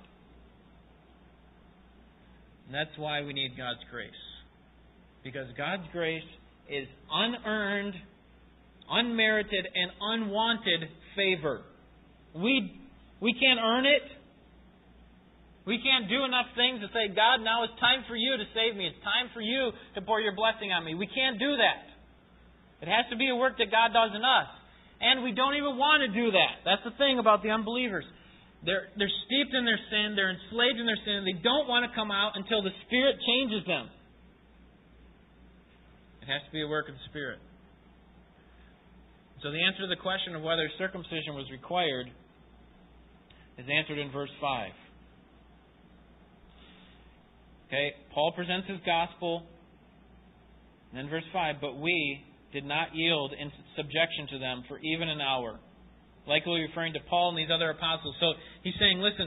And 2.66 2.74
that's 2.74 2.96
why 2.96 3.22
we 3.22 3.32
need 3.32 3.56
God's 3.56 3.80
grace. 3.90 4.10
Because 5.24 5.46
God's 5.56 5.82
grace 5.92 6.22
is 6.68 6.86
unearned, 7.12 7.94
unmerited, 8.88 9.66
and 9.74 9.90
unwanted 10.00 10.88
favor. 11.16 11.62
We, 12.34 12.80
we 13.20 13.34
can't 13.34 13.60
earn 13.62 13.84
it. 13.86 14.02
We 15.62 15.78
can't 15.78 16.10
do 16.10 16.26
enough 16.26 16.50
things 16.58 16.82
to 16.82 16.90
say, 16.90 17.14
God, 17.14 17.38
now 17.46 17.62
it's 17.62 17.78
time 17.78 18.02
for 18.10 18.18
you 18.18 18.34
to 18.34 18.46
save 18.50 18.74
me. 18.74 18.90
It's 18.90 19.02
time 19.06 19.30
for 19.30 19.38
you 19.38 19.70
to 19.94 20.02
pour 20.02 20.18
your 20.18 20.34
blessing 20.34 20.74
on 20.74 20.82
me. 20.82 20.98
We 20.98 21.06
can't 21.06 21.38
do 21.38 21.54
that. 21.54 21.86
It 22.82 22.90
has 22.90 23.06
to 23.14 23.16
be 23.16 23.30
a 23.30 23.36
work 23.38 23.62
that 23.62 23.70
God 23.70 23.94
does 23.94 24.10
in 24.10 24.26
us. 24.26 24.50
And 24.98 25.22
we 25.22 25.30
don't 25.30 25.54
even 25.54 25.78
want 25.78 26.02
to 26.02 26.10
do 26.10 26.34
that. 26.34 26.66
That's 26.66 26.82
the 26.82 26.94
thing 26.98 27.22
about 27.22 27.46
the 27.46 27.54
unbelievers. 27.54 28.06
They're, 28.66 28.90
they're 28.98 29.16
steeped 29.26 29.54
in 29.54 29.66
their 29.66 29.78
sin, 29.90 30.14
they're 30.14 30.30
enslaved 30.30 30.78
in 30.78 30.86
their 30.86 31.02
sin, 31.02 31.26
they 31.26 31.34
don't 31.42 31.66
want 31.66 31.82
to 31.82 31.90
come 31.98 32.14
out 32.14 32.38
until 32.38 32.62
the 32.62 32.70
Spirit 32.86 33.18
changes 33.26 33.66
them. 33.66 33.90
It 36.22 36.30
has 36.30 36.46
to 36.46 36.52
be 36.54 36.62
a 36.62 36.70
work 36.70 36.86
of 36.86 36.94
the 36.94 37.06
Spirit. 37.10 37.42
So 39.42 39.50
the 39.50 39.58
answer 39.58 39.82
to 39.82 39.90
the 39.90 39.98
question 39.98 40.38
of 40.38 40.42
whether 40.46 40.62
circumcision 40.78 41.34
was 41.34 41.50
required 41.50 42.06
is 43.58 43.66
answered 43.66 43.98
in 43.98 44.14
verse 44.14 44.30
5. 44.40 44.70
Okay, 47.72 47.96
Paul 48.12 48.36
presents 48.36 48.68
his 48.68 48.84
gospel. 48.84 49.48
And 50.92 51.00
then 51.00 51.08
verse 51.08 51.24
5, 51.32 51.56
but 51.56 51.80
we 51.80 52.20
did 52.52 52.68
not 52.68 52.92
yield 52.92 53.32
in 53.32 53.48
subjection 53.80 54.28
to 54.36 54.38
them 54.38 54.60
for 54.68 54.76
even 54.84 55.08
an 55.08 55.24
hour. 55.24 55.56
Likely 56.28 56.68
referring 56.68 56.92
to 56.92 57.00
Paul 57.08 57.32
and 57.32 57.40
these 57.40 57.48
other 57.48 57.72
apostles. 57.72 58.12
So 58.20 58.36
he's 58.60 58.76
saying, 58.76 59.00
listen, 59.00 59.24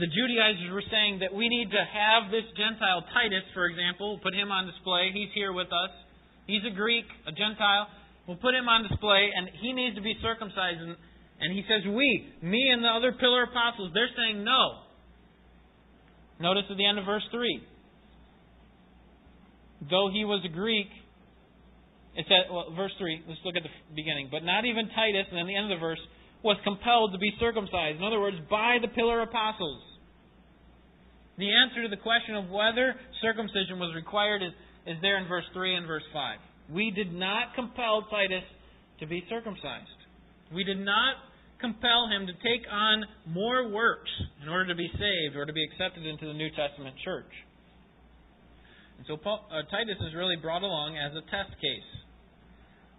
the 0.00 0.08
Judaizers 0.08 0.72
were 0.72 0.88
saying 0.88 1.20
that 1.20 1.36
we 1.36 1.44
need 1.52 1.68
to 1.76 1.84
have 1.84 2.32
this 2.32 2.48
Gentile, 2.56 3.04
Titus, 3.12 3.44
for 3.52 3.68
example, 3.68 4.16
put 4.24 4.32
him 4.32 4.48
on 4.48 4.64
display. 4.64 5.12
He's 5.12 5.28
here 5.36 5.52
with 5.52 5.68
us. 5.68 5.92
He's 6.48 6.64
a 6.64 6.72
Greek, 6.72 7.04
a 7.28 7.36
Gentile. 7.36 7.92
We'll 8.24 8.40
put 8.40 8.56
him 8.56 8.64
on 8.64 8.88
display, 8.88 9.28
and 9.28 9.52
he 9.60 9.76
needs 9.76 9.92
to 10.00 10.02
be 10.02 10.16
circumcised. 10.24 10.80
And, 10.80 10.96
and 11.36 11.52
he 11.52 11.60
says, 11.68 11.84
We, 11.84 12.32
me 12.40 12.72
and 12.72 12.80
the 12.80 12.88
other 12.88 13.12
pillar 13.12 13.44
apostles, 13.44 13.92
they're 13.92 14.08
saying 14.16 14.40
no. 14.40 14.88
Notice 16.40 16.64
at 16.72 16.80
the 16.80 16.88
end 16.88 16.96
of 16.96 17.04
verse 17.04 17.28
3. 17.28 17.73
Though 19.90 20.10
he 20.12 20.24
was 20.24 20.44
a 20.44 20.52
Greek, 20.52 20.88
it 22.16 22.26
said, 22.28 22.52
well, 22.52 22.72
verse 22.74 22.92
3, 22.98 23.24
let's 23.28 23.40
look 23.44 23.56
at 23.56 23.62
the 23.62 23.74
beginning. 23.94 24.28
But 24.30 24.44
not 24.44 24.64
even 24.64 24.88
Titus, 24.94 25.26
and 25.30 25.38
then 25.38 25.46
the 25.46 25.56
end 25.56 25.72
of 25.72 25.76
the 25.76 25.82
verse, 25.82 26.00
was 26.42 26.56
compelled 26.62 27.12
to 27.12 27.18
be 27.18 27.32
circumcised. 27.40 27.98
In 27.98 28.04
other 28.04 28.20
words, 28.20 28.36
by 28.50 28.78
the 28.80 28.88
pillar 28.88 29.22
apostles. 29.22 29.82
The 31.36 31.50
answer 31.50 31.82
to 31.82 31.90
the 31.90 31.98
question 31.98 32.36
of 32.36 32.48
whether 32.48 32.94
circumcision 33.20 33.82
was 33.82 33.90
required 33.96 34.42
is 34.42 34.52
is 34.86 34.96
there 35.00 35.18
in 35.18 35.28
verse 35.28 35.44
3 35.52 35.76
and 35.76 35.86
verse 35.86 36.04
5. 36.12 36.38
We 36.70 36.90
did 36.90 37.12
not 37.12 37.54
compel 37.54 38.06
Titus 38.10 38.44
to 39.00 39.06
be 39.06 39.24
circumcised. 39.28 40.00
We 40.52 40.64
did 40.64 40.78
not 40.78 41.16
compel 41.60 42.08
him 42.08 42.26
to 42.26 42.32
take 42.44 42.66
on 42.70 43.04
more 43.26 43.68
works 43.68 44.10
in 44.42 44.48
order 44.48 44.68
to 44.68 44.74
be 44.74 44.88
saved 44.92 45.36
or 45.36 45.46
to 45.46 45.52
be 45.52 45.64
accepted 45.64 46.06
into 46.06 46.26
the 46.26 46.34
New 46.34 46.50
Testament 46.50 46.94
church. 47.04 47.30
And 48.98 49.06
so 49.06 49.16
Paul, 49.16 49.46
uh, 49.50 49.62
Titus 49.70 49.98
is 50.06 50.14
really 50.14 50.36
brought 50.36 50.62
along 50.62 50.96
as 50.96 51.12
a 51.12 51.22
test 51.30 51.54
case. 51.60 51.90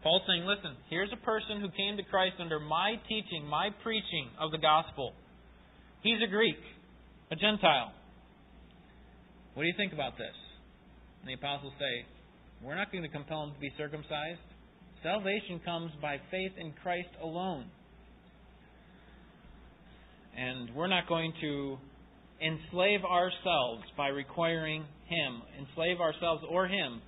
Paul's 0.04 0.22
saying, 0.28 0.46
listen, 0.46 0.78
here's 0.90 1.10
a 1.12 1.26
person 1.26 1.62
who 1.62 1.70
came 1.74 1.98
to 1.98 2.04
Christ 2.04 2.36
under 2.40 2.60
my 2.60 2.94
teaching, 3.10 3.48
my 3.50 3.70
preaching 3.82 4.30
of 4.40 4.52
the 4.52 4.60
gospel. 4.60 5.14
He's 6.02 6.22
a 6.22 6.30
Greek, 6.30 6.62
a 7.32 7.36
Gentile. 7.36 7.92
What 9.56 9.64
do 9.64 9.68
you 9.68 9.74
think 9.78 9.94
about 9.94 10.18
this? 10.18 10.36
And 11.22 11.30
the 11.30 11.34
apostles 11.34 11.74
say, 11.80 12.06
We're 12.62 12.76
not 12.76 12.92
going 12.92 13.04
to 13.04 13.10
compel 13.10 13.46
him 13.46 13.54
to 13.56 13.60
be 13.60 13.72
circumcised. 13.78 14.46
Salvation 15.02 15.60
comes 15.66 15.92
by 16.02 16.18
faith 16.30 16.52
in 16.58 16.74
Christ 16.84 17.10
alone. 17.22 17.66
And 20.38 20.70
we're 20.76 20.88
not 20.88 21.08
going 21.08 21.34
to 21.42 21.78
enslave 22.42 23.04
ourselves 23.04 23.84
by 23.98 24.08
requiring 24.08 24.84
him, 25.08 25.42
enslave 25.60 26.00
ourselves 26.00 26.44
or 26.50 26.68
him 26.68 27.02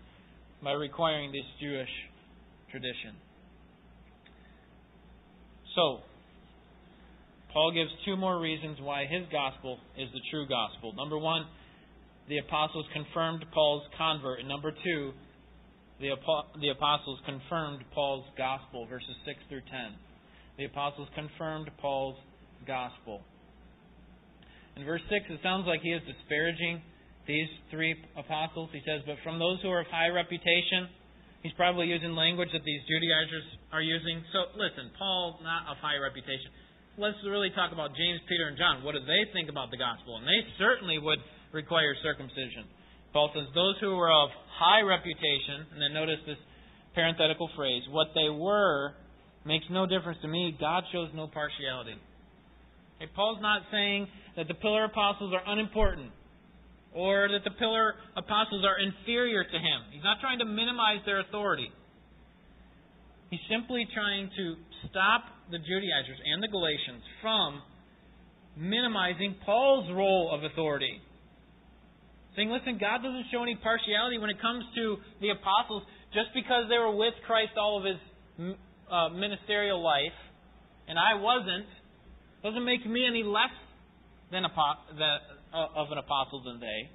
by 0.63 0.71
requiring 0.71 1.31
this 1.31 1.45
Jewish 1.59 1.89
tradition. 2.71 3.15
So, 5.75 5.99
Paul 7.53 7.71
gives 7.71 7.91
two 8.05 8.15
more 8.17 8.39
reasons 8.39 8.77
why 8.81 9.05
his 9.05 9.25
gospel 9.31 9.77
is 9.97 10.09
the 10.13 10.21
true 10.31 10.47
gospel. 10.47 10.93
Number 10.93 11.17
one, 11.17 11.45
the 12.29 12.39
apostles 12.39 12.85
confirmed 12.93 13.45
Paul's 13.53 13.83
convert. 13.97 14.39
And 14.39 14.49
number 14.49 14.71
two, 14.71 15.13
the, 15.99 16.09
apostles 16.69 17.19
confirmed 17.25 17.83
Paul's 17.93 18.25
gospel, 18.37 18.85
verses 18.87 19.15
6 19.25 19.39
through 19.49 19.61
10. 19.61 19.69
The 20.57 20.65
apostles 20.65 21.07
confirmed 21.15 21.69
Paul's 21.79 22.17
gospel. 22.67 23.21
In 24.77 24.85
verse 24.85 25.01
6, 25.09 25.25
it 25.33 25.41
sounds 25.41 25.65
like 25.65 25.81
he 25.81 25.89
is 25.89 26.05
disparaging 26.05 26.85
these 27.25 27.49
three 27.73 27.97
apostles. 28.13 28.69
He 28.69 28.81
says, 28.85 29.01
But 29.09 29.17
from 29.25 29.41
those 29.41 29.57
who 29.65 29.73
are 29.73 29.81
of 29.81 29.89
high 29.89 30.13
reputation, 30.13 30.85
he's 31.41 31.51
probably 31.57 31.89
using 31.89 32.13
language 32.13 32.53
that 32.53 32.61
these 32.61 32.85
Judaizers 32.85 33.73
are 33.73 33.81
using. 33.81 34.21
So 34.29 34.53
listen, 34.53 34.93
Paul, 34.93 35.41
not 35.41 35.65
of 35.65 35.81
high 35.81 35.97
reputation. 35.97 36.53
Let's 36.93 37.17
really 37.25 37.49
talk 37.57 37.73
about 37.73 37.97
James, 37.97 38.21
Peter, 38.29 38.53
and 38.53 38.57
John. 38.57 38.85
What 38.85 38.93
do 38.93 39.01
they 39.01 39.25
think 39.33 39.49
about 39.49 39.73
the 39.73 39.81
gospel? 39.81 40.21
And 40.21 40.29
they 40.29 40.45
certainly 40.61 41.01
would 41.01 41.19
require 41.57 41.97
circumcision. 42.05 42.69
Paul 43.17 43.33
says, 43.33 43.49
Those 43.57 43.81
who 43.81 43.97
were 43.97 44.13
of 44.13 44.29
high 44.61 44.85
reputation, 44.85 45.73
and 45.73 45.81
then 45.81 45.97
notice 45.97 46.21
this 46.29 46.41
parenthetical 46.93 47.49
phrase, 47.57 47.81
what 47.89 48.13
they 48.13 48.29
were 48.29 48.93
makes 49.41 49.65
no 49.73 49.89
difference 49.89 50.21
to 50.21 50.29
me. 50.29 50.53
God 50.61 50.85
shows 50.93 51.09
no 51.17 51.25
partiality. 51.25 51.97
Okay, 52.97 53.11
Paul's 53.15 53.41
not 53.41 53.61
saying 53.71 54.07
that 54.35 54.47
the 54.47 54.53
pillar 54.55 54.85
apostles 54.85 55.33
are 55.33 55.41
unimportant 55.53 56.11
or 56.93 57.29
that 57.29 57.43
the 57.43 57.55
pillar 57.57 57.93
apostles 58.15 58.65
are 58.65 58.79
inferior 58.79 59.43
to 59.43 59.57
him. 59.57 59.79
He's 59.91 60.03
not 60.03 60.17
trying 60.19 60.39
to 60.39 60.45
minimize 60.45 61.05
their 61.05 61.19
authority. 61.19 61.69
He's 63.29 63.43
simply 63.49 63.87
trying 63.93 64.29
to 64.37 64.55
stop 64.89 65.25
the 65.51 65.59
Judaizers 65.59 66.17
and 66.25 66.41
the 66.41 66.47
Galatians 66.47 67.03
from 67.21 67.61
minimizing 68.55 69.35
Paul's 69.45 69.91
role 69.93 70.31
of 70.33 70.43
authority 70.43 71.01
saying, 72.37 72.53
listen, 72.53 72.77
God 72.77 73.01
doesn't 73.01 73.25
show 73.33 73.41
any 73.41 73.57
partiality 73.57 74.21
when 74.21 74.29
it 74.29 74.39
comes 74.39 74.63
to 74.77 74.97
the 75.19 75.33
apostles 75.33 75.81
just 76.13 76.29
because 76.37 76.69
they 76.69 76.77
were 76.77 76.93
with 76.93 77.17
Christ 77.25 77.57
all 77.57 77.81
of 77.81 77.83
his 77.83 77.97
uh, 78.37 79.09
ministerial 79.09 79.81
life, 79.81 80.15
and 80.87 80.97
I 81.01 81.17
wasn't, 81.17 81.65
doesn't 82.43 82.65
make 82.65 82.85
me 82.85 83.05
any 83.07 83.23
less 83.23 83.53
than 84.31 84.43
uh, 84.45 85.57
of 85.75 85.91
an 85.91 85.97
apostle 85.97 86.43
than 86.43 86.59
they. 86.59 86.89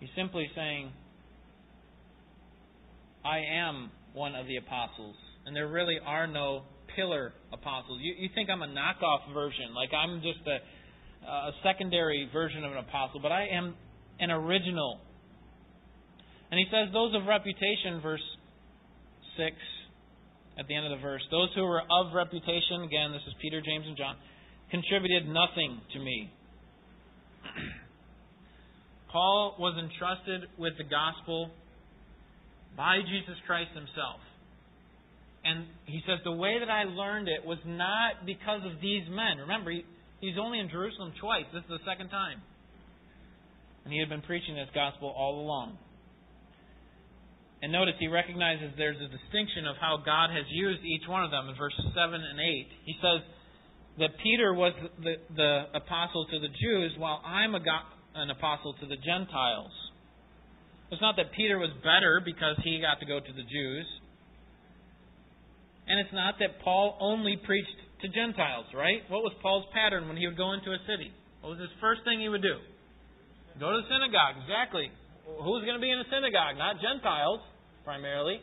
He's 0.00 0.10
simply 0.16 0.50
saying, 0.54 0.90
I 3.24 3.38
am 3.38 3.90
one 4.12 4.34
of 4.34 4.46
the 4.46 4.56
apostles. 4.56 5.16
And 5.46 5.54
there 5.54 5.68
really 5.68 5.98
are 6.04 6.26
no 6.26 6.62
pillar 6.96 7.32
apostles. 7.52 8.00
You, 8.02 8.14
you 8.18 8.28
think 8.34 8.50
I'm 8.50 8.62
a 8.62 8.66
knockoff 8.66 9.32
version, 9.32 9.74
like 9.74 9.90
I'm 9.92 10.20
just 10.22 10.46
a, 10.46 11.26
a 11.26 11.50
secondary 11.62 12.28
version 12.32 12.64
of 12.64 12.72
an 12.72 12.78
apostle, 12.78 13.20
but 13.20 13.32
I 13.32 13.46
am 13.48 13.74
an 14.20 14.30
original. 14.30 15.00
And 16.50 16.58
he 16.58 16.66
says, 16.70 16.92
Those 16.92 17.14
of 17.14 17.26
reputation, 17.26 18.00
verse 18.02 18.22
6, 19.36 19.56
at 20.58 20.66
the 20.68 20.74
end 20.74 20.86
of 20.86 20.92
the 20.96 21.02
verse, 21.02 21.22
those 21.30 21.48
who 21.54 21.64
were 21.64 21.82
of 21.82 22.14
reputation, 22.14 22.82
again, 22.84 23.12
this 23.12 23.22
is 23.26 23.34
Peter, 23.42 23.60
James, 23.60 23.86
and 23.86 23.96
John, 23.96 24.16
contributed 24.70 25.26
nothing 25.26 25.80
to 25.92 25.98
me. 25.98 26.32
Paul 29.12 29.56
was 29.58 29.74
entrusted 29.78 30.50
with 30.58 30.74
the 30.78 30.84
gospel 30.84 31.50
by 32.76 32.98
Jesus 33.02 33.38
Christ 33.46 33.70
himself. 33.74 34.18
And 35.44 35.66
he 35.86 36.00
says, 36.06 36.18
the 36.24 36.32
way 36.32 36.58
that 36.58 36.70
I 36.70 36.84
learned 36.84 37.28
it 37.28 37.44
was 37.44 37.58
not 37.66 38.24
because 38.24 38.64
of 38.64 38.80
these 38.80 39.04
men. 39.10 39.38
Remember, 39.44 39.70
he, 39.70 39.84
he's 40.20 40.38
only 40.40 40.58
in 40.58 40.70
Jerusalem 40.70 41.12
twice. 41.20 41.44
This 41.52 41.62
is 41.62 41.68
the 41.68 41.84
second 41.86 42.08
time. 42.08 42.40
And 43.84 43.92
he 43.92 44.00
had 44.00 44.08
been 44.08 44.22
preaching 44.22 44.54
this 44.54 44.72
gospel 44.74 45.12
all 45.14 45.44
along. 45.44 45.76
And 47.64 47.72
notice 47.72 47.96
he 47.96 48.12
recognizes 48.12 48.76
there's 48.76 49.00
a 49.00 49.08
distinction 49.08 49.64
of 49.64 49.80
how 49.80 49.96
God 50.04 50.28
has 50.28 50.44
used 50.52 50.84
each 50.84 51.08
one 51.08 51.24
of 51.24 51.32
them 51.32 51.48
in 51.48 51.56
verses 51.56 51.80
7 51.96 52.12
and 52.12 52.36
8. 52.36 52.68
He 52.84 52.92
says 53.00 53.24
that 54.04 54.12
Peter 54.20 54.52
was 54.52 54.76
the, 55.00 55.16
the 55.32 55.72
apostle 55.72 56.28
to 56.28 56.44
the 56.44 56.52
Jews, 56.60 56.92
while 57.00 57.24
I'm 57.24 57.56
a, 57.56 57.64
an 58.20 58.28
apostle 58.28 58.76
to 58.84 58.84
the 58.84 59.00
Gentiles. 59.00 59.72
It's 60.92 61.00
not 61.00 61.16
that 61.16 61.32
Peter 61.32 61.56
was 61.56 61.72
better 61.80 62.20
because 62.20 62.60
he 62.60 62.84
got 62.84 63.00
to 63.00 63.08
go 63.08 63.16
to 63.16 63.32
the 63.32 63.46
Jews. 63.48 63.88
And 65.88 65.96
it's 66.04 66.12
not 66.12 66.36
that 66.44 66.60
Paul 66.60 67.00
only 67.00 67.40
preached 67.48 67.80
to 68.04 68.12
Gentiles, 68.12 68.68
right? 68.76 69.00
What 69.08 69.24
was 69.24 69.32
Paul's 69.40 69.64
pattern 69.72 70.04
when 70.04 70.20
he 70.20 70.28
would 70.28 70.36
go 70.36 70.52
into 70.52 70.68
a 70.68 70.80
city? 70.84 71.08
What 71.40 71.56
was 71.56 71.64
his 71.64 71.72
first 71.80 72.04
thing 72.04 72.20
he 72.20 72.28
would 72.28 72.44
do? 72.44 72.60
Go 73.56 73.72
to 73.72 73.80
the 73.80 73.88
synagogue, 73.88 74.36
exactly. 74.44 74.92
Who's 75.24 75.64
going 75.64 75.80
to 75.80 75.84
be 75.84 75.88
in 75.88 75.96
a 75.96 76.08
synagogue? 76.12 76.60
Not 76.60 76.76
Gentiles, 76.84 77.40
primarily. 77.84 78.40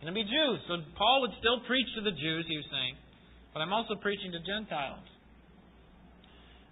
Going 0.00 0.14
to 0.14 0.16
be 0.16 0.22
Jews. 0.22 0.58
So 0.70 0.78
Paul 0.94 1.26
would 1.26 1.34
still 1.42 1.58
preach 1.66 1.86
to 1.98 2.02
the 2.06 2.14
Jews, 2.14 2.46
he 2.46 2.56
was 2.56 2.68
saying, 2.70 2.94
but 3.52 3.60
I'm 3.60 3.74
also 3.74 3.98
preaching 3.98 4.30
to 4.30 4.40
Gentiles. 4.46 5.02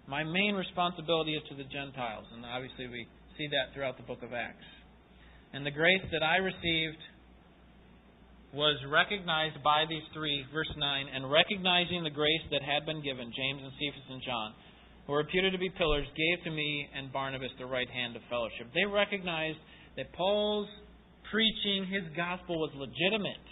My 0.07 0.23
main 0.23 0.55
responsibility 0.55 1.35
is 1.35 1.43
to 1.51 1.59
the 1.59 1.67
Gentiles, 1.67 2.31
and 2.31 2.47
obviously 2.47 2.87
we 2.87 3.11
see 3.35 3.51
that 3.51 3.75
throughout 3.75 3.99
the 3.99 4.07
book 4.07 4.23
of 4.23 4.31
Acts. 4.31 4.63
And 5.53 5.67
the 5.67 5.75
grace 5.75 6.07
that 6.15 6.23
I 6.23 6.39
received 6.39 7.03
was 8.55 8.79
recognized 8.87 9.59
by 9.67 9.83
these 9.91 10.07
three, 10.15 10.47
verse 10.55 10.71
9, 10.79 11.07
and 11.11 11.27
recognizing 11.27 12.07
the 12.07 12.15
grace 12.15 12.47
that 12.55 12.63
had 12.63 12.87
been 12.87 13.03
given, 13.03 13.35
James 13.35 13.61
and 13.67 13.75
Cephas 13.75 14.07
and 14.11 14.23
John, 14.23 14.55
who 15.07 15.13
were 15.13 15.27
reputed 15.27 15.53
to 15.53 15.59
be 15.59 15.71
pillars, 15.75 16.07
gave 16.15 16.45
to 16.47 16.51
me 16.55 16.87
and 16.95 17.13
Barnabas 17.13 17.51
the 17.59 17.67
right 17.67 17.91
hand 17.91 18.15
of 18.15 18.23
fellowship. 18.31 18.71
They 18.75 18.87
recognized 18.87 19.59
that 19.99 20.13
Paul's 20.15 20.71
preaching, 21.31 21.87
his 21.91 22.05
gospel 22.17 22.59
was 22.59 22.71
legitimate, 22.77 23.45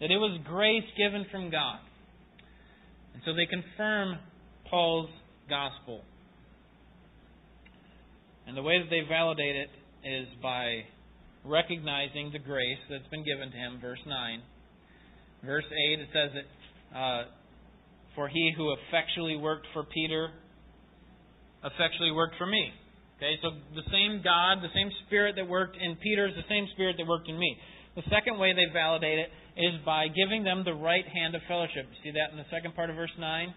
that 0.00 0.10
it 0.10 0.18
was 0.18 0.40
grace 0.46 0.84
given 0.96 1.26
from 1.30 1.50
God. 1.50 1.78
And 3.14 3.22
so 3.24 3.34
they 3.34 3.46
confirm 3.46 4.18
Paul's 4.70 5.10
gospel. 5.48 6.02
And 8.46 8.56
the 8.56 8.62
way 8.62 8.78
that 8.78 8.90
they 8.90 9.02
validate 9.08 9.56
it 9.56 9.70
is 10.04 10.26
by 10.42 10.84
recognizing 11.44 12.30
the 12.32 12.38
grace 12.38 12.78
that's 12.88 13.06
been 13.10 13.24
given 13.24 13.50
to 13.50 13.56
him, 13.56 13.78
verse 13.80 14.00
9. 14.06 14.42
Verse 15.44 15.64
8, 15.92 16.00
it 16.00 16.08
says 16.12 16.30
that, 16.34 16.98
uh, 16.98 17.24
For 18.14 18.28
he 18.28 18.52
who 18.56 18.72
effectually 18.72 19.36
worked 19.36 19.66
for 19.72 19.84
Peter 19.84 20.30
effectually 21.64 22.10
worked 22.10 22.36
for 22.38 22.46
me. 22.46 22.72
Okay, 23.20 23.36
so 23.44 23.52
the 23.76 23.84
same 23.92 24.24
God, 24.24 24.64
the 24.64 24.72
same 24.72 24.88
Spirit 25.04 25.36
that 25.36 25.44
worked 25.44 25.76
in 25.76 25.92
Peter 26.00 26.24
is 26.24 26.32
the 26.40 26.48
same 26.48 26.64
Spirit 26.72 26.96
that 26.96 27.04
worked 27.04 27.28
in 27.28 27.36
me. 27.36 27.52
The 27.92 28.08
second 28.08 28.40
way 28.40 28.56
they 28.56 28.64
validate 28.72 29.20
it 29.20 29.28
is 29.60 29.76
by 29.84 30.08
giving 30.08 30.40
them 30.40 30.64
the 30.64 30.72
right 30.72 31.04
hand 31.04 31.36
of 31.36 31.44
fellowship. 31.44 31.84
You 31.84 31.98
see 32.00 32.12
that 32.16 32.32
in 32.32 32.40
the 32.40 32.48
second 32.48 32.72
part 32.72 32.88
of 32.88 32.96
verse 32.96 33.12
9? 33.20 33.52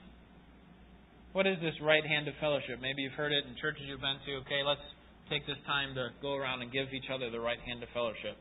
What 1.31 1.47
is 1.47 1.55
this 1.63 1.79
right 1.79 2.03
hand 2.03 2.27
of 2.27 2.35
fellowship? 2.43 2.83
Maybe 2.83 3.07
you've 3.07 3.15
heard 3.15 3.31
it 3.31 3.47
in 3.47 3.55
churches 3.55 3.87
you've 3.87 4.03
been 4.03 4.19
to. 4.27 4.43
Okay, 4.43 4.67
let's 4.67 4.83
take 5.31 5.47
this 5.47 5.57
time 5.63 5.95
to 5.95 6.11
go 6.19 6.35
around 6.35 6.59
and 6.59 6.67
give 6.67 6.91
each 6.91 7.07
other 7.07 7.31
the 7.31 7.39
right 7.39 7.61
hand 7.63 7.79
of 7.79 7.87
fellowship. 7.95 8.35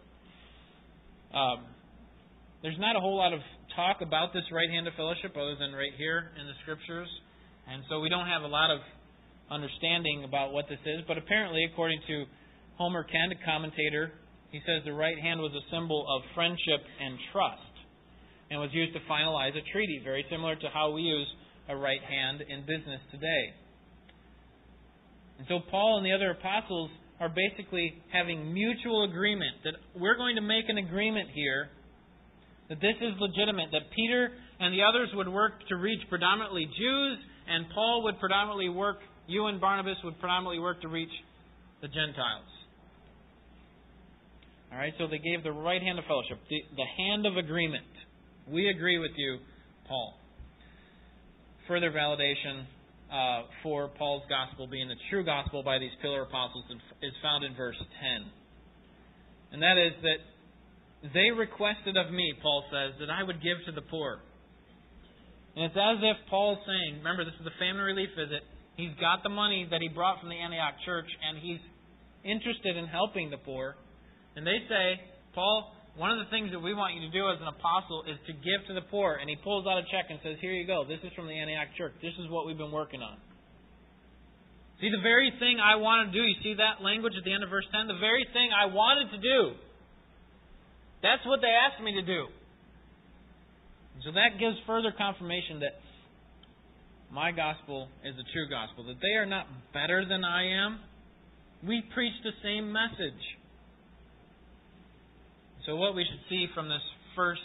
Um, 1.31 1.71
there's 2.67 2.83
not 2.83 2.99
a 2.99 3.01
whole 3.01 3.15
lot 3.15 3.31
of 3.31 3.39
talk 3.79 4.03
about 4.03 4.35
this 4.35 4.43
right 4.51 4.69
hand 4.75 4.91
of 4.91 4.95
fellowship 4.99 5.39
other 5.39 5.55
than 5.55 5.71
right 5.71 5.95
here 5.95 6.35
in 6.35 6.51
the 6.51 6.59
scriptures. 6.67 7.07
And 7.71 7.87
so 7.87 8.03
we 8.03 8.11
don't 8.11 8.27
have 8.27 8.43
a 8.43 8.51
lot 8.51 8.75
of 8.75 8.83
understanding 9.53 10.25
about 10.25 10.53
what 10.53 10.67
this 10.69 10.81
is. 10.85 11.05
But 11.07 11.19
apparently, 11.19 11.69
according 11.71 12.01
to 12.09 12.25
Homer 12.77 13.05
Kent, 13.05 13.37
a 13.37 13.45
commentator, 13.45 14.13
he 14.51 14.61
says 14.65 14.83
the 14.85 14.93
right 14.93 15.19
hand 15.21 15.41
was 15.41 15.53
a 15.53 15.65
symbol 15.71 16.05
of 16.09 16.23
friendship 16.35 16.81
and 17.01 17.19
trust 17.33 17.73
and 18.51 18.61
was 18.61 18.71
used 18.73 18.93
to 18.93 19.01
finalize 19.09 19.57
a 19.57 19.65
treaty, 19.73 20.01
very 20.05 20.25
similar 20.31 20.57
to 20.57 20.69
how 20.73 20.91
we 20.91 21.03
use 21.03 21.29
a 21.69 21.77
right 21.77 22.03
hand 22.03 22.41
in 22.49 22.61
business 22.63 23.01
today. 23.11 23.45
And 25.39 25.47
so 25.49 25.61
Paul 25.71 25.99
and 25.99 26.07
the 26.07 26.13
other 26.13 26.31
apostles 26.33 26.91
are 27.21 27.31
basically 27.31 27.95
having 28.13 28.53
mutual 28.53 29.05
agreement 29.05 29.63
that 29.65 29.75
we're 29.95 30.17
going 30.17 30.37
to 30.37 30.43
make 30.43 30.69
an 30.69 30.79
agreement 30.79 31.31
here 31.33 31.71
that 32.69 32.81
this 32.81 32.97
is 33.01 33.13
legitimate, 33.21 33.69
that 33.73 33.89
Peter 33.95 34.31
and 34.61 34.73
the 34.73 34.83
others 34.83 35.09
would 35.15 35.29
work 35.29 35.53
to 35.69 35.77
reach 35.77 36.01
predominantly 36.09 36.65
Jews, 36.65 37.19
and 37.49 37.67
Paul 37.75 38.03
would 38.05 38.19
predominantly 38.19 38.69
work, 38.69 38.99
you 39.27 39.47
and 39.47 39.61
Barnabas 39.61 39.97
would 40.05 40.19
predominantly 40.21 40.59
work 40.59 40.81
to 40.83 40.89
reach 40.89 41.13
the 41.81 41.89
Gentiles. 41.89 42.49
All 44.73 44.79
right, 44.79 44.95
so 44.99 45.07
they 45.07 45.19
gave 45.19 45.43
the 45.45 45.53
right 45.53 45.83
hand 45.83 45.99
of 45.99 46.05
fellowship, 46.07 46.39
the, 46.49 46.61
the 46.77 46.89
hand 46.97 47.27
of 47.27 47.37
agreement. 47.37 47.85
We 48.49 48.69
agree 48.69 48.99
with 48.99 49.13
you, 49.17 49.39
Paul. 49.87 50.15
Further 51.69 51.91
validation 51.91 52.65
uh, 53.13 53.43
for 53.63 53.89
Paul's 53.99 54.23
gospel 54.29 54.67
being 54.67 54.89
the 54.89 54.97
true 55.11 55.25
gospel 55.25 55.63
by 55.63 55.79
these 55.79 55.93
pillar 56.01 56.23
apostles 56.23 56.65
is 57.03 57.13
found 57.23 57.45
in 57.45 57.55
verse 57.55 57.77
10. 57.77 59.53
And 59.53 59.63
that 59.63 59.77
is 59.77 59.93
that 60.01 61.13
they 61.13 61.31
requested 61.31 61.97
of 61.97 62.11
me, 62.11 62.33
Paul 62.41 62.65
says, 62.73 62.97
that 63.01 63.11
I 63.11 63.23
would 63.23 63.43
give 63.43 63.59
to 63.67 63.73
the 63.73 63.83
poor. 63.83 64.21
And 65.57 65.67
it's 65.67 65.77
as 65.77 65.99
if 66.01 66.17
Paul's 66.31 66.59
saying, 66.65 67.05
remember, 67.05 67.25
this 67.25 67.37
is 67.39 67.47
a 67.47 67.57
family 67.61 67.93
relief 67.93 68.09
visit. 68.17 68.41
He's 68.77 68.95
got 69.01 69.23
the 69.23 69.29
money 69.29 69.69
that 69.71 69.81
he 69.81 69.89
brought 69.89 70.21
from 70.21 70.29
the 70.29 70.41
Antioch 70.41 70.75
church, 70.85 71.09
and 71.29 71.39
he's 71.39 71.61
interested 72.25 72.77
in 72.77 72.87
helping 72.87 73.31
the 73.31 73.37
poor. 73.37 73.77
And 74.37 74.47
they 74.47 74.65
say, 74.69 75.01
Paul, 75.35 75.73
one 75.97 76.09
of 76.09 76.25
the 76.25 76.31
things 76.33 76.49
that 76.57 76.61
we 76.61 76.73
want 76.73 76.97
you 76.97 77.05
to 77.05 77.13
do 77.13 77.29
as 77.29 77.37
an 77.45 77.53
apostle 77.53 78.09
is 78.09 78.17
to 78.27 78.33
give 78.33 78.65
to 78.69 78.75
the 78.75 78.87
poor. 78.89 79.21
And 79.21 79.29
he 79.29 79.37
pulls 79.45 79.69
out 79.69 79.77
a 79.77 79.85
check 79.93 80.09
and 80.09 80.17
says, 80.25 80.41
Here 80.41 80.57
you 80.57 80.65
go. 80.65 80.89
This 80.89 81.05
is 81.05 81.13
from 81.13 81.29
the 81.29 81.37
Antioch 81.37 81.69
church. 81.77 81.93
This 82.01 82.17
is 82.17 82.33
what 82.33 82.49
we've 82.49 82.57
been 82.57 82.73
working 82.73 83.05
on. 83.05 83.21
See, 84.81 84.89
the 84.89 85.05
very 85.05 85.31
thing 85.39 85.61
I 85.61 85.77
wanted 85.77 86.11
to 86.11 86.15
do, 86.17 86.25
you 86.25 86.35
see 86.43 86.55
that 86.59 86.83
language 86.83 87.13
at 87.15 87.23
the 87.23 87.31
end 87.31 87.45
of 87.45 87.51
verse 87.53 87.69
10? 87.71 87.87
The 87.87 88.01
very 88.01 88.27
thing 88.33 88.51
I 88.51 88.67
wanted 88.73 89.15
to 89.15 89.21
do. 89.21 89.41
That's 91.05 91.23
what 91.29 91.39
they 91.45 91.53
asked 91.53 91.79
me 91.85 91.93
to 91.95 92.03
do. 92.03 92.27
So 94.03 94.11
that 94.17 94.41
gives 94.41 94.57
further 94.67 94.91
confirmation 94.91 95.61
that 95.61 95.79
my 97.13 97.31
gospel 97.31 97.89
is 98.05 98.17
the 98.17 98.25
true 98.33 98.49
gospel, 98.49 98.85
that 98.85 98.97
they 99.03 99.21
are 99.21 99.27
not 99.27 99.45
better 99.75 100.05
than 100.09 100.25
I 100.25 100.65
am. 100.65 100.81
We 101.63 101.85
preach 101.93 102.15
the 102.25 102.33
same 102.43 102.73
message. 102.73 103.21
So, 105.67 105.77
what 105.77 105.95
we 105.95 106.05
should 106.09 106.25
see 106.31 106.47
from 106.55 106.69
this 106.69 106.83
first 107.15 107.45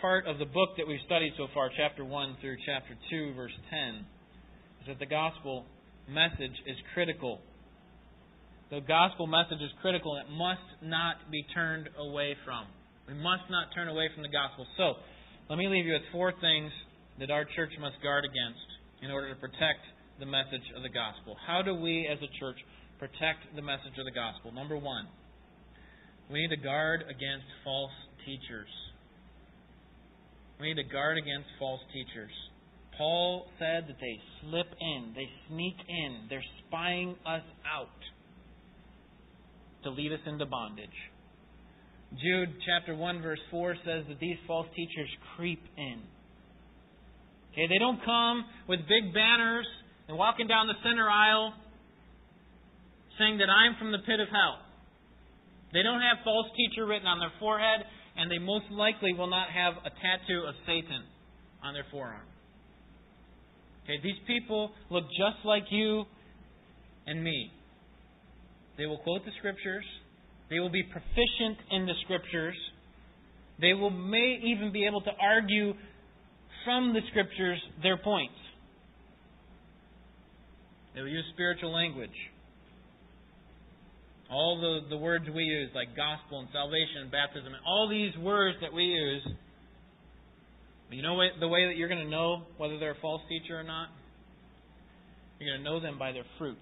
part 0.00 0.26
of 0.26 0.38
the 0.38 0.46
book 0.46 0.70
that 0.78 0.88
we've 0.88 1.04
studied 1.04 1.34
so 1.36 1.46
far, 1.52 1.68
chapter 1.76 2.02
1 2.02 2.38
through 2.40 2.56
chapter 2.64 2.96
2, 3.10 3.34
verse 3.36 3.52
10, 3.68 4.06
is 4.80 4.86
that 4.88 4.98
the 4.98 5.06
gospel 5.06 5.66
message 6.08 6.56
is 6.66 6.76
critical. 6.94 7.40
The 8.70 8.80
gospel 8.80 9.26
message 9.26 9.60
is 9.60 9.70
critical 9.82 10.16
and 10.16 10.28
it 10.28 10.32
must 10.32 10.64
not 10.82 11.30
be 11.30 11.44
turned 11.54 11.90
away 11.98 12.36
from. 12.44 12.64
We 13.06 13.14
must 13.14 13.52
not 13.52 13.68
turn 13.74 13.88
away 13.88 14.08
from 14.14 14.22
the 14.22 14.32
gospel. 14.32 14.66
So, 14.78 14.96
let 15.50 15.58
me 15.58 15.68
leave 15.68 15.84
you 15.84 15.92
with 15.92 16.08
four 16.10 16.32
things 16.40 16.72
that 17.20 17.30
our 17.30 17.44
church 17.44 17.72
must 17.78 18.00
guard 18.02 18.24
against 18.24 18.67
in 19.02 19.10
order 19.10 19.28
to 19.34 19.40
protect 19.40 19.84
the 20.20 20.26
message 20.26 20.64
of 20.76 20.82
the 20.82 20.88
gospel. 20.88 21.36
How 21.46 21.62
do 21.62 21.74
we 21.74 22.08
as 22.10 22.18
a 22.18 22.30
church 22.40 22.58
protect 22.98 23.54
the 23.54 23.62
message 23.62 23.94
of 23.98 24.04
the 24.04 24.12
gospel? 24.12 24.52
Number 24.52 24.76
one, 24.76 25.06
we 26.30 26.40
need 26.40 26.50
to 26.54 26.62
guard 26.62 27.02
against 27.02 27.46
false 27.64 27.92
teachers. 28.26 28.68
We 30.60 30.74
need 30.74 30.82
to 30.82 30.88
guard 30.90 31.18
against 31.18 31.48
false 31.58 31.80
teachers. 31.92 32.32
Paul 32.98 33.46
said 33.60 33.86
that 33.86 33.96
they 34.00 34.20
slip 34.42 34.66
in, 34.80 35.14
they 35.14 35.28
sneak 35.48 35.76
in, 35.88 36.26
they're 36.28 36.44
spying 36.66 37.14
us 37.24 37.46
out. 37.64 37.88
to 39.84 39.90
lead 39.90 40.12
us 40.12 40.18
into 40.26 40.44
bondage. 40.46 40.98
Jude 42.20 42.50
chapter 42.66 42.94
1 42.96 43.22
verse 43.22 43.38
4 43.50 43.76
says 43.84 44.04
that 44.08 44.18
these 44.20 44.36
false 44.46 44.66
teachers 44.74 45.08
creep 45.36 45.62
in. 45.76 46.00
Okay, 47.58 47.66
they 47.66 47.82
don't 47.82 47.98
come 48.04 48.44
with 48.68 48.78
big 48.86 49.12
banners 49.12 49.66
and 50.06 50.16
walking 50.16 50.46
down 50.46 50.68
the 50.68 50.78
center 50.86 51.10
aisle 51.10 51.52
saying 53.18 53.38
that 53.38 53.50
I'm 53.50 53.74
from 53.80 53.90
the 53.90 53.98
pit 54.06 54.20
of 54.20 54.28
hell. 54.28 54.62
They 55.72 55.82
don't 55.82 56.00
have 56.00 56.22
false 56.22 56.46
teacher 56.54 56.86
written 56.86 57.08
on 57.08 57.18
their 57.18 57.32
forehead, 57.40 57.82
and 58.16 58.30
they 58.30 58.38
most 58.38 58.70
likely 58.70 59.12
will 59.12 59.26
not 59.26 59.50
have 59.50 59.74
a 59.82 59.90
tattoo 59.90 60.46
of 60.46 60.54
Satan 60.70 61.02
on 61.64 61.74
their 61.74 61.82
forearm. 61.90 62.22
Okay, 63.82 63.98
these 64.04 64.22
people 64.28 64.70
look 64.88 65.10
just 65.18 65.44
like 65.44 65.64
you 65.70 66.04
and 67.08 67.24
me. 67.24 67.50
They 68.78 68.86
will 68.86 68.98
quote 68.98 69.24
the 69.24 69.32
scriptures. 69.38 69.84
They 70.48 70.60
will 70.60 70.70
be 70.70 70.84
proficient 70.84 71.58
in 71.72 71.86
the 71.86 71.94
scriptures. 72.04 72.54
They 73.60 73.74
will 73.74 73.90
may 73.90 74.38
even 74.46 74.70
be 74.72 74.86
able 74.86 75.00
to 75.00 75.10
argue 75.20 75.74
from 76.64 76.92
the 76.92 77.00
scriptures 77.10 77.58
their 77.82 77.96
points. 77.96 78.34
They 80.94 81.00
will 81.02 81.08
use 81.08 81.24
spiritual 81.32 81.72
language. 81.72 82.10
All 84.30 84.60
the, 84.60 84.90
the 84.90 84.96
words 84.96 85.24
we 85.34 85.44
use, 85.44 85.70
like 85.74 85.96
gospel 85.96 86.40
and 86.40 86.48
salvation 86.52 87.02
and 87.02 87.10
baptism, 87.10 87.46
and 87.46 87.62
all 87.66 87.88
these 87.88 88.16
words 88.22 88.58
that 88.60 88.72
we 88.72 88.82
use, 88.82 89.22
you 90.90 91.02
know 91.02 91.16
the 91.38 91.48
way 91.48 91.66
that 91.66 91.76
you're 91.76 91.88
going 91.88 92.04
to 92.04 92.10
know 92.10 92.42
whether 92.56 92.78
they're 92.78 92.92
a 92.92 93.00
false 93.00 93.22
teacher 93.28 93.58
or 93.58 93.62
not? 93.62 93.88
You're 95.38 95.54
going 95.54 95.64
to 95.64 95.70
know 95.70 95.80
them 95.80 95.98
by 95.98 96.12
their 96.12 96.24
fruit. 96.38 96.56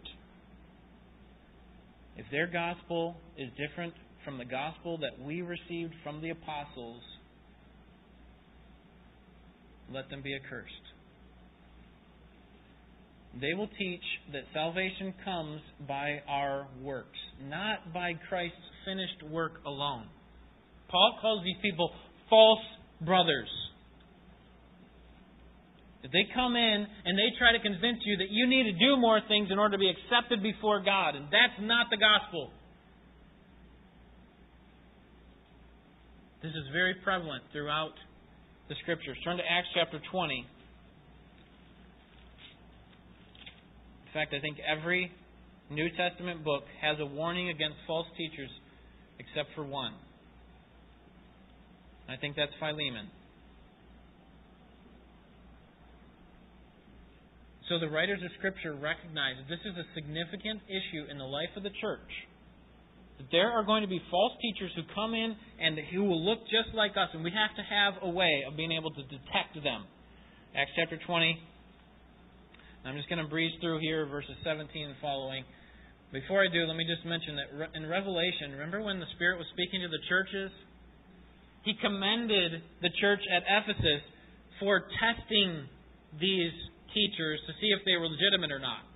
If 2.17 2.27
their 2.31 2.47
gospel 2.47 3.17
is 3.37 3.49
different 3.57 3.95
from 4.25 4.39
the 4.39 4.45
gospel 4.45 4.99
that 4.99 5.25
we 5.25 5.43
received 5.43 5.95
from 6.03 6.21
the 6.21 6.31
apostles, 6.31 7.01
let 9.93 10.11
them 10.11 10.23
be 10.23 10.35
accursed. 10.35 10.73
They 13.41 13.55
will 13.55 13.69
teach 13.79 14.03
that 14.33 14.43
salvation 14.55 15.13
comes 15.25 15.61
by 15.87 16.23
our 16.29 16.67
works, 16.83 17.19
not 17.45 17.93
by 17.93 18.15
Christ's 18.29 18.57
finished 18.85 19.31
work 19.31 19.61
alone. 19.67 20.07
Paul 20.89 21.19
calls 21.21 21.45
these 21.45 21.61
people 21.61 21.91
false 22.31 22.65
brothers. 23.03 23.49
If 26.03 26.13
they 26.13 26.25
come 26.35 26.57
in 26.57 26.87
and 27.05 27.19
they 27.19 27.37
try 27.39 27.53
to 27.53 27.61
convince 27.61 27.99
you 28.07 28.17
that 28.19 28.31
you 28.31 28.47
need 28.47 28.65
to 28.65 28.73
do 28.73 28.97
more 28.97 29.21
things 29.29 29.49
in 29.51 29.59
order 29.59 29.77
to 29.77 29.81
be 29.81 29.91
accepted 29.91 30.43
before 30.43 30.81
God, 30.81 31.17
and 31.17 31.27
that's 31.27 31.59
not 31.61 31.89
the 31.91 31.97
gospel. 31.97 32.51
This 36.43 36.53
is 36.53 36.71
very 36.73 36.95
prevalent 37.03 37.43
throughout 37.53 37.93
the 38.69 38.75
scriptures. 38.83 39.17
Turn 39.25 39.37
to 39.37 39.43
Acts 39.43 39.69
chapter 39.75 40.01
20. 40.11 40.47
In 44.07 44.13
fact, 44.13 44.35
I 44.35 44.41
think 44.41 44.59
every 44.67 45.13
New 45.71 45.89
Testament 45.97 46.45
book 46.45 46.65
has 46.81 46.99
a 47.01 47.07
warning 47.07 47.51
against 47.51 47.77
false 47.87 48.07
teachers 48.17 48.51
except 49.19 49.55
for 49.55 49.65
one. 49.65 49.95
I 52.09 52.17
think 52.17 52.37
that's 52.37 52.53
Philemon. 52.59 53.09
So 57.69 57.81
the 57.81 57.89
writers 57.89 58.21
of 58.25 58.31
Scripture 58.39 58.75
recognize 58.75 59.35
this 59.49 59.59
is 59.67 59.75
a 59.77 59.83
significant 59.95 60.63
issue 60.71 61.11
in 61.11 61.19
the 61.19 61.25
life 61.25 61.51
of 61.57 61.65
the 61.65 61.75
church. 61.81 62.11
That 63.19 63.29
there 63.33 63.51
are 63.51 63.65
going 63.65 63.83
to 63.83 63.89
be 63.89 64.01
false 64.11 64.33
teachers 64.41 64.73
who 64.77 64.83
come 64.95 65.15
in 65.15 65.37
and 65.61 65.79
who 65.93 66.05
will 66.05 66.25
look 66.25 66.41
just 66.53 66.75
like 66.75 66.93
us, 66.93 67.09
and 67.15 67.25
we 67.25 67.31
have 67.31 67.57
to 67.57 67.65
have 67.65 67.95
a 68.03 68.11
way 68.11 68.45
of 68.47 68.57
being 68.57 68.73
able 68.73 68.91
to 68.91 69.03
detect 69.03 69.57
them. 69.63 69.85
Acts 70.57 70.73
chapter 70.77 70.99
20. 71.07 71.39
I'm 72.85 72.97
just 72.97 73.09
going 73.09 73.23
to 73.23 73.29
breeze 73.29 73.53
through 73.61 73.81
here, 73.81 74.07
verses 74.07 74.37
17 74.45 74.71
and 74.87 74.95
following. 75.03 75.45
Before 76.13 76.39
I 76.39 76.47
do, 76.47 76.63
let 76.71 76.77
me 76.77 76.87
just 76.87 77.05
mention 77.05 77.35
that 77.35 77.51
in 77.75 77.83
Revelation, 77.83 78.53
remember 78.53 78.81
when 78.81 79.01
the 79.01 79.11
Spirit 79.17 79.39
was 79.39 79.47
speaking 79.53 79.83
to 79.83 79.89
the 79.89 79.99
churches? 80.09 80.55
He 81.67 81.75
commended 81.83 82.63
the 82.81 82.91
church 83.01 83.19
at 83.27 83.43
Ephesus 83.43 84.07
for 84.61 84.87
testing 85.03 85.67
these 86.21 86.55
teachers 86.95 87.41
to 87.51 87.53
see 87.59 87.75
if 87.75 87.83
they 87.85 87.99
were 87.99 88.07
legitimate 88.07 88.55
or 88.55 88.63
not. 88.63 88.87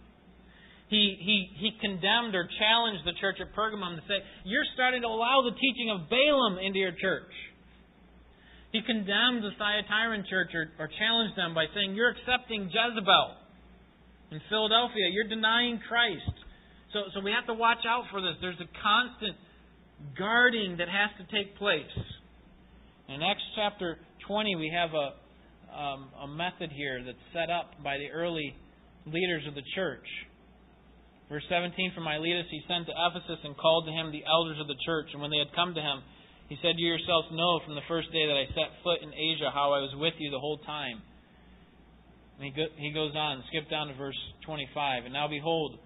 He, 0.91 1.15
he, 1.23 1.47
he 1.55 1.71
condemned 1.79 2.35
or 2.35 2.51
challenged 2.59 3.07
the 3.07 3.15
church 3.23 3.39
at 3.39 3.55
Pergamum 3.55 3.95
to 3.95 4.03
say, 4.11 4.19
You're 4.43 4.67
starting 4.75 5.03
to 5.03 5.09
allow 5.09 5.47
the 5.47 5.55
teaching 5.55 5.87
of 5.95 6.11
Balaam 6.11 6.59
into 6.59 6.83
your 6.83 6.91
church. 6.99 7.31
He 8.75 8.83
condemned 8.83 9.47
the 9.47 9.55
Thyatiran 9.55 10.27
church 10.27 10.51
or, 10.51 10.67
or 10.83 10.91
challenged 10.91 11.39
them 11.39 11.55
by 11.55 11.71
saying, 11.75 11.95
You're 11.95 12.11
accepting 12.11 12.75
Jezebel. 12.75 13.29
In 14.35 14.43
Philadelphia, 14.51 15.07
you're 15.15 15.31
denying 15.31 15.79
Christ. 15.87 16.35
So, 16.93 17.07
so 17.15 17.21
we 17.23 17.31
have 17.31 17.47
to 17.47 17.55
watch 17.55 17.87
out 17.87 18.11
for 18.11 18.21
this. 18.21 18.35
There's 18.41 18.59
a 18.59 18.71
constant 18.83 19.39
guarding 20.19 20.77
that 20.79 20.91
has 20.91 21.15
to 21.23 21.25
take 21.31 21.55
place. 21.55 21.95
In 23.09 23.23
Acts 23.23 23.47
chapter 23.55 23.99
20, 24.27 24.57
we 24.57 24.73
have 24.75 24.91
a, 24.91 25.15
um, 25.71 26.09
a 26.23 26.27
method 26.27 26.71
here 26.75 27.03
that's 27.05 27.19
set 27.33 27.51
up 27.51 27.79
by 27.83 27.99
the 27.99 28.11
early 28.11 28.55
leaders 29.07 29.47
of 29.47 29.55
the 29.55 29.63
church. 29.75 30.07
Verse 31.31 31.47
17 31.49 31.95
From 31.95 32.05
Miletus 32.05 32.51
he 32.51 32.61
sent 32.67 32.91
to 32.91 32.93
Ephesus 32.93 33.39
and 33.47 33.57
called 33.57 33.87
to 33.87 33.95
him 33.95 34.11
the 34.11 34.27
elders 34.27 34.59
of 34.59 34.67
the 34.67 34.77
church. 34.85 35.15
And 35.15 35.23
when 35.23 35.31
they 35.31 35.39
had 35.39 35.55
come 35.55 35.73
to 35.79 35.81
him, 35.81 36.03
he 36.51 36.59
said, 36.59 36.75
You 36.77 36.91
yourselves 36.91 37.31
know 37.31 37.63
from 37.65 37.79
the 37.79 37.87
first 37.87 38.11
day 38.11 38.27
that 38.27 38.35
I 38.35 38.51
set 38.51 38.83
foot 38.83 38.99
in 39.01 39.15
Asia 39.15 39.55
how 39.55 39.71
I 39.71 39.79
was 39.79 39.95
with 39.95 40.19
you 40.19 40.35
the 40.35 40.43
whole 40.43 40.59
time. 40.67 40.99
And 42.37 42.51
he, 42.51 42.51
go, 42.51 42.67
he 42.75 42.91
goes 42.91 43.15
on, 43.15 43.47
skip 43.49 43.71
down 43.71 43.87
to 43.89 43.95
verse 43.95 44.19
25. 44.45 45.07
And 45.07 45.15
now 45.15 45.31
behold, 45.31 45.79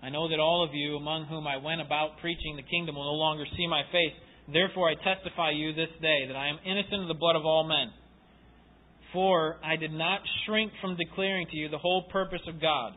I 0.00 0.08
know 0.08 0.28
that 0.32 0.40
all 0.40 0.64
of 0.64 0.72
you 0.72 0.96
among 0.96 1.26
whom 1.26 1.46
I 1.46 1.58
went 1.58 1.84
about 1.84 2.16
preaching 2.24 2.56
the 2.56 2.64
kingdom 2.64 2.96
will 2.96 3.04
no 3.04 3.20
longer 3.20 3.44
see 3.56 3.66
my 3.68 3.82
face. 3.92 4.16
Therefore 4.48 4.88
I 4.88 4.96
testify 4.96 5.50
you 5.52 5.76
this 5.76 5.92
day 6.00 6.24
that 6.28 6.36
I 6.36 6.48
am 6.48 6.64
innocent 6.64 7.02
of 7.02 7.08
the 7.08 7.20
blood 7.20 7.36
of 7.36 7.44
all 7.44 7.64
men. 7.64 7.92
For 9.12 9.56
I 9.64 9.76
did 9.76 9.92
not 9.92 10.20
shrink 10.44 10.72
from 10.80 10.96
declaring 10.96 11.46
to 11.50 11.56
you 11.56 11.68
the 11.68 11.78
whole 11.78 12.08
purpose 12.08 12.42
of 12.48 12.60
God. 12.60 12.94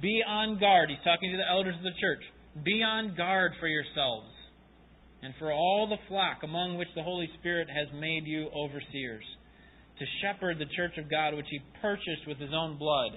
Be 0.00 0.22
on 0.26 0.58
guard. 0.58 0.90
He's 0.90 1.02
talking 1.04 1.30
to 1.30 1.36
the 1.36 1.48
elders 1.48 1.76
of 1.76 1.82
the 1.82 1.98
church. 2.00 2.22
Be 2.64 2.82
on 2.82 3.14
guard 3.16 3.52
for 3.60 3.68
yourselves 3.68 4.28
and 5.22 5.34
for 5.38 5.52
all 5.52 5.88
the 5.88 6.02
flock 6.08 6.38
among 6.42 6.76
which 6.76 6.88
the 6.94 7.02
Holy 7.02 7.28
Spirit 7.40 7.68
has 7.68 7.88
made 7.98 8.26
you 8.26 8.48
overseers, 8.54 9.24
to 9.98 10.04
shepherd 10.22 10.58
the 10.58 10.70
church 10.76 10.92
of 10.98 11.10
God 11.10 11.34
which 11.34 11.46
he 11.50 11.60
purchased 11.80 12.26
with 12.26 12.38
his 12.38 12.50
own 12.54 12.78
blood. 12.78 13.12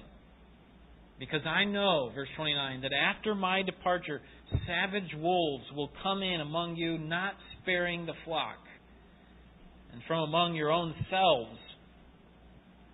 Because 1.20 1.42
I 1.46 1.66
know, 1.66 2.12
verse 2.16 2.30
29, 2.38 2.82
that 2.82 2.94
after 2.94 3.36
my 3.36 3.62
departure, 3.62 4.22
savage 4.66 5.12
wolves 5.18 5.66
will 5.76 5.92
come 6.02 6.24
in 6.24 6.40
among 6.40 6.78
you, 6.78 6.98
not 6.98 7.34
sparing 7.62 8.06
the 8.06 8.14
flock. 8.26 8.58
And 9.92 10.02
from 10.08 10.24
among 10.30 10.56
your 10.56 10.72
own 10.72 10.94
selves 11.10 11.60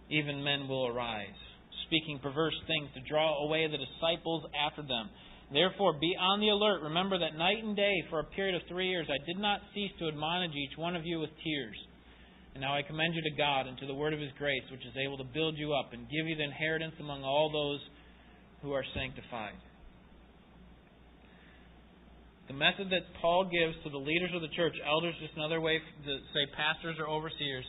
even 0.10 0.44
men 0.44 0.68
will 0.68 0.88
arise, 0.88 1.28
speaking 1.88 2.20
perverse 2.20 2.56
things 2.68 2.90
to 2.94 3.02
draw 3.10 3.46
away 3.46 3.68
the 3.68 3.78
disciples 3.78 4.44
after 4.54 4.82
them. 4.82 5.10
Therefore, 5.54 5.94
be 5.94 6.16
on 6.20 6.40
the 6.40 6.50
alert. 6.50 6.82
Remember 6.82 7.20
that 7.20 7.38
night 7.38 7.64
and 7.64 7.76
day, 7.76 8.04
for 8.10 8.20
a 8.20 8.28
period 8.34 8.56
of 8.56 8.62
three 8.68 8.90
years, 8.90 9.08
I 9.10 9.22
did 9.26 9.38
not 9.38 9.62
cease 9.74 9.92
to 10.00 10.08
admonish 10.08 10.56
each 10.56 10.78
one 10.78 10.96
of 10.96 11.06
you 11.06 11.20
with 11.20 11.30
tears. 11.44 11.78
And 12.56 12.62
now 12.62 12.74
I 12.74 12.82
commend 12.82 13.14
you 13.14 13.22
to 13.22 13.36
God 13.38 13.68
and 13.68 13.78
to 13.80 13.86
the 13.86 13.94
word 13.94 14.14
of 14.14 14.20
his 14.20 14.32
grace, 14.40 14.64
which 14.72 14.82
is 14.82 14.96
able 14.98 15.18
to 15.18 15.28
build 15.36 15.58
you 15.58 15.74
up 15.76 15.94
and 15.94 16.10
give 16.10 16.26
you 16.26 16.36
the 16.36 16.48
inheritance 16.48 16.96
among 17.00 17.22
all 17.22 17.52
those 17.52 17.82
who 18.64 18.72
are 18.72 18.84
sanctified. 18.96 19.60
The 22.48 22.54
method 22.54 22.90
that 22.90 23.04
Paul 23.22 23.50
gives 23.50 23.76
to 23.84 23.90
the 23.90 24.00
leaders 24.00 24.32
of 24.34 24.42
the 24.42 24.54
church, 24.56 24.74
elders, 24.86 25.14
just 25.20 25.36
another 25.36 25.60
way 25.60 25.78
to 25.78 26.14
say 26.34 26.44
pastors 26.56 26.96
or 26.98 27.10
overseers, 27.10 27.66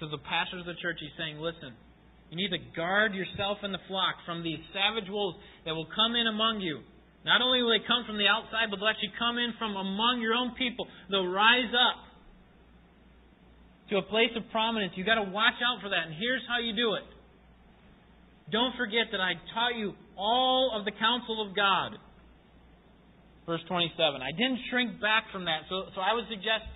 to 0.00 0.08
the 0.08 0.22
pastors 0.28 0.60
of 0.60 0.66
the 0.70 0.78
church, 0.80 0.96
he's 1.00 1.16
saying, 1.18 1.40
listen, 1.40 1.74
you 2.30 2.36
need 2.36 2.52
to 2.52 2.60
guard 2.76 3.14
yourself 3.14 3.58
and 3.62 3.72
the 3.72 3.80
flock 3.88 4.20
from 4.26 4.42
these 4.42 4.60
savage 4.76 5.08
wolves 5.08 5.38
that 5.64 5.72
will 5.74 5.88
come 5.88 6.14
in 6.14 6.26
among 6.26 6.60
you. 6.60 6.80
Not 7.24 7.40
only 7.40 7.62
will 7.62 7.72
they 7.72 7.84
come 7.84 8.04
from 8.04 8.16
the 8.16 8.28
outside, 8.28 8.68
but 8.70 8.78
they'll 8.78 8.88
actually 8.92 9.16
come 9.18 9.38
in 9.38 9.52
from 9.58 9.76
among 9.76 10.20
your 10.20 10.34
own 10.34 10.52
people. 10.56 10.86
They'll 11.10 11.28
rise 11.28 11.72
up 11.72 12.08
to 13.90 13.96
a 13.96 14.04
place 14.04 14.32
of 14.36 14.44
prominence. 14.52 14.92
You've 14.96 15.08
got 15.08 15.20
to 15.20 15.28
watch 15.28 15.56
out 15.64 15.80
for 15.80 15.88
that. 15.88 16.12
And 16.12 16.14
here's 16.20 16.44
how 16.46 16.60
you 16.60 16.76
do 16.76 16.94
it. 16.94 17.08
Don't 18.52 18.76
forget 18.76 19.12
that 19.12 19.20
I 19.20 19.36
taught 19.52 19.76
you 19.76 19.92
all 20.16 20.72
of 20.76 20.84
the 20.84 20.92
counsel 20.92 21.44
of 21.44 21.56
God. 21.56 21.96
Verse 23.44 23.60
27. 23.68 23.96
I 24.20 24.32
didn't 24.32 24.60
shrink 24.68 25.00
back 25.00 25.32
from 25.32 25.44
that. 25.48 25.64
So, 25.68 25.88
so 25.96 26.00
I 26.00 26.12
would 26.12 26.28
suggest 26.28 26.68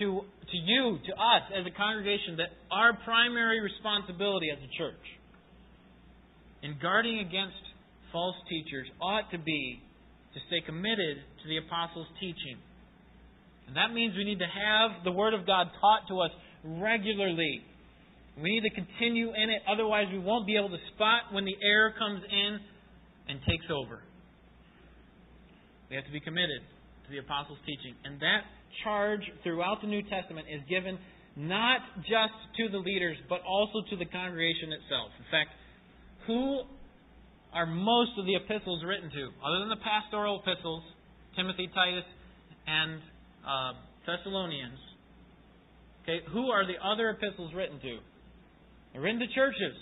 to, 0.00 0.24
to 0.24 0.56
you, 0.56 0.98
to 1.06 1.12
us 1.12 1.44
as 1.54 1.64
a 1.64 1.74
congregation, 1.76 2.36
that 2.36 2.50
our 2.72 2.96
primary 3.04 3.60
responsibility 3.60 4.50
as 4.50 4.58
a 4.58 4.70
church 4.76 5.04
in 6.62 6.76
guarding 6.80 7.20
against 7.20 7.60
false 8.12 8.36
teachers 8.48 8.88
ought 9.00 9.30
to 9.30 9.38
be 9.38 9.80
to 10.34 10.40
stay 10.48 10.60
committed 10.64 11.22
to 11.42 11.44
the 11.48 11.58
apostles' 11.58 12.08
teaching. 12.20 12.58
And 13.66 13.76
that 13.76 13.94
means 13.94 14.16
we 14.16 14.24
need 14.24 14.38
to 14.38 14.50
have 14.50 15.04
the 15.04 15.12
Word 15.12 15.34
of 15.34 15.46
God 15.46 15.68
taught 15.80 16.08
to 16.08 16.20
us 16.20 16.30
regularly. 16.64 17.62
We 18.40 18.50
need 18.58 18.66
to 18.66 18.74
continue 18.74 19.30
in 19.30 19.50
it, 19.50 19.62
otherwise, 19.70 20.06
we 20.12 20.18
won't 20.18 20.46
be 20.46 20.56
able 20.56 20.70
to 20.70 20.82
spot 20.94 21.32
when 21.32 21.44
the 21.44 21.54
error 21.62 21.94
comes 21.98 22.22
in 22.24 22.58
and 23.28 23.40
takes 23.46 23.66
over. 23.70 24.02
We 25.88 25.96
have 25.96 26.04
to 26.04 26.12
be 26.12 26.20
committed 26.20 26.62
to 27.06 27.08
the 27.10 27.18
apostles' 27.18 27.58
teaching. 27.66 27.94
And 28.04 28.20
that 28.20 28.46
charge 28.84 29.22
throughout 29.42 29.80
the 29.80 29.88
New 29.88 30.02
Testament 30.02 30.46
is 30.50 30.62
given 30.68 30.98
not 31.36 31.80
just 32.02 32.36
to 32.58 32.68
the 32.68 32.78
leaders, 32.78 33.16
but 33.28 33.40
also 33.46 33.82
to 33.90 33.96
the 33.96 34.06
congregation 34.06 34.72
itself. 34.72 35.10
In 35.18 35.26
fact, 35.30 35.50
who 36.26 36.62
are 37.52 37.66
most 37.66 38.12
of 38.18 38.26
the 38.26 38.34
epistles 38.34 38.82
written 38.84 39.10
to? 39.10 39.24
Other 39.42 39.58
than 39.60 39.70
the 39.70 39.82
pastoral 39.82 40.42
epistles, 40.42 40.82
Timothy, 41.36 41.70
Titus, 41.74 42.06
and 42.66 43.00
uh, 43.46 43.72
Thessalonians. 44.06 44.78
Okay, 46.02 46.20
who 46.32 46.50
are 46.50 46.66
the 46.66 46.78
other 46.82 47.10
epistles 47.10 47.52
written 47.54 47.78
to? 47.80 47.98
They're 48.92 49.02
written 49.02 49.20
to 49.20 49.30
churches 49.34 49.76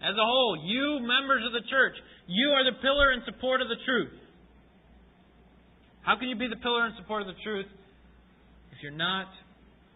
as 0.00 0.16
a 0.16 0.24
whole. 0.24 0.56
You, 0.64 1.00
members 1.04 1.44
of 1.44 1.52
the 1.52 1.64
church, 1.68 1.92
you 2.26 2.48
are 2.50 2.64
the 2.64 2.76
pillar 2.80 3.10
and 3.10 3.22
support 3.26 3.60
of 3.60 3.68
the 3.68 3.80
truth. 3.84 4.16
How 6.02 6.16
can 6.16 6.28
you 6.28 6.36
be 6.36 6.48
the 6.48 6.56
pillar 6.56 6.86
and 6.86 6.94
support 6.96 7.22
of 7.22 7.28
the 7.28 7.40
truth 7.44 7.66
you're 8.82 8.92
not 8.92 9.26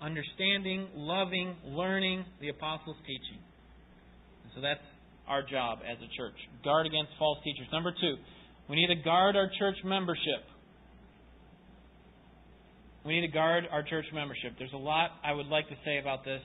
understanding, 0.01 0.89
loving, 0.95 1.57
learning 1.65 2.25
the 2.41 2.49
apostles' 2.49 2.97
teaching? 3.07 3.41
And 4.45 4.53
so 4.55 4.61
that's 4.61 4.85
our 5.29 5.43
job 5.43 5.79
as 5.81 5.97
a 5.99 6.09
church. 6.17 6.37
Guard 6.65 6.87
against 6.87 7.13
false 7.19 7.39
teachers. 7.45 7.67
Number 7.73 7.93
two, 7.93 8.17
we 8.69 8.77
need 8.77 8.89
to 8.89 9.03
guard 9.03 9.37
our 9.37 9.51
church 9.59 9.77
membership. 9.85 10.45
We 13.05 13.21
need 13.21 13.27
to 13.27 13.33
guard 13.33 13.65
our 13.71 13.83
church 13.83 14.07
membership. 14.15 14.53
There's 14.59 14.73
a 14.73 14.79
lot 14.79 15.11
I 15.23 15.33
would 15.33 15.47
like 15.47 15.69
to 15.69 15.77
say 15.85 15.99
about 15.99 16.25
this, 16.25 16.41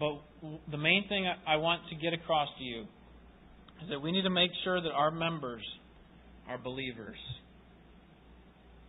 but 0.00 0.22
the 0.70 0.78
main 0.78 1.06
thing 1.08 1.30
I 1.46 1.56
want 1.56 1.82
to 1.90 1.96
get 1.96 2.14
across 2.14 2.48
to 2.58 2.64
you 2.64 2.82
is 3.82 3.90
that 3.90 4.00
we 4.00 4.12
need 4.12 4.22
to 4.22 4.30
make 4.30 4.50
sure 4.64 4.80
that 4.80 4.90
our 4.90 5.10
members 5.10 5.62
are 6.48 6.56
believers. 6.56 7.18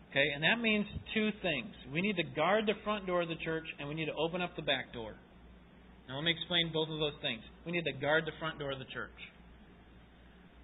Okay, 0.09 0.25
and 0.33 0.41
that 0.41 0.57
means 0.57 0.85
two 1.13 1.29
things. 1.41 1.69
We 1.93 2.01
need 2.01 2.17
to 2.17 2.25
guard 2.35 2.65
the 2.65 2.73
front 2.83 3.05
door 3.05 3.21
of 3.21 3.29
the 3.29 3.37
church, 3.45 3.65
and 3.77 3.87
we 3.87 3.93
need 3.93 4.09
to 4.09 4.17
open 4.17 4.41
up 4.41 4.55
the 4.55 4.65
back 4.65 4.91
door. 4.91 5.13
Now, 6.07 6.17
let 6.17 6.25
me 6.25 6.33
explain 6.33 6.73
both 6.73 6.89
of 6.89 6.97
those 6.97 7.13
things. 7.21 7.45
We 7.65 7.71
need 7.71 7.85
to 7.85 7.93
guard 8.01 8.25
the 8.25 8.33
front 8.41 8.57
door 8.57 8.73
of 8.73 8.79
the 8.79 8.89
church. 8.89 9.13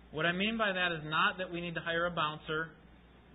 What 0.10 0.26
I 0.26 0.32
mean 0.32 0.58
by 0.58 0.74
that 0.74 0.90
is 0.92 1.06
not 1.06 1.38
that 1.38 1.54
we 1.54 1.62
need 1.62 1.76
to 1.76 1.84
hire 1.86 2.08
a 2.08 2.12
bouncer 2.12 2.74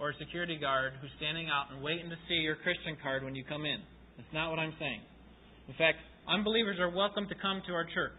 or 0.01 0.11
a 0.11 0.17
security 0.19 0.59
guard 0.59 0.95
who's 0.99 1.15
standing 1.23 1.47
out 1.47 1.71
and 1.71 1.79
waiting 1.79 2.11
to 2.11 2.19
see 2.27 2.43
your 2.43 2.57
Christian 2.57 2.97
card 2.99 3.23
when 3.23 3.37
you 3.37 3.45
come 3.47 3.63
in. 3.63 3.79
That's 4.17 4.35
not 4.35 4.51
what 4.51 4.59
I'm 4.59 4.75
saying. 4.81 5.07
In 5.69 5.75
fact, 5.79 6.03
unbelievers 6.27 6.81
are 6.81 6.91
welcome 6.91 7.29
to 7.29 7.37
come 7.39 7.63
to 7.69 7.73
our 7.73 7.85
church. 7.85 8.19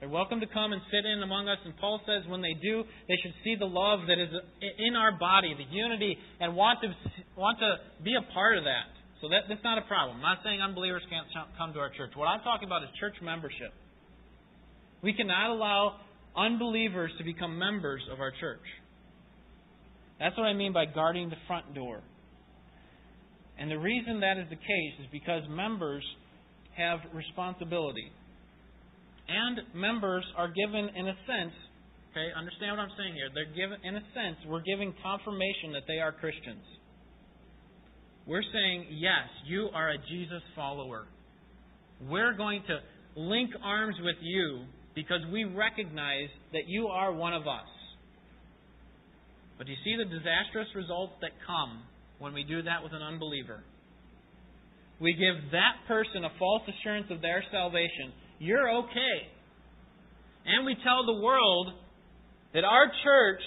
They're 0.00 0.08
welcome 0.08 0.38
to 0.38 0.46
come 0.46 0.72
and 0.72 0.80
sit 0.94 1.04
in 1.04 1.22
among 1.22 1.48
us. 1.48 1.58
And 1.64 1.76
Paul 1.76 2.00
says 2.06 2.22
when 2.30 2.40
they 2.40 2.54
do, 2.54 2.84
they 3.08 3.18
should 3.22 3.34
see 3.42 3.56
the 3.58 3.66
love 3.66 4.06
that 4.06 4.18
is 4.18 4.30
in 4.78 4.94
our 4.94 5.18
body, 5.18 5.54
the 5.58 5.66
unity, 5.74 6.16
and 6.38 6.54
want 6.54 6.78
to 6.82 6.94
want 7.36 7.58
to 7.58 8.04
be 8.04 8.14
a 8.14 8.22
part 8.32 8.58
of 8.58 8.64
that. 8.64 8.94
So 9.20 9.28
that, 9.28 9.50
that's 9.50 9.64
not 9.64 9.78
a 9.78 9.86
problem. 9.90 10.18
I'm 10.18 10.22
not 10.22 10.38
saying 10.44 10.62
unbelievers 10.62 11.02
can't 11.10 11.26
come 11.58 11.72
to 11.72 11.80
our 11.80 11.90
church. 11.90 12.14
What 12.14 12.26
I'm 12.26 12.40
talking 12.46 12.68
about 12.68 12.84
is 12.84 12.90
church 13.00 13.18
membership. 13.22 13.74
We 15.02 15.12
cannot 15.12 15.50
allow 15.50 15.98
unbelievers 16.36 17.10
to 17.18 17.24
become 17.24 17.58
members 17.58 18.02
of 18.12 18.20
our 18.20 18.30
church. 18.38 18.62
That's 20.20 20.36
what 20.36 20.44
I 20.44 20.54
mean 20.54 20.72
by 20.72 20.86
guarding 20.86 21.30
the 21.30 21.40
front 21.48 21.74
door. 21.74 22.02
And 23.58 23.68
the 23.68 23.78
reason 23.78 24.20
that 24.20 24.38
is 24.38 24.46
the 24.48 24.56
case 24.56 24.94
is 25.02 25.06
because 25.10 25.42
members 25.50 26.04
have 26.76 27.00
responsibility. 27.12 28.12
And 29.28 29.60
members 29.74 30.24
are 30.36 30.48
given, 30.48 30.88
in 30.96 31.08
a 31.08 31.16
sense, 31.28 31.52
okay, 32.12 32.28
understand 32.36 32.76
what 32.76 32.88
I'm 32.88 32.96
saying 32.96 33.14
here. 33.14 33.28
They're 33.34 33.54
given, 33.54 33.78
in 33.84 33.96
a 33.96 34.04
sense, 34.16 34.36
we're 34.48 34.64
giving 34.64 34.94
confirmation 35.02 35.72
that 35.72 35.84
they 35.86 36.00
are 36.00 36.12
Christians. 36.12 36.64
We're 38.26 38.44
saying, 38.52 38.86
yes, 38.90 39.28
you 39.46 39.68
are 39.74 39.90
a 39.90 39.98
Jesus 40.08 40.42
follower. 40.56 41.06
We're 42.08 42.36
going 42.36 42.62
to 42.68 43.20
link 43.20 43.50
arms 43.62 43.96
with 44.02 44.16
you 44.22 44.64
because 44.94 45.20
we 45.32 45.44
recognize 45.44 46.28
that 46.52 46.66
you 46.66 46.88
are 46.88 47.12
one 47.12 47.34
of 47.34 47.42
us. 47.42 47.68
But 49.56 49.66
do 49.66 49.72
you 49.72 49.78
see 49.84 49.96
the 49.96 50.04
disastrous 50.04 50.68
results 50.74 51.14
that 51.20 51.32
come 51.46 51.82
when 52.18 52.34
we 52.34 52.44
do 52.44 52.62
that 52.62 52.82
with 52.82 52.92
an 52.92 53.02
unbeliever. 53.02 53.62
We 55.00 55.14
give 55.14 55.52
that 55.52 55.86
person 55.86 56.24
a 56.24 56.30
false 56.38 56.62
assurance 56.66 57.06
of 57.10 57.22
their 57.22 57.44
salvation. 57.50 58.10
You're 58.38 58.70
okay. 58.84 59.16
And 60.46 60.64
we 60.64 60.76
tell 60.82 61.04
the 61.04 61.20
world 61.20 61.72
that 62.54 62.64
our 62.64 62.86
church 63.04 63.42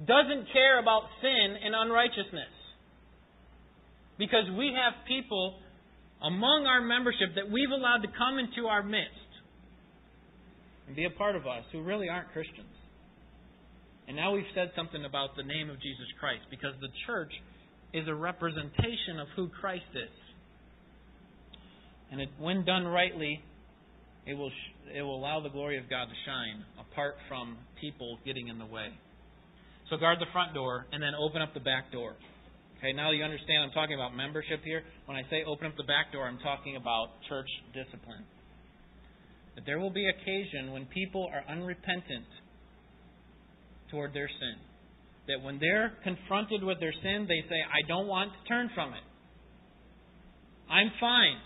doesn't 0.00 0.52
care 0.52 0.78
about 0.80 1.02
sin 1.20 1.56
and 1.64 1.74
unrighteousness 1.74 2.54
because 4.18 4.44
we 4.56 4.72
have 4.74 4.94
people 5.06 5.58
among 6.22 6.66
our 6.66 6.80
membership 6.80 7.34
that 7.36 7.50
we've 7.50 7.70
allowed 7.70 8.02
to 8.02 8.08
come 8.16 8.38
into 8.38 8.68
our 8.68 8.82
midst 8.82 9.28
and 10.86 10.96
be 10.96 11.04
a 11.04 11.10
part 11.10 11.36
of 11.36 11.46
us 11.46 11.64
who 11.72 11.82
really 11.82 12.08
aren't 12.08 12.32
Christians. 12.32 12.66
And 14.08 14.16
now 14.16 14.32
we've 14.32 14.48
said 14.54 14.72
something 14.74 15.04
about 15.04 15.36
the 15.36 15.42
name 15.42 15.68
of 15.68 15.76
Jesus 15.76 16.06
Christ 16.18 16.42
because 16.50 16.72
the 16.80 16.88
church 17.06 17.30
is 17.92 18.08
a 18.08 18.14
representation 18.14 19.20
of 19.20 19.28
who 19.36 19.48
Christ 19.48 19.90
is. 19.94 20.16
And 22.10 22.20
it, 22.22 22.30
when 22.38 22.64
done 22.64 22.86
rightly, 22.86 23.42
it 24.28 24.36
will, 24.36 24.52
it 24.94 25.00
will 25.00 25.16
allow 25.16 25.40
the 25.40 25.48
glory 25.48 25.78
of 25.78 25.88
God 25.88 26.04
to 26.04 26.16
shine 26.28 26.62
apart 26.78 27.16
from 27.28 27.56
people 27.80 28.18
getting 28.26 28.48
in 28.48 28.58
the 28.58 28.66
way. 28.66 28.92
So 29.88 29.96
guard 29.96 30.20
the 30.20 30.28
front 30.32 30.52
door 30.52 30.84
and 30.92 31.02
then 31.02 31.16
open 31.16 31.40
up 31.40 31.54
the 31.54 31.64
back 31.64 31.90
door. 31.90 32.12
Okay, 32.76 32.92
now 32.92 33.10
you 33.10 33.24
understand 33.24 33.64
I'm 33.64 33.72
talking 33.72 33.96
about 33.96 34.14
membership 34.14 34.60
here. 34.62 34.82
When 35.06 35.16
I 35.16 35.22
say 35.30 35.42
open 35.48 35.66
up 35.66 35.76
the 35.76 35.88
back 35.88 36.12
door, 36.12 36.28
I'm 36.28 36.38
talking 36.44 36.76
about 36.76 37.08
church 37.28 37.48
discipline. 37.72 38.22
That 39.56 39.64
there 39.64 39.80
will 39.80 39.90
be 39.90 40.06
occasion 40.06 40.72
when 40.72 40.84
people 40.92 41.26
are 41.32 41.42
unrepentant 41.50 42.28
toward 43.90 44.12
their 44.12 44.28
sin. 44.28 44.56
That 45.26 45.42
when 45.42 45.58
they're 45.58 45.96
confronted 46.04 46.62
with 46.62 46.78
their 46.80 46.94
sin, 47.02 47.24
they 47.26 47.48
say, 47.48 47.58
I 47.64 47.80
don't 47.88 48.06
want 48.06 48.30
to 48.30 48.48
turn 48.48 48.70
from 48.74 48.92
it. 48.92 49.02
I'm 50.70 50.92
fine. 51.00 51.40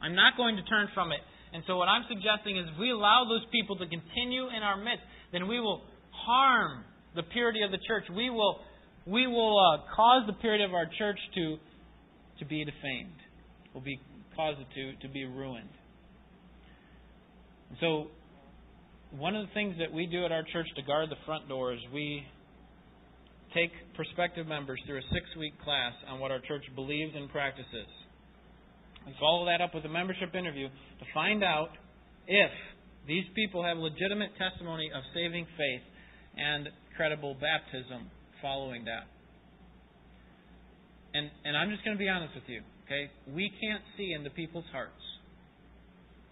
I'm 0.00 0.14
not 0.14 0.36
going 0.38 0.56
to 0.56 0.62
turn 0.62 0.88
from 0.94 1.10
it. 1.10 1.20
And 1.52 1.62
so 1.66 1.76
what 1.76 1.88
I'm 1.88 2.04
suggesting 2.08 2.56
is 2.56 2.66
if 2.72 2.78
we 2.78 2.90
allow 2.90 3.26
those 3.28 3.44
people 3.50 3.76
to 3.76 3.86
continue 3.86 4.48
in 4.48 4.62
our 4.62 4.76
midst, 4.76 5.02
then 5.32 5.48
we 5.48 5.58
will 5.58 5.82
harm 6.10 6.84
the 7.16 7.22
purity 7.22 7.62
of 7.62 7.70
the 7.70 7.78
church. 7.86 8.04
We 8.14 8.30
will 8.30 8.60
we 9.06 9.26
will 9.26 9.58
uh, 9.58 9.94
cause 9.96 10.24
the 10.26 10.34
purity 10.34 10.64
of 10.64 10.74
our 10.74 10.86
church 10.98 11.18
to, 11.34 11.56
to 12.38 12.44
be 12.44 12.64
defamed. 12.64 13.16
Will 13.74 13.80
be 13.80 13.98
cause 14.36 14.56
it 14.60 14.66
to, 14.74 15.06
to 15.06 15.12
be 15.12 15.24
ruined. 15.24 15.68
And 17.70 17.78
so, 17.80 18.06
one 19.16 19.34
of 19.34 19.46
the 19.46 19.54
things 19.54 19.76
that 19.78 19.92
we 19.92 20.06
do 20.06 20.24
at 20.24 20.32
our 20.32 20.44
church 20.52 20.66
to 20.76 20.82
guard 20.82 21.10
the 21.10 21.18
front 21.26 21.48
door 21.48 21.72
is 21.72 21.80
we 21.92 22.24
take 23.54 23.70
prospective 23.94 24.46
members 24.46 24.80
through 24.86 24.98
a 24.98 25.06
six 25.12 25.26
week 25.38 25.54
class 25.64 25.92
on 26.08 26.20
what 26.20 26.30
our 26.30 26.40
church 26.40 26.62
believes 26.76 27.12
and 27.16 27.28
practices. 27.30 27.90
We 29.06 29.14
follow 29.18 29.46
that 29.46 29.60
up 29.60 29.74
with 29.74 29.84
a 29.84 29.88
membership 29.88 30.34
interview 30.34 30.68
to 30.68 31.04
find 31.14 31.42
out 31.42 31.70
if 32.26 32.50
these 33.06 33.24
people 33.34 33.64
have 33.64 33.78
legitimate 33.78 34.30
testimony 34.38 34.90
of 34.94 35.02
saving 35.14 35.46
faith 35.56 35.82
and 36.36 36.68
credible 36.96 37.34
baptism 37.34 38.10
following 38.42 38.84
that. 38.84 39.08
And 41.12 41.30
and 41.44 41.56
I'm 41.56 41.70
just 41.70 41.84
going 41.84 41.96
to 41.96 41.98
be 41.98 42.08
honest 42.08 42.34
with 42.34 42.44
you, 42.46 42.62
okay? 42.86 43.10
We 43.34 43.50
can't 43.60 43.82
see 43.96 44.12
into 44.12 44.30
people's 44.30 44.68
hearts. 44.70 45.02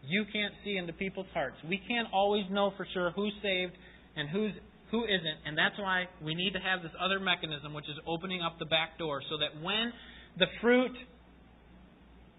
You 0.07 0.25
can't 0.33 0.55
see 0.65 0.77
into 0.77 0.93
people's 0.93 1.27
hearts. 1.35 1.57
We 1.69 1.81
can't 1.89 2.09
always 2.13 2.45
know 2.51 2.73
for 2.77 2.87
sure 2.95 3.11
who's 3.11 3.35
saved 3.43 3.73
and 4.17 4.29
who's 4.29 4.53
who 4.91 5.05
isn't, 5.05 5.39
and 5.45 5.59
that's 5.59 5.77
why 5.79 6.09
we 6.25 6.35
need 6.35 6.53
to 6.53 6.61
have 6.61 6.81
this 6.83 6.93
other 6.97 7.21
mechanism, 7.21 7.75
which 7.75 7.85
is 7.91 7.97
opening 8.07 8.41
up 8.41 8.59
the 8.59 8.65
back 8.65 8.97
door, 8.99 9.21
so 9.29 9.37
that 9.37 9.63
when 9.63 9.93
the 10.39 10.47
fruit 10.63 10.97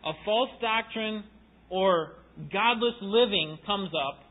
of 0.03 0.15
false 0.25 0.49
doctrine 0.61 1.23
or 1.69 2.13
godless 2.51 2.95
living 3.01 3.57
comes 3.65 3.89
up, 3.93 4.23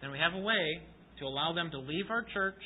then 0.00 0.10
we 0.10 0.18
have 0.18 0.34
a 0.34 0.44
way 0.44 0.80
to 1.20 1.24
allow 1.24 1.52
them 1.54 1.70
to 1.70 1.78
leave 1.78 2.10
our 2.10 2.24
church 2.34 2.60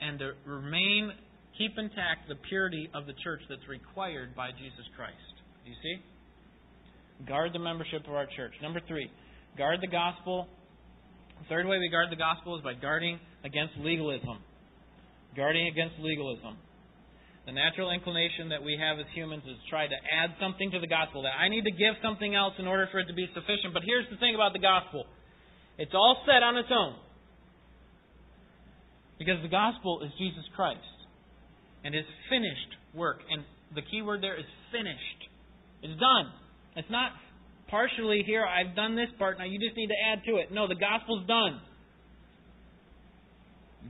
and 0.00 0.18
to 0.18 0.32
remain, 0.44 1.12
keep 1.56 1.72
intact 1.78 2.28
the 2.28 2.34
purity 2.48 2.90
of 2.92 3.06
the 3.06 3.14
church 3.24 3.40
that's 3.48 3.66
required 3.68 4.34
by 4.34 4.50
Jesus 4.50 4.84
Christ. 4.96 5.14
Do 5.64 5.70
you 5.70 5.76
see? 5.82 7.26
Guard 7.26 7.52
the 7.54 7.58
membership 7.58 8.02
of 8.06 8.14
our 8.14 8.26
church. 8.36 8.52
Number 8.60 8.80
three, 8.86 9.10
guard 9.56 9.78
the 9.80 9.88
gospel. 9.88 10.48
The 11.40 11.48
third 11.48 11.66
way 11.66 11.78
we 11.78 11.88
guard 11.88 12.08
the 12.10 12.16
gospel 12.16 12.58
is 12.58 12.64
by 12.64 12.74
guarding 12.74 13.18
against 13.44 13.74
legalism. 13.78 14.38
guarding 15.36 15.68
against 15.68 15.94
legalism. 16.00 16.56
The 17.46 17.52
natural 17.52 17.94
inclination 17.94 18.50
that 18.50 18.62
we 18.62 18.76
have 18.76 18.98
as 18.98 19.06
humans 19.14 19.44
is 19.46 19.54
try 19.70 19.86
to 19.86 19.94
add 19.94 20.34
something 20.42 20.70
to 20.72 20.80
the 20.80 20.90
gospel. 20.90 21.22
That 21.22 21.38
I 21.38 21.48
need 21.48 21.62
to 21.62 21.70
give 21.70 21.94
something 22.02 22.34
else 22.34 22.54
in 22.58 22.66
order 22.66 22.88
for 22.90 22.98
it 22.98 23.06
to 23.06 23.14
be 23.14 23.26
sufficient. 23.32 23.72
But 23.72 23.86
here's 23.86 24.06
the 24.10 24.18
thing 24.18 24.34
about 24.34 24.52
the 24.52 24.62
gospel 24.62 25.06
it's 25.78 25.94
all 25.94 26.22
set 26.26 26.42
on 26.42 26.56
its 26.56 26.68
own. 26.74 26.98
Because 29.18 29.40
the 29.42 29.48
gospel 29.48 30.02
is 30.02 30.10
Jesus 30.18 30.44
Christ 30.54 30.82
and 31.84 31.94
his 31.94 32.04
finished 32.28 32.72
work. 32.92 33.22
And 33.30 33.44
the 33.74 33.82
key 33.82 34.02
word 34.02 34.22
there 34.22 34.36
is 34.36 34.44
finished. 34.72 35.20
It's 35.82 35.98
done. 36.00 36.26
It's 36.74 36.90
not 36.90 37.12
partially 37.68 38.22
here, 38.26 38.44
I've 38.44 38.76
done 38.76 38.96
this 38.96 39.08
part, 39.18 39.38
now 39.38 39.44
you 39.44 39.58
just 39.58 39.76
need 39.76 39.88
to 39.88 39.98
add 40.12 40.22
to 40.26 40.36
it. 40.36 40.52
No, 40.52 40.68
the 40.68 40.78
gospel's 40.78 41.26
done. 41.26 41.60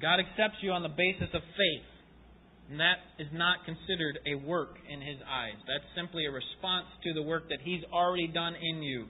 God 0.01 0.21
accepts 0.21 0.61
you 0.63 0.73
on 0.73 0.83
the 0.83 0.93
basis 0.93 1.29
of 1.33 1.43
faith. 1.57 1.89
And 2.71 2.81
that 2.81 2.99
is 3.19 3.29
not 3.33 3.59
considered 3.65 4.19
a 4.27 4.35
work 4.47 4.75
in 4.91 5.01
His 5.01 5.19
eyes. 5.23 5.55
That's 5.67 5.87
simply 5.95 6.27
a 6.27 6.31
response 6.31 6.87
to 7.05 7.15
the 7.15 7.23
work 7.23 7.49
that 7.49 7.59
He's 7.63 7.83
already 7.93 8.27
done 8.27 8.55
in 8.55 8.83
you. 8.83 9.07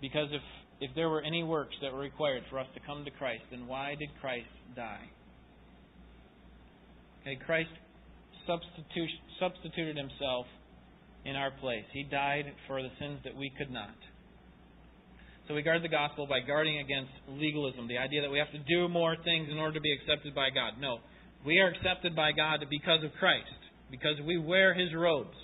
Because 0.00 0.28
if, 0.32 0.42
if 0.80 0.94
there 0.94 1.08
were 1.08 1.22
any 1.22 1.42
works 1.44 1.74
that 1.80 1.92
were 1.92 2.00
required 2.00 2.42
for 2.50 2.58
us 2.58 2.66
to 2.74 2.80
come 2.86 3.04
to 3.04 3.10
Christ, 3.10 3.42
then 3.50 3.66
why 3.66 3.94
did 3.98 4.10
Christ 4.20 4.50
die? 4.76 5.08
Okay, 7.22 7.38
Christ 7.46 7.70
substituted 8.46 9.96
Himself 9.96 10.46
in 11.24 11.36
our 11.36 11.52
place. 11.60 11.84
He 11.92 12.02
died 12.02 12.46
for 12.66 12.82
the 12.82 12.90
sins 12.98 13.20
that 13.24 13.36
we 13.36 13.50
could 13.56 13.70
not. 13.70 13.94
So 15.48 15.54
we 15.54 15.62
guard 15.62 15.82
the 15.82 15.88
gospel 15.88 16.26
by 16.26 16.40
guarding 16.40 16.78
against 16.78 17.10
legalism, 17.28 17.88
the 17.88 17.98
idea 17.98 18.22
that 18.22 18.30
we 18.30 18.38
have 18.38 18.52
to 18.52 18.62
do 18.68 18.88
more 18.88 19.16
things 19.24 19.48
in 19.50 19.58
order 19.58 19.74
to 19.74 19.80
be 19.80 19.92
accepted 19.92 20.34
by 20.34 20.50
God. 20.50 20.74
No. 20.80 20.98
We 21.44 21.58
are 21.58 21.68
accepted 21.68 22.14
by 22.14 22.30
God 22.30 22.64
because 22.70 23.02
of 23.02 23.10
Christ, 23.18 23.50
because 23.90 24.14
we 24.24 24.38
wear 24.38 24.72
His 24.72 24.94
robes. 24.94 25.34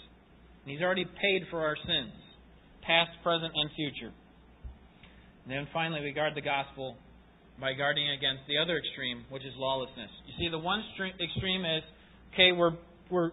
And 0.62 0.70
He's 0.70 0.82
already 0.82 1.04
paid 1.04 1.42
for 1.50 1.66
our 1.66 1.76
sins, 1.76 2.14
past, 2.86 3.10
present, 3.24 3.50
and 3.54 3.70
future. 3.74 4.14
And 5.44 5.50
then 5.50 5.66
finally, 5.72 6.00
we 6.02 6.12
guard 6.12 6.34
the 6.36 6.46
gospel 6.46 6.96
by 7.60 7.72
guarding 7.72 8.08
against 8.10 8.46
the 8.46 8.58
other 8.58 8.78
extreme, 8.78 9.24
which 9.30 9.42
is 9.42 9.52
lawlessness. 9.56 10.10
You 10.26 10.34
see, 10.38 10.48
the 10.50 10.58
one 10.58 10.84
extreme 11.18 11.64
is, 11.64 11.82
okay, 12.32 12.52
we're, 12.52 12.78
we're 13.10 13.32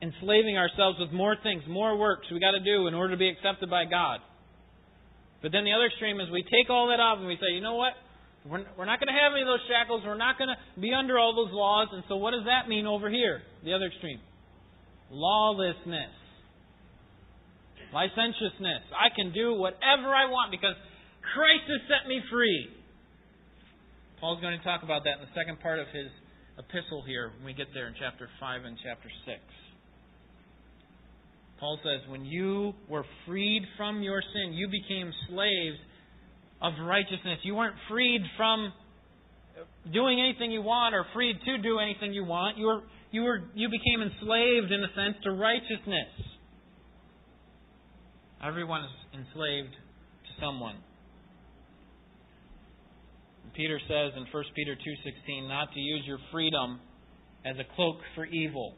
enslaving 0.00 0.56
ourselves 0.56 0.98
with 0.98 1.12
more 1.12 1.36
things, 1.42 1.62
more 1.68 1.98
works 1.98 2.26
we 2.32 2.40
got 2.40 2.52
to 2.52 2.64
do 2.64 2.86
in 2.86 2.94
order 2.94 3.12
to 3.12 3.18
be 3.18 3.28
accepted 3.28 3.68
by 3.68 3.84
God. 3.84 4.20
But 5.42 5.52
then 5.52 5.64
the 5.64 5.72
other 5.72 5.86
extreme 5.86 6.20
is 6.20 6.30
we 6.32 6.42
take 6.42 6.70
all 6.70 6.88
that 6.88 7.00
off 7.00 7.18
and 7.18 7.28
we 7.28 7.36
say, 7.36 7.52
you 7.52 7.60
know 7.60 7.76
what? 7.76 7.92
We're, 8.46 8.64
we're 8.78 8.88
not 8.88 9.02
going 9.02 9.10
to 9.10 9.18
have 9.18 9.34
any 9.34 9.42
of 9.42 9.50
those 9.50 9.66
shackles. 9.66 10.02
We're 10.06 10.18
not 10.18 10.38
going 10.38 10.50
to 10.50 10.58
be 10.80 10.94
under 10.94 11.18
all 11.18 11.34
those 11.34 11.52
laws. 11.52 11.88
And 11.92 12.04
so 12.08 12.16
what 12.16 12.30
does 12.30 12.46
that 12.46 12.68
mean 12.68 12.86
over 12.86 13.10
here? 13.10 13.42
The 13.64 13.74
other 13.74 13.86
extreme. 13.90 14.20
Lawlessness. 15.10 16.14
Licentiousness. 17.92 18.86
I 18.94 19.14
can 19.14 19.32
do 19.32 19.54
whatever 19.54 20.14
I 20.14 20.30
want 20.30 20.50
because 20.50 20.74
Christ 21.34 21.66
has 21.68 21.82
set 21.90 22.08
me 22.08 22.22
free. 22.30 22.70
Paul's 24.20 24.40
going 24.40 24.56
to 24.56 24.64
talk 24.64 24.82
about 24.82 25.04
that 25.04 25.20
in 25.20 25.22
the 25.28 25.34
second 25.34 25.60
part 25.60 25.78
of 25.78 25.86
his 25.92 26.08
epistle 26.58 27.04
here 27.04 27.30
when 27.36 27.52
we 27.52 27.54
get 27.54 27.68
there 27.74 27.86
in 27.86 27.94
chapter 27.98 28.28
5 28.40 28.64
and 28.64 28.78
chapter 28.82 29.10
6. 29.26 29.38
Paul 31.58 31.78
says, 31.82 32.08
when 32.10 32.24
you 32.24 32.74
were 32.88 33.04
freed 33.26 33.62
from 33.76 34.02
your 34.02 34.20
sin, 34.20 34.52
you 34.52 34.68
became 34.68 35.10
slaves 35.28 35.78
of 36.60 36.72
righteousness. 36.84 37.38
You 37.42 37.54
weren't 37.54 37.76
freed 37.88 38.20
from 38.36 38.72
doing 39.92 40.20
anything 40.20 40.50
you 40.50 40.62
want 40.62 40.94
or 40.94 41.06
freed 41.14 41.36
to 41.44 41.58
do 41.58 41.78
anything 41.78 42.12
you 42.12 42.24
want. 42.24 42.58
You 42.58 42.66
were 42.66 42.82
you 43.10 43.22
were 43.22 43.40
you 43.54 43.68
became 43.68 44.02
enslaved 44.02 44.72
in 44.72 44.84
a 44.84 44.88
sense 44.94 45.16
to 45.24 45.32
righteousness. 45.32 46.12
Everyone 48.44 48.82
is 48.82 48.90
enslaved 49.14 49.72
to 49.72 50.44
someone. 50.44 50.76
Peter 53.54 53.80
says 53.88 54.12
in 54.16 54.26
1 54.30 54.44
Peter 54.54 54.74
2:16 54.74 55.48
not 55.48 55.72
to 55.72 55.80
use 55.80 56.02
your 56.06 56.18
freedom 56.30 56.80
as 57.46 57.56
a 57.58 57.64
cloak 57.74 57.96
for 58.14 58.26
evil 58.26 58.74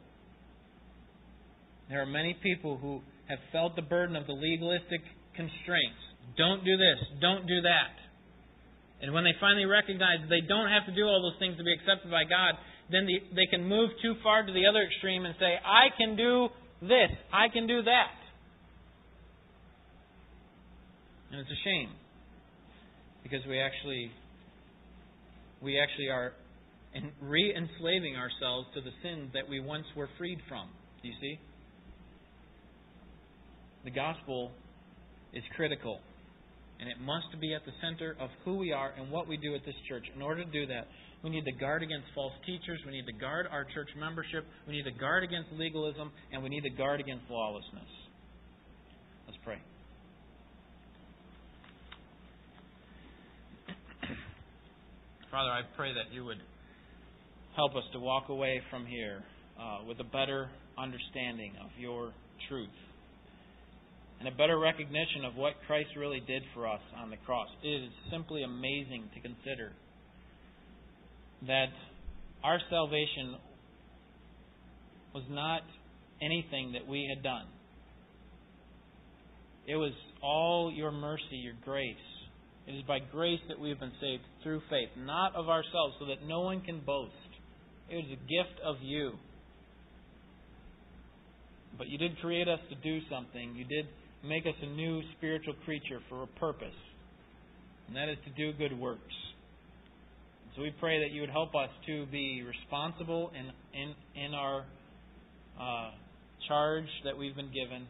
there 1.89 2.03
are 2.03 2.07
many 2.07 2.36
people 2.43 2.76
who 2.76 3.01
have 3.28 3.39
felt 3.53 3.76
the 3.76 3.82
burden 3.82 4.16
of 4.16 4.26
the 4.26 4.32
legalistic 4.32 5.01
constraints. 5.34 6.01
Don't 6.36 6.64
do 6.64 6.76
this, 6.76 6.99
don't 7.20 7.47
do 7.47 7.61
that. 7.62 7.95
And 9.01 9.14
when 9.14 9.24
they 9.24 9.34
finally 9.41 9.64
recognize 9.64 10.18
they 10.28 10.43
don't 10.47 10.68
have 10.68 10.84
to 10.86 10.95
do 10.95 11.05
all 11.07 11.22
those 11.22 11.39
things 11.39 11.57
to 11.57 11.64
be 11.64 11.72
accepted 11.72 12.11
by 12.11 12.24
God, 12.24 12.59
then 12.91 13.07
the, 13.07 13.20
they 13.34 13.47
can 13.47 13.64
move 13.64 13.91
too 14.03 14.14
far 14.22 14.45
to 14.45 14.53
the 14.53 14.66
other 14.66 14.82
extreme 14.82 15.24
and 15.24 15.34
say, 15.39 15.55
I 15.64 15.95
can 15.97 16.16
do 16.16 16.49
this, 16.82 17.12
I 17.32 17.49
can 17.53 17.66
do 17.66 17.82
that. 17.82 18.18
And 21.30 21.41
it's 21.41 21.51
a 21.51 21.61
shame 21.64 21.91
because 23.22 23.45
we 23.47 23.61
actually 23.61 24.11
we 25.61 25.78
actually 25.78 26.09
are 26.09 26.32
re-enslaving 27.20 28.16
ourselves 28.16 28.68
to 28.74 28.80
the 28.80 28.91
sins 29.03 29.30
that 29.34 29.49
we 29.49 29.61
once 29.61 29.84
were 29.97 30.09
freed 30.16 30.39
from. 30.49 30.68
Do 31.03 31.09
you 31.09 31.14
see? 31.20 31.39
The 33.85 33.91
gospel 33.91 34.51
is 35.33 35.43
critical. 35.57 36.01
And 36.81 36.89
it 36.89 37.01
must 37.01 37.26
be 37.41 37.55
at 37.55 37.64
the 37.64 37.72
center 37.83 38.14
of 38.20 38.31
who 38.45 38.57
we 38.57 38.72
are 38.72 38.93
and 38.97 39.11
what 39.11 39.26
we 39.26 39.37
do 39.37 39.53
at 39.55 39.64
this 39.66 39.74
church. 39.89 40.05
In 40.14 40.22
order 40.22 40.45
to 40.45 40.51
do 40.51 40.64
that, 40.66 40.87
we 41.24 41.31
need 41.31 41.45
to 41.45 41.53
guard 41.53 41.83
against 41.83 42.07
false 42.14 42.33
teachers. 42.47 42.81
We 42.87 42.93
need 42.93 43.07
to 43.07 43.12
guard 43.12 43.49
our 43.51 43.64
church 43.74 43.89
membership. 43.99 44.45
We 44.66 44.74
need 44.74 44.85
to 44.85 44.93
guard 44.93 45.24
against 45.24 45.51
legalism. 45.53 46.12
And 46.33 46.43
we 46.43 46.49
need 46.49 46.62
to 46.62 46.70
guard 46.70 47.01
against 47.01 47.24
lawlessness. 47.29 47.91
Let's 49.26 49.39
pray. 49.45 49.59
Father, 55.33 55.51
I 55.51 55.62
pray 55.76 55.93
that 55.95 56.14
you 56.14 56.24
would 56.24 56.41
help 57.57 57.74
us 57.74 57.83
to 57.93 57.99
walk 57.99 58.29
away 58.29 58.62
from 58.70 58.87
here 58.87 59.24
uh, 59.61 59.79
with 59.89 59.99
a 59.99 60.05
better 60.05 60.49
understanding 60.79 61.55
of 61.61 61.70
your 61.76 62.12
truth 62.49 62.70
and 64.19 64.29
a 64.29 64.33
better 64.33 64.59
recognition 64.59 65.25
of 65.25 65.37
what 65.37 65.55
Christ 65.66 65.91
really 65.97 66.21
did 66.21 66.43
for 66.55 66.66
us 66.66 66.81
on 66.97 67.11
the 67.11 67.16
cross. 67.25 67.49
It 67.62 67.69
is 67.69 67.91
simply 68.11 68.43
amazing 68.43 69.11
to 69.14 69.21
consider 69.21 69.73
that 71.47 71.71
our 72.43 72.59
salvation 72.69 73.37
was 75.14 75.25
not 75.31 75.62
anything 76.21 76.73
that 76.73 76.87
we 76.87 77.09
had 77.14 77.23
done. 77.23 77.47
It 79.66 79.77
was 79.77 79.93
all 80.23 80.73
your 80.75 80.91
mercy, 80.91 81.37
your 81.37 81.55
grace. 81.64 81.97
It 82.66 82.73
is 82.73 82.83
by 82.83 82.99
grace 82.99 83.41
that 83.49 83.59
we 83.59 83.69
have 83.71 83.81
been 83.81 83.93
saved 84.01 84.23
through 84.43 84.61
faith, 84.69 84.89
not 84.97 85.35
of 85.37 85.49
ourselves, 85.49 85.95
so 86.01 86.07
that 86.07 86.27
no 86.27 86.41
one 86.41 86.61
can 86.62 86.81
boast. 86.85 87.12
It 87.89 87.97
was 87.97 88.05
a 88.07 88.21
gift 88.29 88.61
of 88.64 88.77
you. 88.83 89.12
But 91.79 91.89
you 91.89 91.97
did 91.97 92.19
create 92.21 92.49
us 92.49 92.59
to 92.69 92.75
do 92.77 93.01
something. 93.09 93.55
You 93.55 93.64
did 93.64 93.87
make 94.25 94.47
us 94.47 94.55
a 94.62 94.66
new 94.66 95.01
spiritual 95.16 95.55
creature 95.64 96.01
for 96.09 96.23
a 96.23 96.27
purpose, 96.39 96.75
and 97.87 97.97
that 97.97 98.09
is 98.09 98.19
to 98.25 98.31
do 98.31 98.57
good 98.57 98.79
works. 98.79 99.01
So 100.57 100.62
we 100.62 100.73
pray 100.81 100.99
that 101.01 101.12
you 101.12 101.21
would 101.21 101.31
help 101.31 101.55
us 101.55 101.71
to 101.87 102.07
be 102.07 102.43
responsible 102.43 103.31
in 103.35 103.81
in 103.81 103.95
in 104.25 104.35
our 104.35 104.64
uh, 105.61 105.91
charge 106.49 106.89
that 107.05 107.16
we've 107.16 107.37
been 107.37 107.53
given, 107.53 107.87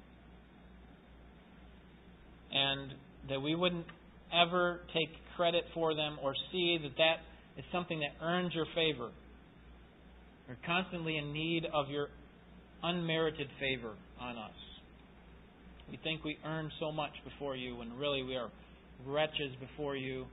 and 2.52 2.92
that 3.30 3.40
we 3.40 3.54
wouldn't 3.54 3.86
ever 4.32 4.80
take 4.92 5.08
credit 5.36 5.64
for 5.72 5.94
them 5.94 6.18
or 6.22 6.34
see 6.52 6.78
that 6.82 6.96
that 6.98 7.58
is 7.58 7.64
something 7.72 8.00
that 8.00 8.24
earns 8.24 8.54
your 8.54 8.66
favor. 8.74 9.10
We're 10.48 10.56
constantly 10.66 11.16
in 11.16 11.32
need 11.32 11.66
of 11.72 11.88
your 11.90 12.08
unmerited 12.82 13.48
favor 13.60 13.94
on 14.20 14.36
us. 14.36 14.67
We 15.90 15.98
think 16.02 16.24
we 16.24 16.36
earn 16.44 16.70
so 16.80 16.92
much 16.92 17.12
before 17.24 17.56
you 17.56 17.76
when 17.76 17.96
really 17.96 18.22
we 18.22 18.36
are 18.36 18.50
wretches 19.06 19.52
before 19.60 19.96
you 19.96 20.26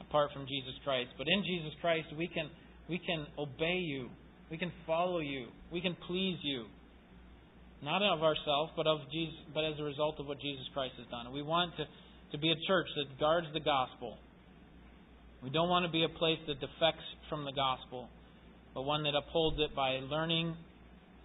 apart 0.00 0.30
from 0.32 0.46
Jesus 0.46 0.74
Christ. 0.84 1.10
But 1.18 1.26
in 1.28 1.42
Jesus 1.42 1.72
Christ 1.80 2.06
we 2.16 2.28
can 2.28 2.50
we 2.88 2.98
can 2.98 3.26
obey 3.38 3.82
you. 3.82 4.08
We 4.50 4.58
can 4.58 4.70
follow 4.86 5.18
you. 5.18 5.48
We 5.72 5.80
can 5.80 5.96
please 6.06 6.38
you. 6.42 6.66
Not 7.82 8.00
of 8.02 8.22
ourselves, 8.22 8.72
but 8.76 8.86
of 8.86 9.00
Jesus 9.12 9.34
but 9.52 9.64
as 9.64 9.74
a 9.80 9.82
result 9.82 10.20
of 10.20 10.26
what 10.26 10.40
Jesus 10.40 10.64
Christ 10.72 10.94
has 10.98 11.06
done. 11.08 11.32
We 11.32 11.42
want 11.42 11.72
to, 11.76 11.84
to 12.32 12.38
be 12.38 12.50
a 12.50 12.58
church 12.66 12.86
that 12.96 13.18
guards 13.18 13.46
the 13.54 13.60
gospel. 13.60 14.18
We 15.42 15.50
don't 15.50 15.68
want 15.68 15.84
to 15.84 15.92
be 15.92 16.04
a 16.04 16.08
place 16.08 16.38
that 16.46 16.60
defects 16.60 17.04
from 17.28 17.44
the 17.44 17.52
gospel, 17.52 18.08
but 18.74 18.82
one 18.82 19.02
that 19.02 19.14
upholds 19.14 19.58
it 19.60 19.74
by 19.76 19.98
learning, 20.10 20.56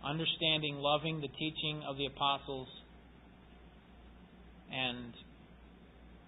understanding, 0.04 0.76
loving 0.76 1.22
the 1.22 1.30
teaching 1.30 1.82
of 1.88 1.98
the 1.98 2.06
apostles 2.08 2.68
and 4.72 5.14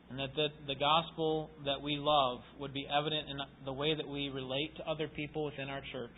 And 0.09 0.19
that 0.19 0.35
the, 0.35 0.47
the 0.67 0.75
gospel 0.75 1.49
that 1.65 1.81
we 1.81 1.97
love 1.97 2.41
would 2.59 2.73
be 2.73 2.85
evident 2.85 3.29
in 3.29 3.37
the 3.65 3.73
way 3.73 3.95
that 3.95 4.07
we 4.07 4.29
relate 4.29 4.75
to 4.77 4.83
other 4.87 5.07
people 5.07 5.45
within 5.45 5.69
our 5.69 5.81
church, 5.91 6.17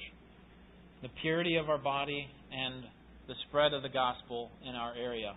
the 1.01 1.09
purity 1.21 1.55
of 1.55 1.69
our 1.69 1.77
body, 1.77 2.27
and 2.51 2.83
the 3.27 3.35
spread 3.47 3.73
of 3.73 3.83
the 3.83 3.89
gospel 3.89 4.49
in 4.67 4.75
our 4.75 4.93
area. 4.95 5.33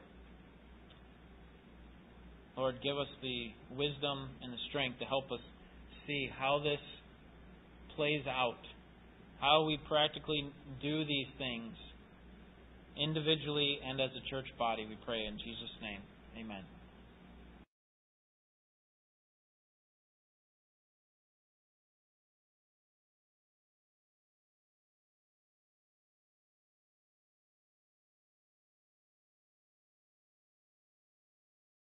Lord, 2.57 2.77
give 2.83 2.99
us 2.99 3.07
the 3.23 3.53
wisdom 3.77 4.29
and 4.43 4.53
the 4.53 4.59
strength 4.69 4.99
to 4.99 5.05
help 5.05 5.31
us 5.31 5.41
see 6.07 6.29
how 6.37 6.59
this 6.59 6.83
plays 7.95 8.27
out, 8.27 8.59
how 9.41 9.65
we 9.65 9.79
practically 9.89 10.51
do 10.83 11.05
these 11.05 11.29
things 11.39 11.75
individually 13.01 13.79
and 13.87 14.01
as 14.01 14.11
a 14.17 14.31
church 14.31 14.47
body, 14.59 14.85
we 14.89 14.99
pray 15.07 15.25
in 15.27 15.39
Jesus' 15.39 15.77
name. 15.81 16.01
Amen. 16.37 16.78